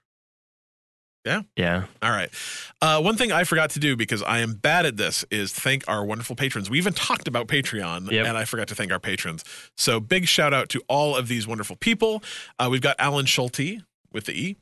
[1.24, 1.42] Yeah.
[1.54, 1.84] Yeah.
[2.02, 2.30] All right.
[2.80, 5.86] Uh, one thing I forgot to do because I am bad at this is thank
[5.86, 6.70] our wonderful patrons.
[6.70, 8.26] We even talked about Patreon, Yep.
[8.26, 9.44] and I forgot to thank our patrons.
[9.76, 12.22] So big shout out to all of these wonderful people.
[12.58, 13.82] Uh, we've got Alan Schulte
[14.12, 14.56] with the E.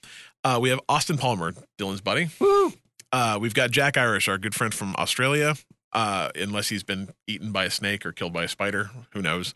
[0.44, 2.28] Uh, we have Austin Palmer, Dylan's buddy.
[2.38, 2.72] Woo.
[3.12, 5.54] Uh, we've got Jack Irish, our good friend from Australia.
[5.90, 9.54] Uh, unless he's been eaten by a snake or killed by a spider, who knows?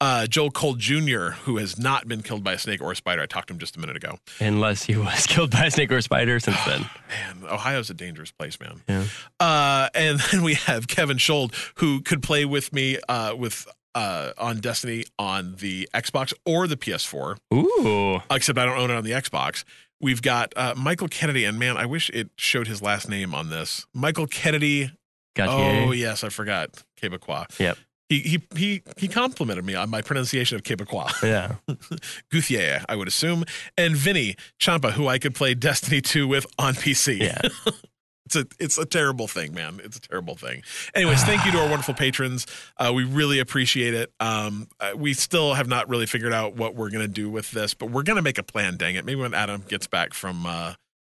[0.00, 3.20] Uh, Joel Cole Jr., who has not been killed by a snake or a spider.
[3.20, 4.16] I talked to him just a minute ago.
[4.40, 6.80] Unless he was killed by a snake or a spider since then.
[7.10, 8.80] Man, Ohio's a dangerous place, man.
[8.88, 9.04] Yeah.
[9.38, 14.32] Uh, and then we have Kevin Schold, who could play with me uh, with uh,
[14.38, 18.20] on Destiny on the Xbox or the PS4, Ooh.
[18.30, 19.64] except I don't own it on the Xbox.
[20.00, 23.50] We've got uh, Michael Kennedy, and man, I wish it showed his last name on
[23.50, 23.86] this.
[23.94, 24.90] Michael Kennedy.
[25.34, 25.86] Gautier.
[25.88, 27.58] Oh yes, I forgot Quebecois.
[27.58, 27.78] Yep.
[28.08, 31.10] He he he he complimented me on my pronunciation of Quebecois.
[31.22, 31.56] Yeah.
[32.30, 33.44] Gouthier, I would assume,
[33.78, 37.18] and Vinny Champa, who I could play Destiny 2 with on PC.
[37.20, 37.40] Yeah.
[38.26, 39.80] It's a it's a terrible thing, man.
[39.84, 40.62] It's a terrible thing.
[40.94, 42.46] Anyways, thank you to our wonderful patrons.
[42.78, 44.12] Uh, we really appreciate it.
[44.18, 47.74] Um, uh, we still have not really figured out what we're gonna do with this,
[47.74, 48.76] but we're gonna make a plan.
[48.76, 49.04] Dang it!
[49.04, 50.74] Maybe when Adam gets back from uh,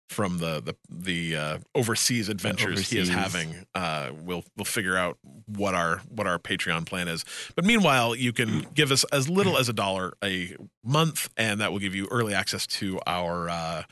[0.08, 5.18] from the the the uh, overseas adventures he is having, uh, we'll we'll figure out
[5.46, 7.24] what our what our Patreon plan is.
[7.54, 11.70] But meanwhile, you can give us as little as a dollar a month, and that
[11.70, 13.82] will give you early access to our uh,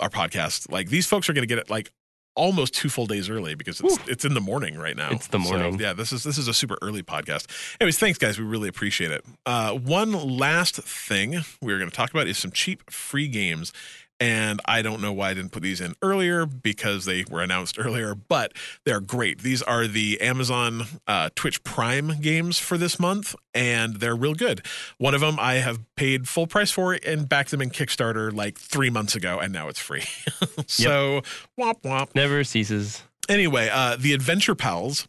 [0.00, 0.70] our podcast.
[0.70, 1.92] Like these folks are going to get it like
[2.34, 5.10] almost two full days early because it's it's in the morning right now.
[5.10, 5.78] It's the So, morning.
[5.80, 7.46] yeah, this is this is a super early podcast.
[7.80, 8.38] Anyways, thanks guys.
[8.38, 9.24] We really appreciate it.
[9.44, 13.72] Uh, one last thing we're going to talk about is some cheap free games.
[14.20, 17.76] And I don't know why I didn't put these in earlier because they were announced
[17.78, 18.52] earlier, but
[18.84, 19.40] they're great.
[19.40, 24.64] These are the Amazon uh, Twitch Prime games for this month, and they're real good.
[24.98, 28.58] One of them I have paid full price for and backed them in Kickstarter like
[28.58, 30.04] three months ago, and now it's free.
[30.68, 31.22] so,
[31.58, 32.14] womp womp.
[32.14, 33.02] Never ceases.
[33.28, 35.08] Anyway, uh, the Adventure Pals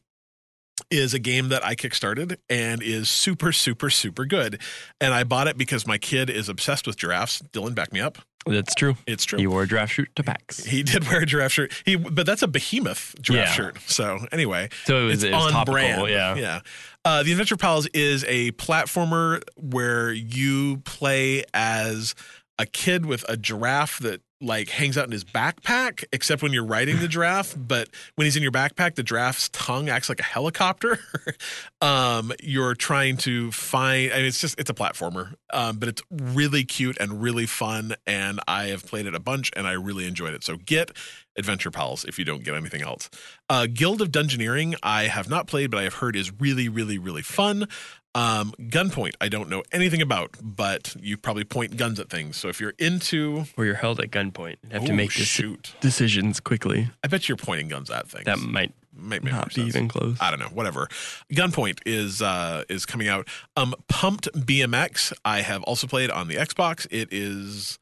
[0.92, 4.62] is a game that I kickstarted and is super, super, super good.
[5.02, 7.42] And I bought it because my kid is obsessed with giraffes.
[7.52, 8.18] Dylan, back me up.
[8.46, 8.98] That's true.
[9.08, 9.40] It's true.
[9.40, 10.66] He wore a giraffe shirt to PAX.
[10.66, 11.72] He did wear a giraffe shirt.
[11.86, 13.54] He, but that's a behemoth giraffe Yeah.
[13.54, 13.78] shirt.
[13.88, 15.74] So anyway, So it was, it's it was on topical.
[15.76, 16.10] brand.
[16.10, 16.36] Yeah.
[16.36, 16.60] yeah.
[17.06, 22.16] Uh, the Adventure Pals is a platformer where you play as
[22.60, 26.66] a kid with a giraffe that like hangs out in his backpack, except when you're
[26.66, 27.56] riding the giraffe.
[27.58, 31.00] But when he's in your backpack, the giraffe's tongue acts like a helicopter.
[31.82, 34.12] um, you're trying to find.
[34.12, 37.96] I mean, it's just it's a platformer, um, but it's really cute and really fun.
[38.06, 40.44] And I have played it a bunch, and I really enjoyed it.
[40.44, 40.92] So get
[41.36, 43.10] Adventure Pals if you don't get anything else.
[43.50, 46.98] Uh, Guild of Dungeoneering, I have not played, but I have heard is really, really,
[46.98, 47.68] really fun.
[48.16, 52.38] Um, Gunpoint, I don't know anything about, but you probably point guns at things.
[52.38, 55.24] So if you're into, or you're held at gunpoint and have to Oh, make deci-
[55.26, 56.90] shoot, decisions quickly.
[57.04, 58.26] I bet you're pointing guns at things.
[58.26, 59.70] That might might make more not be sense.
[59.76, 60.18] even close.
[60.22, 60.88] I don't know, whatever.
[61.34, 63.28] Gunpoint is uh is coming out.
[63.58, 66.86] Um Pumped BMX I have also played on the Xbox.
[66.92, 67.80] It is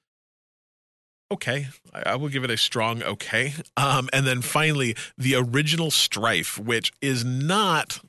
[1.29, 1.67] okay.
[1.93, 3.53] I, I will give it a strong okay.
[3.75, 7.99] Um and then finally the original Strife which is not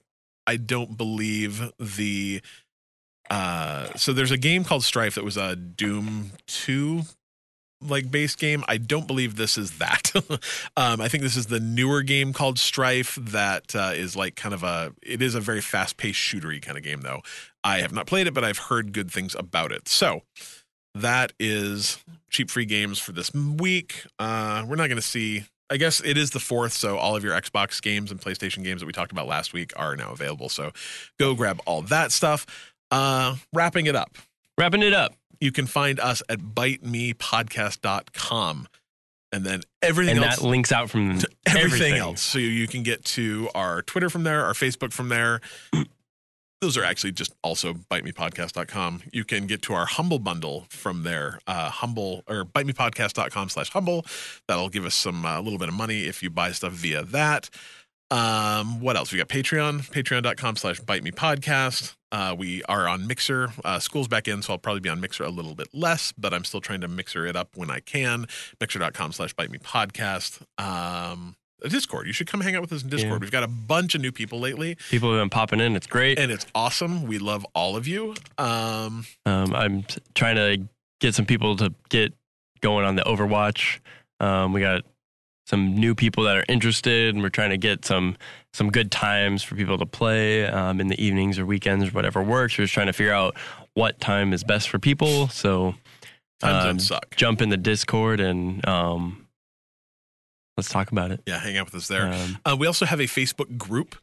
[0.46, 2.40] I don't believe the
[3.30, 7.02] uh so there's a game called Strife that was a Doom 2
[7.88, 8.64] like base game.
[8.68, 10.12] I don't believe this is that.
[10.76, 14.54] um, I think this is the newer game called Strife that uh, is like kind
[14.54, 14.92] of a.
[15.02, 17.22] It is a very fast paced shootery kind of game though.
[17.64, 19.88] I have not played it, but I've heard good things about it.
[19.88, 20.22] So
[20.94, 21.98] that is
[22.30, 24.04] cheap free games for this week.
[24.18, 25.44] Uh, we're not going to see.
[25.70, 28.80] I guess it is the fourth, so all of your Xbox games and PlayStation games
[28.82, 30.50] that we talked about last week are now available.
[30.50, 30.72] So
[31.18, 32.44] go grab all that stuff.
[32.90, 34.18] Uh, wrapping it up
[34.58, 35.14] Wrapping it up.
[35.40, 38.68] you can find us at bitemepodcast.com
[39.32, 41.94] and then everything And else that links out from everything, everything.
[41.94, 45.40] else so you can get to our twitter from there our facebook from there
[46.62, 51.38] those are actually just also bitemepodcast.com you can get to our humble bundle from there
[51.46, 54.06] uh humble or bitemepodcast.com slash humble
[54.48, 57.50] that'll give us some a little bit of money if you buy stuff via that
[58.12, 59.10] um, what else?
[59.10, 61.96] We got Patreon, patreon.com slash bite me podcast.
[62.12, 63.50] Uh, we are on Mixer.
[63.64, 66.34] Uh, school's back in, so I'll probably be on Mixer a little bit less, but
[66.34, 68.26] I'm still trying to mixer it up when I can.
[68.60, 70.42] Mixer.com slash bite me podcast.
[70.58, 71.36] Um,
[71.68, 72.06] Discord.
[72.06, 73.12] You should come hang out with us in Discord.
[73.14, 73.18] Yeah.
[73.20, 75.76] We've got a bunch of new people lately, People have been popping in.
[75.76, 76.18] It's great.
[76.18, 77.06] and it's awesome.
[77.06, 78.14] We love all of you.
[78.38, 79.84] Um, Um, I'm
[80.14, 80.66] trying to
[81.00, 82.12] get some people to get
[82.60, 83.80] going on the Overwatch.
[84.20, 84.84] Um, we got
[85.46, 88.16] some new people that are interested, and we're trying to get some
[88.54, 92.22] some good times for people to play um, in the evenings or weekends or whatever
[92.22, 92.56] works.
[92.58, 93.34] We're just trying to figure out
[93.74, 95.28] what time is best for people.
[95.28, 95.74] So
[96.42, 96.78] Um,
[97.16, 99.21] jump in the Discord and um,
[100.62, 101.20] let's talk about it.
[101.26, 102.06] Yeah, hang out with us there.
[102.12, 103.96] Um, Uh, we also have a Facebook group.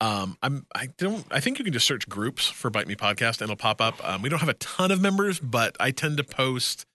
[0.00, 3.40] Um, I'm I don't I think you can just search groups for Bite Me Podcast
[3.40, 3.94] and it'll pop up.
[4.06, 6.86] Um, we don't have a ton of members, but I tend to post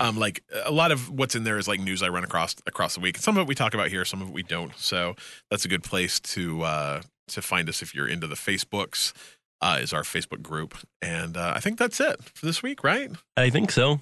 [0.00, 2.94] um like a lot of what's in there is like news I run across across
[2.94, 3.18] the week.
[3.18, 4.72] Some of it we talk about here, some of it we don't.
[4.76, 5.14] So
[5.50, 9.12] that's a good place to uh to find us if you're into the Facebooks.
[9.60, 13.10] Uh, is our Facebook group, and uh, I think that's it for this week, right?
[13.34, 14.00] I think so.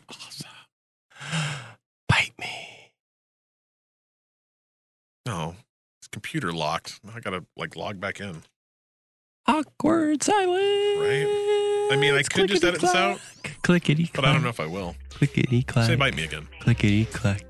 [2.09, 2.72] Bite me.
[5.27, 5.57] No,
[6.01, 7.01] it's computer locked.
[7.15, 8.43] I gotta like log back in.
[9.47, 10.99] Awkward silence.
[10.99, 11.27] Right?
[11.93, 13.21] I mean, I could just edit this out.
[13.63, 14.15] Clickety clack.
[14.15, 14.95] But I don't know if I will.
[15.11, 15.87] Clickety clack.
[15.87, 16.49] Say bite me again.
[16.61, 17.45] Clickety clack.